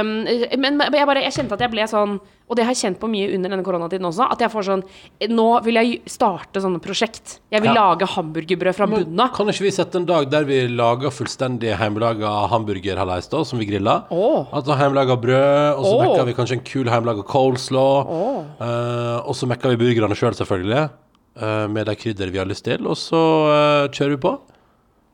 Um, 0.00 0.12
men 0.60 0.80
jeg, 0.86 1.08
bare, 1.08 1.24
jeg 1.26 1.36
kjente 1.36 1.58
at 1.58 1.64
jeg 1.66 1.72
ble 1.72 1.86
sånn 1.90 2.16
Og 2.50 2.56
det 2.58 2.64
har 2.66 2.74
jeg 2.74 2.80
kjent 2.80 3.00
på 3.02 3.10
mye 3.10 3.28
under 3.36 3.52
denne 3.52 3.66
koronatiden 3.66 4.08
også. 4.08 4.26
At 4.32 4.40
jeg 4.42 4.52
får 4.52 4.66
sånn 4.70 4.84
Nå 5.30 5.48
vil 5.66 5.78
jeg 5.78 6.00
starte 6.10 6.62
sånne 6.62 6.80
prosjekt. 6.82 7.38
Jeg 7.52 7.62
vil 7.62 7.70
Ja. 7.70 7.90
lage 7.92 8.08
hamburgerbrød 8.10 8.76
fra 8.76 8.88
bunnen 8.90 9.20
av. 9.22 9.34
Kan 9.36 9.50
ikke 9.52 9.66
vi 9.68 9.74
sette 9.74 10.00
en 10.00 10.08
dag 10.08 10.26
der 10.32 10.48
vi 10.48 10.62
lager 10.66 11.14
fullstendig 11.14 11.76
hjemmelaga 11.76 12.32
hamburgerhallais, 12.50 13.28
da, 13.30 13.44
som 13.46 13.60
vi 13.60 13.68
griller? 13.68 14.08
Oh. 14.10 14.48
Altså 14.56 14.74
hjemmelaga 14.78 15.18
brød, 15.20 15.78
og 15.78 15.84
så 15.84 15.94
oh. 15.94 16.02
mekker 16.02 16.26
vi 16.26 16.36
kanskje 16.38 16.58
en 16.58 16.66
kul 16.66 16.90
hjemmelaga 16.90 17.26
coleslaw. 17.26 18.10
Eh, 18.60 19.18
og 19.20 19.36
så 19.36 19.48
mekker 19.50 19.74
vi 19.74 19.80
burgerne 19.84 20.16
sjøl, 20.18 20.30
selv, 20.30 20.46
selvfølgelig, 20.46 20.88
med 21.70 21.86
de 21.86 21.94
krydder 21.96 22.32
vi 22.32 22.40
har 22.40 22.48
lyst 22.48 22.64
til. 22.66 22.86
Og 22.90 22.98
så 22.98 23.20
eh, 23.50 23.88
kjører 23.94 24.16
vi 24.16 24.22
på. 24.24 24.34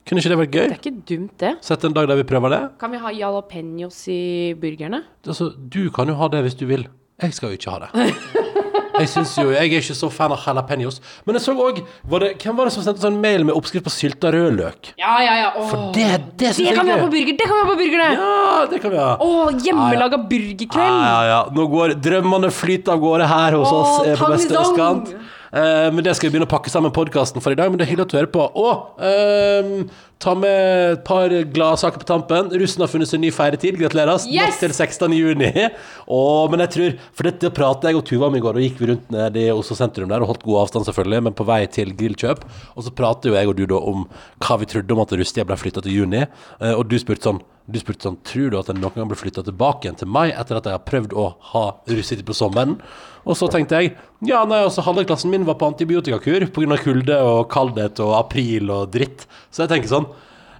Kunne 0.06 0.22
ikke 0.22 0.30
det 0.30 0.38
vært 0.38 0.54
gøy? 0.54 0.66
Det 0.70 0.76
er 0.76 0.80
ikke 0.80 1.06
dumt, 1.10 1.32
det. 1.42 1.52
Sett 1.66 1.84
en 1.84 1.94
dag 1.96 2.06
der 2.06 2.20
vi 2.20 2.26
prøver 2.28 2.52
det. 2.54 2.62
Kan 2.78 2.94
vi 2.94 3.00
ha 3.02 3.10
jalapeños 3.10 4.04
i 4.12 4.54
burgerne? 4.60 5.02
Altså, 5.26 5.50
du 5.56 5.88
kan 5.90 6.06
jo 6.06 6.14
ha 6.20 6.28
det 6.30 6.44
hvis 6.46 6.54
du 6.58 6.66
vil. 6.70 6.86
Jeg 7.22 7.34
skal 7.34 7.50
jo 7.50 7.58
ikke 7.58 7.74
ha 7.74 7.86
det. 7.86 8.12
Jeg 8.96 9.10
synes 9.12 9.32
jo, 9.36 9.50
jeg 9.52 9.60
er 9.60 9.80
ikke 9.82 9.94
så 9.96 10.08
fan 10.08 10.32
av 10.32 10.40
jalapeños. 10.40 11.00
Men 11.26 11.36
jeg 11.36 11.44
så 11.44 11.52
òg 11.52 11.82
Hvem 12.08 12.56
var 12.56 12.68
det 12.68 12.72
som 12.72 12.84
sendte 12.86 13.02
sånn 13.04 13.18
mail 13.20 13.44
med 13.44 13.56
oppskrift 13.56 13.84
på 13.84 13.92
sylta 13.92 14.30
rødløk? 14.32 14.92
Ja, 14.96 15.18
ja, 15.20 15.34
ja. 15.42 15.50
Åh. 15.52 15.66
For 15.68 15.90
det, 15.96 16.06
det 16.40 16.54
syns 16.56 16.70
jeg 16.70 16.78
kan 16.78 16.88
vi 16.88 16.94
ha 16.94 17.02
på 17.02 17.10
burger! 17.12 17.36
Det 17.36 17.44
kan 17.44 17.58
vi 17.58 17.60
ha 17.60 17.68
på 17.68 17.76
burgerne! 17.82 18.08
Ja, 18.16 18.64
det 18.70 18.80
kan 18.80 18.94
vi 18.94 19.00
ha. 19.02 19.10
Å, 19.20 19.50
hjemmelaga 19.66 20.16
Ja, 20.16 20.22
burgerkveld! 20.32 21.00
ja, 21.10 21.18
ja. 21.28 21.40
Nå 21.56 21.66
går 21.74 21.96
drømmene 22.06 22.52
flyter 22.54 22.96
av 22.96 23.02
gårde 23.04 23.28
her 23.34 23.58
hos 23.58 23.68
Åh, 23.68 23.80
oss 23.82 24.08
eh, 24.08 24.16
på 24.16 24.30
beste 24.32 24.56
østkant. 24.62 25.12
Eh, 25.52 25.88
men 25.92 26.02
det 26.04 26.16
skal 26.16 26.28
vi 26.28 26.36
begynne 26.36 26.48
å 26.48 26.50
pakke 26.50 26.72
sammen 26.72 26.94
podkasten 26.94 27.42
for 27.44 27.54
i 27.54 27.58
dag. 27.58 27.70
Men 27.70 27.80
det 27.80 27.86
er 27.86 27.92
hyggelig 27.92 28.08
at 28.08 28.12
du 28.14 28.18
hører 28.18 28.32
på. 28.34 28.46
Og 28.60 29.00
uh, 29.00 30.02
ta 30.22 30.34
med 30.38 30.96
et 30.96 31.02
par 31.06 31.32
gladsaker 31.54 32.02
på 32.02 32.08
tampen. 32.08 32.50
Russen 32.60 32.84
har 32.84 32.90
funnet 32.92 33.10
sin 33.10 33.22
ny 33.22 33.30
feiretid. 33.34 33.78
Gratulerer. 33.80 34.26
Yes! 34.30 34.56
Natt 34.56 34.62
til 34.64 34.74
16. 34.74 35.16
juni. 35.16 35.50
Åh, 36.18 36.44
men 36.52 36.64
jeg 36.64 36.74
tror 36.76 36.94
For 37.16 37.28
dette 37.30 37.52
pratet 37.56 37.90
jeg 37.90 38.00
og 38.00 38.06
Tuva 38.08 38.30
om 38.30 38.38
i 38.38 38.44
går, 38.44 38.58
og 38.58 38.66
gikk 38.66 38.80
vi 38.82 38.90
rundt 38.92 39.10
ned 39.14 39.40
i 39.40 39.48
Oslo 39.54 39.78
sentrum 39.78 40.10
der 40.12 40.24
og 40.24 40.32
holdt 40.32 40.46
god 40.46 40.64
avstand, 40.64 40.88
selvfølgelig, 40.88 41.26
men 41.28 41.36
på 41.36 41.48
vei 41.48 41.62
til 41.72 41.92
grillkjøp. 41.98 42.46
Og 42.74 42.86
så 42.86 42.94
prater 42.96 43.32
jo 43.32 43.38
jeg 43.38 43.50
og 43.50 43.58
du 43.58 43.66
da 43.70 43.82
om 43.92 44.06
hva 44.44 44.60
vi 44.60 44.70
trodde 44.70 44.96
om 44.96 45.04
at 45.04 45.14
Rustia 45.18 45.46
ble 45.46 45.58
flytta 45.60 45.84
til 45.84 46.02
juni, 46.02 46.24
uh, 46.62 46.74
og 46.74 46.86
du 46.90 46.98
spurte 47.00 47.30
sånn 47.30 47.44
Du 47.66 47.78
spurte 47.82 48.06
sånn 48.06 48.18
Tror 48.26 48.52
du 48.52 48.58
at 48.60 48.68
jeg 48.70 48.78
noen 48.78 48.94
gang 48.94 49.08
blir 49.10 49.18
flytta 49.18 49.42
tilbake 49.46 49.86
igjen 49.86 49.98
til 49.98 50.10
meg 50.10 50.34
etter 50.38 50.60
at 50.60 50.68
jeg 50.68 50.76
har 50.76 50.84
prøvd 50.86 51.16
å 51.18 51.26
ha 51.52 51.64
russetid 51.90 52.26
på 52.28 52.36
sommeren? 52.36 52.76
Og 53.26 53.34
så 53.38 53.48
tenkte 53.50 53.80
jeg 53.80 53.96
ja, 54.26 54.44
nei, 54.48 54.62
altså 54.64 54.84
halve 54.86 55.04
klassen 55.08 55.32
min 55.32 55.44
var 55.48 55.58
på 55.58 55.68
antibiotikakur 55.72 56.46
pga. 56.54 56.78
kulde 56.80 57.18
og 57.26 57.50
kaldhet 57.52 58.00
og 58.04 58.14
april 58.20 58.70
og 58.70 58.94
dritt. 58.94 59.26
Så 59.50 59.64
jeg 59.64 59.72
tenker 59.74 59.90
sånn 59.90 60.06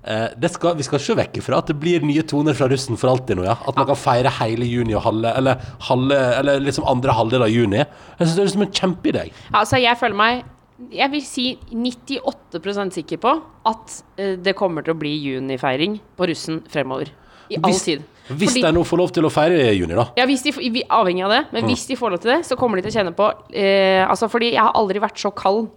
eh, 0.02 0.48
skal, 0.50 0.74
Vi 0.76 0.86
skal 0.88 1.00
ikke 1.00 1.18
vekk 1.22 1.38
ifra 1.42 1.62
at 1.62 1.70
det 1.70 1.78
blir 1.78 2.04
nye 2.04 2.26
toner 2.26 2.58
fra 2.58 2.68
russen 2.72 2.98
for 2.98 3.14
alltid 3.14 3.38
nå, 3.38 3.46
ja. 3.46 3.54
At 3.54 3.78
man 3.78 3.88
kan 3.88 4.00
feire 4.00 4.34
hele 4.40 4.66
juni 4.66 4.98
og 4.98 5.06
halve 5.06 5.32
Eller, 5.38 5.62
halve, 5.86 6.20
eller 6.42 6.66
liksom 6.66 6.88
andre 6.90 7.14
halvdel 7.14 7.46
av 7.46 7.54
juni. 7.54 7.86
Jeg 7.86 8.26
syns 8.26 8.36
det 8.36 8.44
er 8.44 8.50
liksom 8.50 8.66
en 8.66 8.76
kjempeidé. 8.82 9.26
Altså, 9.54 9.78
jeg 9.80 10.02
føler 10.02 10.18
meg 10.18 10.44
jeg 10.92 11.10
vil 11.12 11.22
si 11.24 11.46
98% 11.72 12.96
sikker 12.98 13.20
på 13.22 13.32
at 13.70 13.94
eh, 14.20 14.34
det 14.36 14.56
kommer 14.58 14.84
til 14.84 14.94
å 14.94 14.98
bli 15.00 15.14
junifeiring 15.30 15.98
på 16.18 16.28
russen 16.28 16.60
fremover. 16.72 17.12
I 17.48 17.60
all 17.60 17.70
Hvis, 17.70 17.84
tid. 17.86 18.02
hvis 18.28 18.50
Fordi- 18.56 18.62
de 18.66 18.72
nå 18.74 18.82
får 18.84 18.98
lov 18.98 19.12
til 19.14 19.24
å 19.24 19.30
feire 19.30 19.54
i 19.70 19.76
juni, 19.78 19.94
da. 19.94 20.08
Ja, 20.18 20.26
hvis 20.26 20.42
de, 20.42 20.50
vi, 20.52 20.82
avhengig 20.82 21.24
av 21.24 21.30
det, 21.30 21.42
men 21.54 21.64
hvis 21.70 21.86
de 21.86 21.96
får 21.96 22.10
lov 22.10 22.20
til 22.24 22.32
det, 22.34 22.40
så 22.48 22.56
kommer 22.58 22.76
de 22.80 22.82
til 22.82 22.90
å 22.92 22.96
kjenne 23.00 23.14
på 23.14 23.28
eh, 23.54 24.02
Altså, 24.06 24.28
fordi 24.28 24.52
jeg 24.52 24.62
har 24.62 24.74
aldri 24.74 24.98
vært 25.00 25.18
så 25.22 25.30
kald 25.34 25.68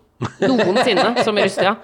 noensinne 0.41 1.13
som 1.25 1.37
i 1.37 1.45
russetida. 1.45 1.77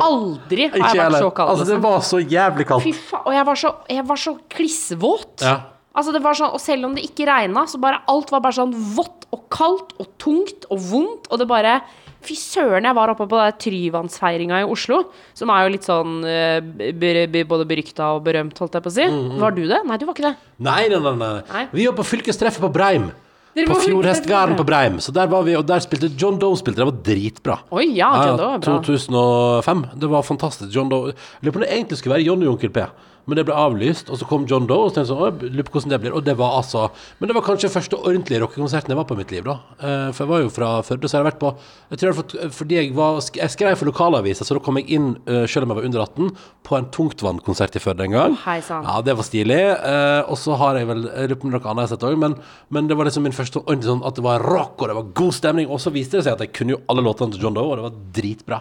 Aldri 0.00 0.70
har 0.70 0.94
jeg 0.94 1.02
vært 1.02 1.18
så 1.26 1.32
kald. 1.34 1.50
Altså, 1.52 1.66
det 1.68 1.80
var 1.82 2.00
så 2.06 2.20
jævlig 2.22 2.66
kaldt. 2.70 2.86
Fy 2.86 2.92
faen. 2.96 3.26
Og 3.26 3.34
jeg 3.36 3.48
var 3.50 3.60
så, 3.64 3.74
jeg 3.98 4.06
var 4.08 4.22
så 4.22 4.34
klissvåt. 4.54 5.42
Ja. 5.44 5.56
Altså 5.92 6.14
det 6.14 6.22
var 6.24 6.32
sånn, 6.38 6.54
Og 6.56 6.60
selv 6.62 6.86
om 6.88 6.94
det 6.96 7.02
ikke 7.04 7.26
regna, 7.28 7.66
så 7.68 7.76
bare 7.82 7.98
alt 8.08 8.30
var 8.32 8.40
bare 8.40 8.56
sånn 8.56 8.72
vått 8.96 9.26
og 9.34 9.42
kaldt 9.52 9.92
og 10.00 10.08
tungt 10.22 10.64
og 10.72 10.80
vondt. 10.88 11.28
Og 11.28 11.42
det 11.42 11.48
bare 11.50 11.80
Fy 12.22 12.36
søren, 12.38 12.86
jeg 12.86 12.94
var 12.98 13.10
oppe 13.12 13.26
på 13.30 13.40
Tryvannsfeiringa 13.64 14.60
i 14.62 14.68
Oslo, 14.68 15.00
som 15.34 15.50
er 15.50 15.64
jo 15.64 15.72
litt 15.74 15.88
sånn 15.88 16.20
eh, 16.28 17.42
både 17.50 17.66
berykta 17.68 18.12
og 18.16 18.22
berømt, 18.28 18.58
holdt 18.62 18.78
jeg 18.78 18.84
på 18.84 18.92
å 18.92 18.94
si. 18.94 19.08
Var 19.42 19.56
du 19.56 19.64
det? 19.66 19.82
Nei, 19.88 19.98
du 19.98 20.06
var 20.06 20.16
ikke 20.16 20.28
det. 20.30 20.36
Nei, 20.62 20.84
nei, 20.92 21.02
nei, 21.02 21.16
nei. 21.18 21.34
Nei. 21.50 21.66
Vi 21.74 21.88
var 21.90 21.98
på 21.98 22.06
fylkestreffet 22.14 22.62
på 22.62 22.70
Breim. 22.72 23.10
På 23.52 23.76
Fjordhestgarden 23.82 24.56
på 24.56 24.64
Breim. 24.64 24.96
Så 25.04 25.12
der 25.12 25.26
var 25.28 25.42
vi, 25.44 25.52
og 25.58 25.66
der 25.68 25.82
spilte 25.84 26.08
John 26.16 26.38
Doe 26.40 26.56
spilte. 26.56 26.80
Det 26.80 26.88
var 26.88 27.00
dritbra. 27.04 27.56
Oi, 27.76 27.90
ja, 27.98 28.08
John 28.16 28.38
Doe 28.40 28.52
var 28.54 28.62
bra. 28.62 28.76
2005. 28.86 29.82
Det 30.00 30.08
var 30.14 30.24
fantastisk. 30.24 30.70
John 30.72 30.88
Doe 30.88 31.12
lurer 31.12 31.52
på 31.52 31.60
om 31.60 31.66
det 31.66 31.72
egentlig 31.74 31.98
skulle 32.00 32.16
være 32.16 32.24
Johnny 32.30 32.48
og 32.48 32.54
Onkel 32.56 32.72
P. 32.72 32.86
Men 33.26 33.38
det 33.38 33.44
ble 33.46 33.54
avlyst, 33.54 34.08
og 34.10 34.18
så 34.18 34.26
kom 34.26 34.46
John 34.50 34.64
Doe, 34.66 34.88
og 34.88 34.90
så 34.90 34.96
tenkte 34.96 35.12
jeg 35.14 35.18
sånn, 35.20 35.42
lurer 35.54 35.66
på 35.68 35.76
hvordan 35.76 35.92
det 35.92 35.98
blir. 36.02 36.14
Og 36.18 36.24
det 36.26 36.34
var 36.40 36.56
altså 36.58 36.88
Men 37.20 37.30
det 37.30 37.36
var 37.36 37.44
kanskje 37.46 37.68
første 37.70 37.98
ordentlige 38.00 38.40
rockekonserten 38.42 38.90
jeg 38.90 38.98
var 38.98 39.06
på 39.06 39.14
i 39.14 39.20
mitt 39.20 39.30
liv, 39.30 39.44
da. 39.46 39.54
Eh, 39.78 40.08
For 40.16 40.24
jeg 40.24 40.30
var 40.32 40.40
jo 40.42 40.48
fra 40.50 40.70
Førde, 40.82 41.06
så 41.06 41.14
jeg 41.18 41.22
har 41.22 41.28
vært 41.30 41.38
på 41.42 41.52
Jeg 41.92 42.00
tror 42.00 42.10
jeg 42.10 42.18
fått 42.18 42.34
Fordi 42.56 42.78
jeg 42.80 42.94
var 42.96 43.20
Jeg 43.38 43.54
skrev 43.54 43.76
for 43.78 43.90
lokalavisa, 43.92 44.42
så 44.48 44.56
da 44.58 44.62
kom 44.66 44.80
jeg 44.80 44.90
inn, 44.98 45.12
eh, 45.30 45.46
selv 45.46 45.68
om 45.68 45.74
jeg 45.74 45.78
var 45.78 45.86
under 45.90 46.02
18, 46.02 46.32
på 46.66 46.78
en 46.80 46.88
tungtvannkonsert 46.98 47.78
i 47.78 47.82
Førde 47.84 48.08
en 48.08 48.16
gang. 48.16 48.34
Hei 48.42 48.58
sann. 48.60 48.82
Ja, 48.90 48.98
det 49.06 49.14
var 49.18 49.28
stilig. 49.28 49.60
Eh, 49.70 50.22
og 50.26 50.38
så 50.42 50.58
har 50.58 50.80
jeg 50.80 50.90
vel 50.90 51.06
Jeg 51.06 51.30
lurer 51.30 51.40
på 51.44 51.52
noe 51.52 51.62
annet 51.62 51.84
jeg 51.84 51.88
har 51.88 51.92
sett 51.94 52.08
òg, 52.10 52.18
men, 52.18 52.34
men 52.74 52.90
det 52.90 52.96
var 52.98 53.06
liksom 53.06 53.22
min 53.28 53.38
første 53.38 53.62
ordentlig 53.62 53.90
sånn 53.92 54.02
at 54.06 54.18
det 54.18 54.26
var 54.26 54.42
rock, 54.42 54.82
og 54.82 54.90
det 54.90 54.98
var 54.98 55.14
god 55.22 55.38
stemning. 55.38 55.70
Og 55.70 55.78
så 55.82 55.94
viste 55.94 56.18
det 56.18 56.26
seg 56.26 56.34
at 56.34 56.42
jeg 56.46 56.54
kunne 56.58 56.74
jo 56.74 56.82
alle 56.90 57.06
låtene 57.06 57.34
til 57.36 57.46
John 57.46 57.54
Doe, 57.54 57.70
og 57.70 57.78
det 57.78 57.86
var 57.86 57.98
dritbra. 58.18 58.60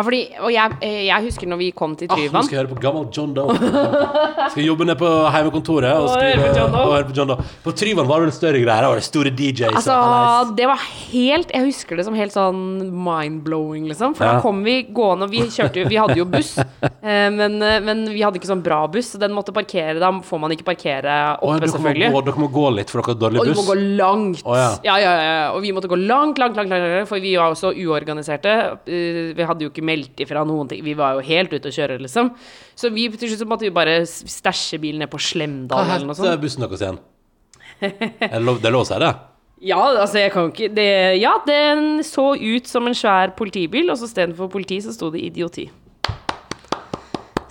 Ja, 0.00 0.04
fordi, 0.06 0.20
og 0.40 0.48
jeg, 0.48 0.76
eh, 0.80 1.00
jeg 1.10 1.24
husker 1.26 1.48
når 1.50 1.58
vi 1.60 1.66
kom 1.76 1.92
til 2.00 2.08
Tryvann 2.08 2.38
Ah, 2.38 2.40
nå 2.40 2.46
skal 2.46 2.56
jeg 2.56 2.62
høre 2.62 2.70
på 2.72 2.80
gammel 2.80 3.08
John 3.12 3.34
Doe. 3.36 3.52
Skal 4.48 4.64
jobbe 4.64 4.86
ned 4.88 4.96
på 4.96 5.08
heimekontoret 5.34 5.90
og, 5.92 6.06
Og 6.06 6.14
skrive, 6.14 6.38
høre 6.40 6.46
på 6.46 6.56
John 6.56 6.70
Doe. 6.72 6.84
og 6.86 6.92
høre 6.94 7.08
på 7.10 7.16
John 7.18 7.28
Doe. 7.34 7.44
På 7.66 7.74
Tryvann 7.76 8.08
var 8.08 8.22
det 8.22 8.28
vel 8.30 8.32
større 8.32 8.62
greier. 8.62 8.80
Det 8.86 8.88
var 8.94 9.00
det 9.00 9.04
store 9.04 9.32
DJs. 9.36 9.74
Altså, 9.82 10.54
det 10.56 10.68
var 10.70 10.80
helt 11.10 11.52
Jeg 11.52 11.66
husker 11.66 12.00
det 12.00 12.06
som 12.08 12.16
helt 12.16 12.32
sånn 12.32 12.62
mind-blowing, 12.96 13.84
liksom. 13.90 14.14
For 14.16 14.24
Ja. 14.24 14.32
da 14.38 14.40
kom 14.46 14.62
vi 14.64 14.78
gående, 14.88 15.28
og 15.28 15.34
vi 15.34 15.42
kjørte 15.52 15.82
jo 15.82 15.88
Vi 15.90 15.96
hadde 16.00 16.16
jo 16.16 16.24
buss, 16.32 16.54
eh, 17.04 17.28
men, 17.36 17.60
eh, 17.62 17.76
men 17.84 18.06
vi 18.08 18.22
hadde 18.24 18.40
ikke 18.40 18.48
sånn 18.54 18.64
bra 18.64 18.80
buss, 18.88 19.12
så 19.12 19.20
den 19.20 19.36
måtte 19.36 19.52
parkere. 19.52 19.98
Da 20.00 20.10
får 20.24 20.40
man 20.40 20.56
ikke 20.56 20.64
parkere 20.70 21.18
oppe, 21.42 21.60
oh, 21.60 21.72
selvfølgelig. 21.74 22.08
gå, 22.16 22.24
dere 22.30 22.40
må 22.46 22.48
gå 22.56 22.66
litt, 22.78 22.88
for 22.88 23.02
dere 23.02 23.12
har 23.12 23.20
dårlig 23.26 23.44
buss. 23.44 23.52
Og 23.52 23.52
du 23.52 23.60
må 23.60 23.68
gå 23.68 23.78
langt. 24.00 24.42
Oh, 24.48 24.56
ja. 24.56 24.70
ja. 24.88 24.96
Ja, 25.04 25.12
ja, 25.20 25.52
Og 25.52 25.60
vi 25.60 25.72
måtte 25.76 25.88
gå 25.92 26.00
langt, 26.00 26.38
langt, 26.40 26.56
langt, 26.56 26.70
langt, 26.72 27.08
for 27.12 27.20
vi 27.20 27.36
var 27.36 27.52
jo 27.52 27.60
så 27.60 27.74
uorganiserte. 27.76 28.56
Vi 28.86 29.44
hadde 29.44 29.66
jo 29.66 29.70
ikke 29.74 29.84
meldt 29.90 30.22
ifra 30.24 30.44
noen 30.48 30.70
ting. 30.70 30.82
Vi 30.86 30.96
var 30.98 31.18
jo 31.18 31.24
helt 31.26 31.54
ute 31.54 31.70
å 31.70 31.74
kjøre, 31.74 32.00
liksom. 32.06 32.32
Så 32.78 32.92
vi, 32.94 33.08
til 33.12 33.32
slutt 33.34 33.50
måtte 33.50 33.66
vi 33.66 33.74
bare 33.74 34.00
stæsje 34.08 34.80
bilen 34.82 35.02
ned 35.04 35.10
på 35.12 35.20
Slemdal 35.20 35.84
eller 35.86 36.08
noe 36.08 36.18
sånt. 36.18 36.28
Hva 36.28 36.36
het 36.36 36.44
bussen 36.44 36.66
deres 36.66 36.84
igjen? 36.86 37.02
Det 37.80 38.30
er 38.30 38.44
lov 38.44 38.82
å 38.82 38.86
si 38.88 39.02
det? 39.02 39.12
Ja, 39.60 39.76
altså, 39.76 40.16
jeg 40.22 40.32
kan 40.32 40.48
ikke 40.48 40.70
det, 40.72 41.20
Ja, 41.20 41.34
den 41.44 42.00
så 42.06 42.30
ut 42.32 42.68
som 42.68 42.86
en 42.88 42.96
svær 42.96 43.34
politibil, 43.36 43.90
og 43.92 43.98
så 44.00 44.08
istedenfor 44.08 44.48
politi 44.52 44.78
så 44.80 44.94
sto 44.96 45.10
det 45.12 45.20
idioti. 45.26 45.66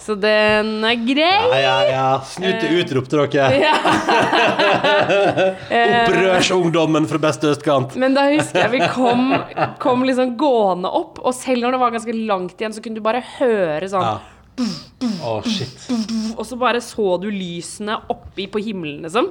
Så 0.10 0.16
den 0.18 0.72
er 0.88 0.95
grei. 1.05 1.26
Ja, 1.53 1.57
ja, 1.62 1.74
ja. 1.86 2.05
Snute 2.26 2.66
utrop 2.80 3.10
til 3.12 3.20
dere. 3.30 3.60
Opprørsungdommen 5.70 7.05
fra 7.10 7.20
beste 7.22 7.51
østkant. 7.53 7.93
Men 8.01 8.16
da 8.18 8.24
husker 8.32 8.64
jeg 8.66 8.72
vi 8.74 8.82
kom, 8.95 9.36
kom 9.82 10.01
liksom 10.07 10.34
gående 10.39 10.89
opp, 10.89 11.22
og 11.22 11.36
selv 11.38 11.62
når 11.68 11.76
det 11.78 11.82
var 11.84 11.93
ganske 11.93 12.16
langt 12.26 12.57
igjen, 12.57 12.74
så 12.74 12.82
kunne 12.82 12.97
du 12.97 13.05
bare 13.05 13.22
høre 13.38 13.91
sånn 13.91 14.07
Ja. 14.07 14.18
Å, 15.24 15.38
shit. 15.47 15.86
Og 16.36 16.41
så 16.43 16.57
bare 16.60 16.82
så 16.84 17.14
du 17.24 17.30
lysene 17.32 17.95
oppi 18.12 18.49
på 18.51 18.60
himmelen, 18.66 19.05
liksom. 19.05 19.30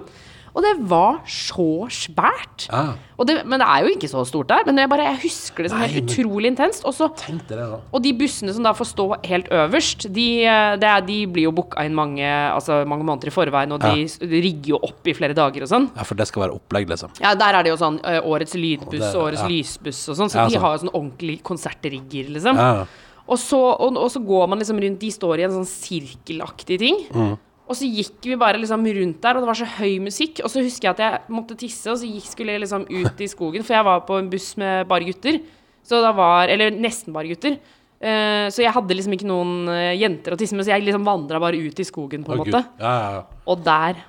Og 0.57 0.63
det 0.65 0.73
var 0.91 1.21
så 1.29 1.67
svært. 1.93 2.69
Ja. 2.73 2.95
Det, 3.27 3.35
men 3.51 3.59
det 3.61 3.67
er 3.67 3.83
jo 3.85 3.91
ikke 3.97 4.09
så 4.11 4.23
stort 4.27 4.49
der. 4.51 4.63
Men 4.67 4.79
jeg, 4.79 4.89
bare, 4.91 5.05
jeg 5.11 5.21
husker 5.25 5.67
det 5.67 5.71
som 5.73 5.81
helt 5.83 5.99
utrolig 6.07 6.51
intenst. 6.53 6.85
Og 6.89 6.95
så 6.95 7.09
det. 7.49 7.59
Og 7.93 8.03
de 8.05 8.13
bussene 8.19 8.55
som 8.55 8.63
da 8.67 8.73
får 8.79 8.89
stå 8.93 9.07
helt 9.27 9.49
øverst, 9.55 10.07
de, 10.15 10.27
eh, 10.47 10.77
det 10.81 10.89
er, 10.89 11.01
de 11.07 11.19
blir 11.27 11.49
jo 11.49 11.53
booka 11.59 11.85
inn 11.87 11.95
mange, 11.99 12.23
altså 12.27 12.81
mange 12.89 13.05
måneder 13.07 13.31
i 13.31 13.35
forveien, 13.35 13.73
og 13.75 13.81
de, 13.83 14.05
s- 14.09 14.19
de 14.23 14.41
rigger 14.45 14.75
jo 14.77 14.81
opp 14.89 15.07
i 15.11 15.15
flere 15.19 15.35
dager 15.37 15.67
og 15.67 15.73
sånn. 15.73 15.89
Ja, 15.99 16.07
for 16.09 16.15
det 16.19 16.29
skal 16.31 16.47
være 16.47 16.57
opplegg, 16.59 16.89
liksom. 16.91 17.11
Ja, 17.23 17.35
der 17.39 17.59
er 17.59 17.67
det 17.67 17.75
jo 17.75 17.81
sånn 17.81 17.99
eh, 18.05 18.21
årets 18.23 18.55
lydbuss 18.59 19.13
Og 19.15 19.27
årets 19.29 19.43
ja. 19.45 19.51
lysbuss 19.51 20.03
og 20.09 20.17
sånn, 20.23 20.31
så 20.33 20.41
Ja, 20.43 20.47
de 20.49 20.55
sånn. 20.59 20.63
har 20.67 20.77
jo 20.79 20.83
sånn 20.87 20.95
ordentlig 20.95 21.39
konsertrigger, 21.47 22.31
liksom. 22.39 22.57
Ja. 22.57 22.87
Og, 23.29 23.37
så, 23.37 23.59
og, 23.61 23.99
og 24.01 24.09
så 24.15 24.23
går 24.25 24.47
man 24.49 24.59
liksom 24.63 24.79
rundt, 24.81 25.01
de 25.03 25.11
står 25.13 25.43
i 25.43 25.45
en 25.45 25.53
sånn 25.59 25.69
sirkelaktig 25.69 26.79
ting. 26.81 27.03
Mm. 27.13 27.35
Og 27.69 27.77
så 27.77 27.85
gikk 27.85 28.25
vi 28.25 28.37
bare 28.41 28.61
liksom 28.61 28.87
rundt 28.97 29.21
der, 29.21 29.37
og 29.37 29.45
det 29.45 29.51
var 29.51 29.59
så 29.61 29.69
høy 29.79 29.99
musikk. 30.01 30.41
Og 30.41 30.53
så 30.53 30.65
husker 30.65 30.89
jeg 30.89 30.97
at 30.97 31.03
jeg 31.05 31.37
måtte 31.37 31.57
tisse, 31.61 31.89
og 31.93 31.99
så 32.01 32.09
gikk, 32.09 32.31
skulle 32.33 32.55
jeg 32.55 32.65
liksom 32.65 32.87
ut 32.89 33.21
i 33.21 33.29
skogen, 33.29 33.65
for 33.67 33.77
jeg 33.77 33.87
var 33.89 34.07
på 34.09 34.21
en 34.21 34.31
buss 34.33 34.55
med 34.61 34.89
bare 34.89 35.09
gutter. 35.09 35.43
Så 35.85 36.01
da 36.05 36.13
var 36.17 36.49
Eller 36.53 36.73
nesten 36.73 37.13
bare 37.13 37.29
gutter. 37.29 37.59
Uh, 37.99 38.47
så 38.55 38.63
jeg 38.63 38.73
hadde 38.73 38.95
liksom 38.95 39.15
ikke 39.17 39.27
noen 39.27 39.69
uh, 39.69 39.95
jenter 39.99 40.33
å 40.33 40.39
tisse 40.39 40.55
med, 40.55 40.65
så 40.65 40.77
jeg 40.77 40.87
liksom 40.87 41.07
vandra 41.07 41.41
bare 41.43 41.59
ut 41.59 41.81
i 41.83 41.87
skogen, 41.87 42.25
på 42.25 42.33
en 42.33 42.41
oh, 42.41 42.47
måte. 42.47 42.63
Ja, 42.79 42.93
ja, 42.95 43.11
ja. 43.19 43.43
Og 43.49 43.65
der 43.67 44.05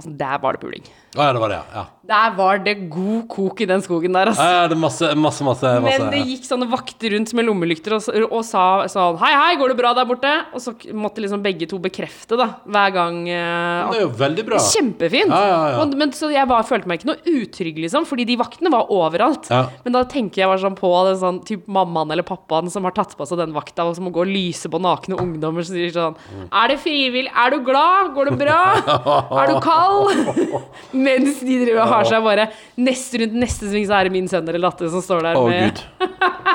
Altså, 0.00 0.14
der 0.16 0.38
var 0.40 0.56
det 0.56 0.62
puling. 0.62 0.86
Å, 1.10 1.24
ja, 1.24 1.32
det 1.34 1.40
var 1.42 1.50
det, 1.50 1.58
ja. 1.74 1.88
Der 2.10 2.32
var 2.34 2.58
det 2.62 2.72
god 2.90 3.24
kok 3.30 3.60
i 3.62 3.66
den 3.70 3.82
skogen 3.82 4.14
der, 4.14 4.30
altså. 4.32 4.42
Ja, 4.42 4.62
ja, 4.62 4.68
det 4.70 4.74
er 4.76 4.80
masse, 4.82 5.08
masse, 5.18 5.44
masse, 5.46 5.72
masse 5.82 5.98
Men 6.00 6.12
det 6.14 6.20
gikk 6.26 6.46
sånne 6.46 6.66
vakter 6.70 7.12
rundt 7.14 7.32
med 7.38 7.46
lommelykter 7.46 7.94
og, 7.96 8.06
og 8.24 8.44
sa 8.46 8.64
sånn 8.90 9.18
Hei, 9.20 9.30
hei, 9.34 9.56
går 9.60 9.72
det 9.72 9.76
bra 9.78 9.90
der 9.94 10.06
borte? 10.06 10.30
Og 10.54 10.62
så 10.62 10.74
måtte 10.94 11.22
liksom 11.22 11.42
begge 11.42 11.68
to 11.70 11.80
bekrefte, 11.82 12.38
da, 12.38 12.46
hver 12.62 12.94
gang 12.94 13.20
uh, 13.26 13.90
Det 13.90 14.00
er 14.00 14.04
jo 14.04 14.12
veldig 14.22 14.44
bra. 14.48 14.60
Kjempefint. 14.70 15.34
Ja, 15.34 15.40
ja, 15.50 15.58
ja. 15.74 15.80
Og, 15.82 15.96
men, 15.98 16.14
så 16.16 16.30
jeg 16.30 16.46
var, 16.50 16.66
følte 16.66 16.90
meg 16.90 17.00
ikke 17.00 17.10
noe 17.10 17.34
utrygg, 17.42 17.82
liksom, 17.86 18.06
fordi 18.10 18.26
de 18.30 18.38
vaktene 18.40 18.72
var 18.74 18.90
overalt. 18.94 19.50
Ja. 19.50 19.64
Men 19.82 19.98
da 19.98 20.04
tenker 20.10 20.44
jeg 20.44 20.50
bare 20.50 20.62
sånn 20.62 20.78
på 20.78 20.92
den 21.10 21.20
sånn, 21.20 21.42
typ 21.46 21.66
mammaen 21.70 22.14
eller 22.14 22.26
pappaen 22.26 22.70
som 22.70 22.86
har 22.86 22.94
tatt 22.96 23.16
på 23.18 23.26
seg 23.26 23.42
den 23.42 23.54
vakta, 23.54 23.86
og 23.86 23.98
som 23.98 24.06
må 24.06 24.14
gå 24.14 24.22
og 24.22 24.30
lyse 24.30 24.70
på 24.70 24.82
nakne 24.82 25.18
ungdommer 25.18 25.66
som 25.66 25.78
sier 25.78 25.94
sånn. 25.94 26.18
Er 26.48 26.70
det 26.74 26.80
frivillig? 26.86 27.30
Er 27.34 27.54
du 27.54 27.60
glad? 27.66 28.14
Går 28.14 28.32
det 28.32 28.38
bra? 28.46 28.60
er 29.42 29.54
du 29.54 29.60
kald? 29.66 30.26
Mens 31.00 31.40
de 31.40 31.56
driver 31.64 31.80
og 31.84 31.92
har 31.94 32.08
seg 32.10 32.24
bare 32.26 32.44
Neste 32.80 33.20
rundt 33.22 33.36
neste 33.40 33.68
sving 33.70 33.86
så 33.88 33.96
er 33.98 34.08
det 34.08 34.14
min 34.14 34.28
sønn 34.30 34.48
eller 34.50 34.62
datter 34.66 34.90
som 34.92 35.02
står 35.04 35.22
der 35.28 35.38
Å, 35.38 35.44
med 35.48 35.70
gud. 35.70 35.84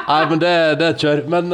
Nei, 0.06 0.20
men 0.30 0.42
det, 0.44 0.52
det 0.82 0.88
er 0.92 0.98
kjør. 1.02 1.22
Men 1.34 1.54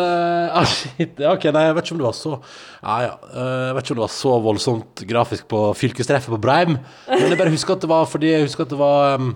shit. 0.67 1.21
Ok, 1.31 1.45
nei, 1.55 1.65
jeg 1.69 1.75
vet 1.77 1.85
ikke 1.87 1.95
om 1.95 2.01
det 2.01 2.07
var 2.09 2.17
så 2.17 2.33
Ja, 2.81 2.95
ja. 3.05 3.13
eh, 3.31 3.61
jeg 3.69 3.75
vet 3.77 3.85
ikke 3.85 3.93
om 3.95 3.99
det 4.01 4.05
var 4.07 4.15
så 4.17 4.33
voldsomt 4.47 5.03
grafisk 5.13 5.47
på 5.53 5.61
fylkestreffet 5.77 6.33
på 6.33 6.41
Breim. 6.43 6.75
Men 7.07 7.29
jeg 7.31 7.39
bare 7.39 7.53
husker 7.53 7.77
at 7.77 7.85
det 7.85 7.91
var 7.93 8.09
fordi 8.11 8.33
jeg 8.33 8.47
husker 8.49 8.65
at 8.67 8.73
det 8.75 8.79
var 8.81 9.15
um, 9.21 9.31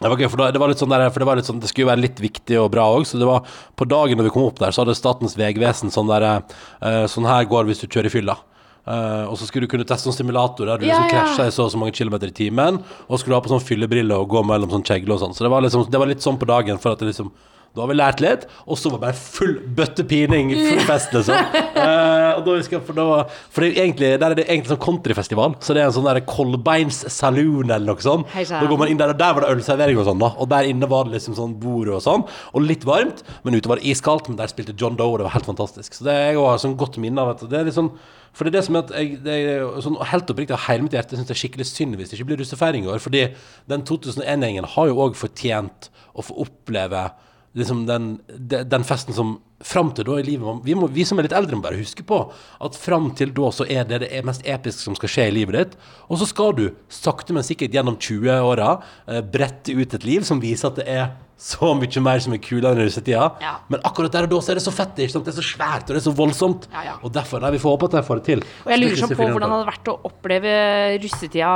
det 0.00 0.10
var 0.10 0.18
gøy, 0.18 0.26
for 0.32 0.40
da- 0.42 0.48
det 0.50 0.58
var 0.58 0.72
litt 0.72 0.80
sånn 0.82 0.90
der, 0.90 1.04
for 1.14 1.22
det 1.22 1.26
var 1.28 1.38
litt 1.38 1.46
sånn 1.46 1.60
Det 1.62 1.68
skulle 1.70 1.84
jo 1.86 1.90
være 1.92 2.02
litt 2.02 2.18
viktig 2.18 2.56
og 2.58 2.72
bra 2.74 2.88
òg, 2.96 3.04
så 3.06 3.20
det 3.20 3.28
var 3.28 3.44
på 3.78 3.86
dagen 3.86 4.18
når 4.18 4.26
vi 4.26 4.32
kom 4.34 4.48
opp 4.48 4.58
der, 4.58 4.74
så 4.74 4.82
hadde 4.82 4.96
Statens 4.98 5.36
vegvesen 5.38 5.92
sånn 5.94 6.10
der 6.10 6.26
uh, 6.26 7.04
Sånn 7.10 7.28
her 7.30 7.46
går 7.46 7.68
hvis 7.70 7.84
du 7.84 7.86
kjører 7.86 8.10
i 8.10 8.14
fylla. 8.16 8.34
Eh, 8.86 9.24
og 9.24 9.38
så 9.40 9.46
skulle 9.48 9.64
du 9.64 9.70
kunne 9.72 9.86
teste 9.88 10.10
en 10.10 10.16
simulator 10.16 10.68
der 10.68 10.78
du 10.82 10.84
Ja, 10.86 10.98
liksom 10.98 11.08
ja. 11.08 11.22
krasja 11.24 11.46
i 11.48 11.54
så 11.56 11.64
og 11.64 11.72
så 11.72 11.78
mange 11.80 11.94
kilometer 11.96 12.28
i 12.28 12.36
timen, 12.36 12.82
og 13.08 13.18
skulle 13.18 13.38
ha 13.38 13.40
på 13.40 13.48
sånn 13.48 13.64
fyllebriller 13.64 14.20
og 14.20 14.28
gå 14.28 14.42
mellom 14.44 14.68
sånn 14.74 14.84
kjegler 14.84 15.16
og 15.16 15.22
sånn. 15.24 15.34
Så 15.34 15.46
det 15.46 15.50
var, 15.54 15.64
liksom, 15.64 15.86
det 15.90 16.00
var 16.02 16.10
litt 16.10 16.20
sånn 16.24 16.36
på 16.40 16.48
dagen 16.50 16.78
for 16.82 16.92
at 16.92 17.00
det 17.00 17.08
liksom 17.14 17.32
Da 17.74 17.82
har 17.82 17.90
vi 17.90 17.96
lært 17.96 18.20
litt, 18.22 18.44
og 18.70 18.78
så 18.78 18.92
var 18.92 19.00
det 19.00 19.04
bare 19.08 19.18
full 19.18 19.54
bøttepining, 19.74 20.52
full 20.54 20.82
fest, 20.86 21.10
liksom. 21.16 21.34
uh, 21.74 22.28
og 22.36 22.44
da 22.46 22.54
husker 22.54 22.76
jeg, 22.76 22.84
for, 22.86 22.94
da, 22.94 23.24
for 23.50 23.64
det 23.64 23.72
er 23.72 23.80
egentlig, 23.82 24.10
der 24.22 24.28
er 24.28 24.38
det 24.38 24.44
egentlig 24.46 24.70
sånn 24.70 24.82
countryfestival, 24.84 25.56
så 25.58 25.74
det 25.74 25.82
er 25.82 25.90
en 25.90 25.96
sånn 25.96 26.06
der 26.06 26.22
Kolbeins 26.28 27.02
saloon 27.10 27.74
eller 27.74 27.90
noe 27.90 28.04
sånt. 28.04 28.30
Da 28.30 28.62
går 28.62 28.78
man 28.78 28.92
inn 28.92 29.00
der, 29.00 29.10
og 29.10 29.18
der 29.18 29.34
var 29.34 29.42
det 29.42 29.56
ølservering 29.56 29.98
og 29.98 30.06
sånn, 30.06 30.22
da. 30.22 30.30
Og 30.38 30.50
der 30.54 30.70
inne 30.70 30.90
var 30.92 31.08
det 31.08 31.16
liksom 31.16 31.34
sånn 31.34 31.58
bord 31.58 31.90
og 31.90 32.04
sånn, 32.06 32.22
og 32.54 32.68
litt 32.68 32.86
varmt, 32.86 33.26
men 33.42 33.58
ute 33.58 33.72
var 33.72 33.82
det 33.82 33.90
iskaldt, 33.90 34.30
men 34.30 34.38
der 34.38 34.54
spilte 34.54 34.76
John 34.78 34.94
Doe, 35.00 35.16
og 35.16 35.18
det 35.18 35.26
var 35.26 35.34
helt 35.34 35.50
fantastisk. 35.50 35.98
Så 35.98 36.06
det 36.06 36.14
er 36.14 36.38
jo 36.38 36.46
sånn 36.62 36.78
godt 36.78 37.00
minne 37.02 37.26
av 37.26 37.34
at 37.34 37.42
det 37.50 37.58
er 37.58 37.66
litt 37.66 37.78
sånn 37.78 37.90
for 38.34 38.46
det 38.46 38.50
er 38.50 38.56
det 38.56 38.64
som 38.66 38.74
er 38.74 38.82
at 38.82 38.94
jeg, 38.98 39.18
det 39.22 39.34
er 39.34 39.60
sånn 39.84 39.98
helt 40.10 40.30
oppriktig 40.32 40.56
av 40.56 40.64
hele 40.64 40.82
mitt 40.82 40.94
hjerte 40.96 41.14
syns 41.14 41.28
det 41.28 41.36
er 41.36 41.38
skikkelig 41.38 41.66
synd 41.68 41.94
hvis 41.94 42.10
det 42.10 42.16
ikke 42.18 42.32
blir 42.32 42.40
russefeiring 42.42 42.86
i 42.86 42.90
år. 42.90 42.98
Fordi 43.02 43.28
den 43.70 43.84
2001-gjengen 43.86 44.66
har 44.74 44.88
jo 44.90 44.96
òg 45.04 45.14
fortjent 45.18 45.86
å 46.18 46.24
få 46.26 46.34
oppleve 46.42 47.04
liksom 47.54 47.84
den, 47.86 48.18
den 48.44 48.84
festen 48.86 49.14
som 49.14 49.36
fram 49.64 49.92
til 49.96 50.06
da 50.08 50.18
i 50.20 50.24
livet 50.26 50.64
vi, 50.66 50.74
må, 50.76 50.88
vi 50.92 51.06
som 51.06 51.18
er 51.18 51.28
litt 51.28 51.36
eldre, 51.36 51.56
må 51.56 51.64
bare 51.64 51.80
huske 51.80 52.04
på 52.06 52.18
at 52.66 52.78
fram 52.78 53.10
til 53.16 53.32
da 53.36 53.50
så 53.54 53.66
er 53.70 53.86
det 53.88 54.02
det 54.02 54.22
mest 54.26 54.44
episke 54.44 54.82
som 54.82 54.96
skal 54.98 55.12
skje 55.12 55.28
i 55.30 55.34
livet 55.38 55.56
ditt. 55.56 55.76
Og 56.10 56.20
så 56.20 56.28
skal 56.28 56.56
du 56.58 56.64
sakte, 56.92 57.34
men 57.36 57.46
sikkert 57.46 57.74
gjennom 57.74 57.96
20-åra 57.96 58.74
eh, 59.08 59.22
brette 59.22 59.74
ut 59.74 59.96
et 59.96 60.06
liv 60.06 60.26
som 60.26 60.42
viser 60.42 60.70
at 60.70 60.80
det 60.82 60.88
er 60.90 61.06
så 61.34 61.72
mye 61.74 62.00
mer 62.04 62.20
som 62.22 62.34
er 62.36 62.38
kulere 62.38 62.76
enn 62.76 62.86
russetida. 62.86 63.24
Ja. 63.42 63.56
Men 63.72 63.82
akkurat 63.84 64.12
der 64.14 64.28
og 64.28 64.30
da 64.30 64.38
så 64.44 64.52
er 64.52 64.60
det 64.60 64.64
så 64.64 64.72
fett. 64.74 64.92
Det 64.94 65.08
er 65.10 65.34
så 65.34 65.42
svært 65.44 65.88
og 65.88 65.96
det 65.96 65.98
er 65.98 66.04
så 66.06 66.12
voldsomt. 66.14 66.68
Ja, 66.70 66.84
ja. 66.86 66.94
Og 67.02 67.10
derfor, 67.14 67.42
nei, 67.42 67.50
Vi 67.54 67.60
får 67.62 67.74
håpe 67.74 67.88
at 67.90 67.96
jeg 67.98 68.06
får 68.06 68.20
det 68.20 68.24
til. 68.28 68.44
Og 68.64 68.70
jeg 68.70 68.80
lurer 68.80 68.94
Så 68.94 69.02
sånn 69.02 69.16
på 69.18 69.26
hvordan 69.26 69.50
det 69.50 69.56
hadde 69.58 69.68
vært 69.72 69.90
å 69.90 69.94
oppleve 70.08 70.52
russetida 71.02 71.50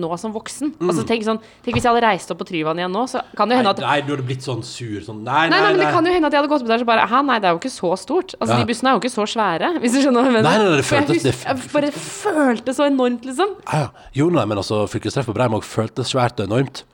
nå 0.00 0.10
som 0.20 0.32
voksen. 0.32 0.72
Mm. 0.80 0.88
Altså 0.88 1.04
tenk 1.08 1.26
sånn 1.28 1.40
Tenk 1.60 1.76
hvis 1.76 1.84
jeg 1.84 1.92
hadde 1.92 2.04
reist 2.06 2.32
opp 2.32 2.40
på 2.40 2.48
Tryvann 2.48 2.80
igjen 2.80 2.92
nå, 2.96 3.04
så 3.12 3.22
kan 3.36 3.50
det 3.50 3.58
jo 3.58 3.60
Nei, 3.60 3.64
hende 3.64 3.74
at 3.76 3.84
nei, 3.84 3.98
du 4.06 4.12
hadde 4.14 4.26
blitt 4.30 4.46
sånn 4.46 4.64
sur. 4.66 4.98
Sånn, 5.04 5.22
nei, 5.26 5.46
Nei, 5.52 5.60
nei, 5.60 5.72
men 5.74 5.82
det 5.84 5.90
kan 5.92 6.08
jo 6.08 6.14
hende 6.16 6.30
at 6.30 6.36
jeg 6.36 6.42
hadde 6.42 6.52
gått 6.54 6.64
opp 6.64 6.72
der 6.72 6.82
så 6.82 6.88
bare 6.88 7.08
Hæ, 7.10 7.22
nei, 7.28 7.38
det 7.42 7.50
er 7.50 7.56
jo 7.56 7.60
ikke 7.60 7.74
så 7.76 7.92
stort. 8.00 8.36
Altså, 8.40 8.56
de 8.56 8.68
bussene 8.72 8.92
er 8.92 8.96
jo 8.96 9.02
ikke 9.04 9.14
så 9.14 9.26
svære, 9.34 9.72
hvis 9.84 9.96
du 9.96 10.00
skjønner 10.00 10.24
hva 10.24 10.30
jeg 10.30 10.36
mener. 10.38 10.48
Nei, 10.48 10.56
nei, 10.64 10.70
nei, 10.70 10.80
det 10.80 10.88
føltes 10.88 11.28
jeg 11.28 11.36
Jeg 11.44 11.68
bare 11.74 11.92
følte 11.96 12.76
så 12.76 12.88
enormt, 12.88 13.28
liksom. 13.28 13.58
Ja, 13.68 13.84
ja. 13.84 14.08
Jo, 14.16 14.30
nei, 14.32 14.46
men 14.48 14.60
altså, 14.64 14.86
fylkestreff 14.90 15.28
på 15.30 15.36
Breimog 15.36 15.66
føltes 15.66 16.14
svært 16.14 16.40
og 16.40 16.48
enormt. 16.50 16.84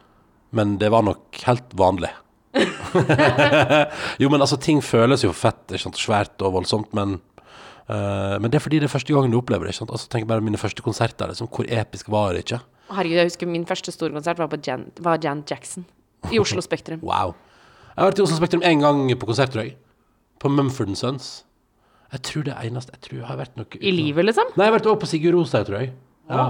Men 0.56 0.76
det 0.80 0.90
var 0.94 1.04
nok 1.06 1.40
helt 1.46 1.74
vanlig. 1.76 2.12
jo, 4.22 4.28
men 4.32 4.40
altså, 4.40 4.56
ting 4.60 4.80
føles 4.84 5.24
jo 5.26 5.32
fett, 5.36 5.64
ikke 5.68 5.84
sant? 5.84 5.98
svært 6.00 6.44
og 6.44 6.54
voldsomt, 6.56 6.94
men 6.96 7.18
uh, 7.90 8.36
Men 8.40 8.48
det 8.48 8.58
er 8.60 8.64
fordi 8.64 8.80
det 8.80 8.88
er 8.88 8.94
første 8.94 9.12
gangen 9.12 9.34
du 9.34 9.40
opplever 9.40 9.68
det. 9.68 9.74
ikke 9.74 9.84
sant? 9.84 9.92
Altså, 9.92 10.08
tenk 10.12 10.28
bare 10.30 10.44
mine 10.44 10.60
første 10.60 10.84
konserter. 10.84 11.28
Liksom, 11.32 11.50
hvor 11.52 11.68
episk 11.68 12.10
var 12.12 12.32
det 12.32 12.46
ikke? 12.46 12.62
Herregud, 12.90 13.18
jeg 13.18 13.30
husker 13.32 13.50
min 13.50 13.66
første 13.66 13.92
store 13.92 14.14
konsert 14.14 14.38
var 14.38 14.48
på 14.52 14.60
Jan, 14.62 14.86
var 15.02 15.18
Jan 15.22 15.42
Jackson 15.48 15.86
i 16.32 16.40
Oslo 16.42 16.62
Spektrum. 16.64 17.02
Wow. 17.10 17.34
Jeg 17.96 18.04
har 18.04 18.10
vært 18.10 18.18
i 18.20 18.24
Oslo 18.26 18.36
Spektrum 18.36 18.64
én 18.68 18.82
gang 18.82 19.06
på 19.16 19.28
konsert, 19.28 19.54
tror 19.54 19.64
jeg. 19.64 19.76
På 20.40 20.50
Mumford 20.52 20.92
Sons. 21.00 21.46
Jeg 22.12 22.22
tror 22.28 22.44
det 22.46 22.54
eneste 22.62 22.92
Jeg 22.94 23.02
tror 23.06 23.16
jeg 23.18 23.26
har 23.26 23.38
vært 23.40 23.56
noe 23.58 23.80
I 23.80 23.92
livet, 23.94 24.28
liksom. 24.28 24.52
Nei, 24.54 24.66
jeg 24.66 24.70
har 24.70 24.76
vært 24.76 24.88
også 24.92 25.02
på 25.02 25.08
Sigurd 25.10 25.38
Rosa, 25.38 25.62
tror 25.66 25.80
jeg. 25.80 25.94
Ja. 26.30 26.44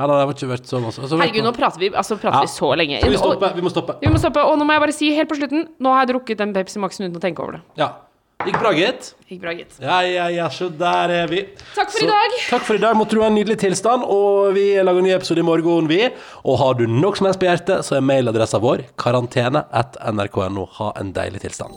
Ja 0.00 0.06
da, 0.08 0.16
det 0.16 0.20
har 0.24 0.34
ikke 0.34 0.50
vært 0.54 0.68
så 0.70 0.80
masse. 0.80 1.02
Altså, 1.04 1.18
Herregud, 1.20 1.44
nå 1.44 1.52
prater 1.56 1.82
vi, 1.84 1.90
altså, 1.92 2.16
prater 2.16 2.40
Ja. 2.40 2.46
vi 2.48 2.54
så 2.56 2.72
lenge. 2.80 3.00
Vi 3.04 3.18
stoppe? 3.20 3.54
Vi 3.54 3.64
må 3.66 3.70
stoppe. 3.72 3.98
Vi 4.00 4.08
må 4.08 4.18
stoppe. 4.22 4.44
Og 4.48 4.56
nå 4.58 4.64
må 4.64 4.72
jeg 4.78 4.80
bare 4.88 4.96
si 4.96 5.10
helt 5.14 5.28
på 5.28 5.36
slutten 5.36 5.66
Nå 5.78 5.92
har 5.92 6.06
jeg 6.06 6.14
drukket 6.14 6.38
den 6.40 6.54
Pepsi 6.56 6.80
Max-en 6.80 7.10
uten 7.10 7.20
å 7.20 7.22
tenke 7.22 7.44
over 7.44 7.58
det. 7.60 7.66
Ja. 7.76 7.92
Gikk 8.40 8.56
bra, 8.56 8.70
gitt. 8.72 9.10
Gikk 9.28 9.42
bra, 9.42 9.52
gitt. 9.52 9.74
Ja, 9.84 9.98
ja, 10.00 10.28
ja, 10.32 10.46
så 10.48 10.70
der 10.72 11.12
er 11.12 11.26
vi. 11.28 11.42
Takk 11.76 11.90
for 11.92 11.98
Så, 12.00 12.06
i 12.06 12.08
dag. 12.08 12.36
Takk 12.48 12.64
for 12.64 12.78
i 12.78 12.80
dag. 12.80 12.96
Måtte 12.96 13.12
du 13.18 13.20
ha 13.20 13.28
en 13.28 13.36
nydelig 13.36 13.58
tilstand. 13.60 14.06
Og 14.08 14.54
vi 14.56 14.64
lager 14.80 15.02
en 15.02 15.04
ny 15.04 15.12
episode 15.12 15.44
i 15.44 15.44
morgen, 15.44 15.90
vi. 15.92 16.08
Og 16.48 16.56
har 16.62 16.80
du 16.80 16.86
noe 16.88 17.12
som 17.20 17.28
helst 17.28 17.42
på 17.42 17.50
hjertet, 17.50 17.84
så 17.84 17.98
er 18.00 18.00
mailadressa 18.00 18.58
vår 18.64 18.86
karantene 18.96 19.66
at 19.70 20.00
nrk.no. 20.00 20.64
Ha 20.80 20.92
en 20.96 21.12
deilig 21.12 21.44
tilstand. 21.44 21.76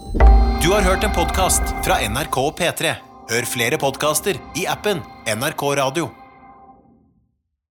Du 0.63 0.71
har 0.71 0.87
hørt 0.87 1.03
en 1.03 1.11
podkast 1.11 1.75
fra 1.83 1.99
NRK 1.99 2.39
og 2.47 2.55
P3. 2.55 2.95
Hør 3.33 3.43
flere 3.47 3.77
podkaster 3.83 4.39
i 4.55 4.63
appen 4.71 5.03
NRK 5.27 5.67
Radio. 5.83 6.22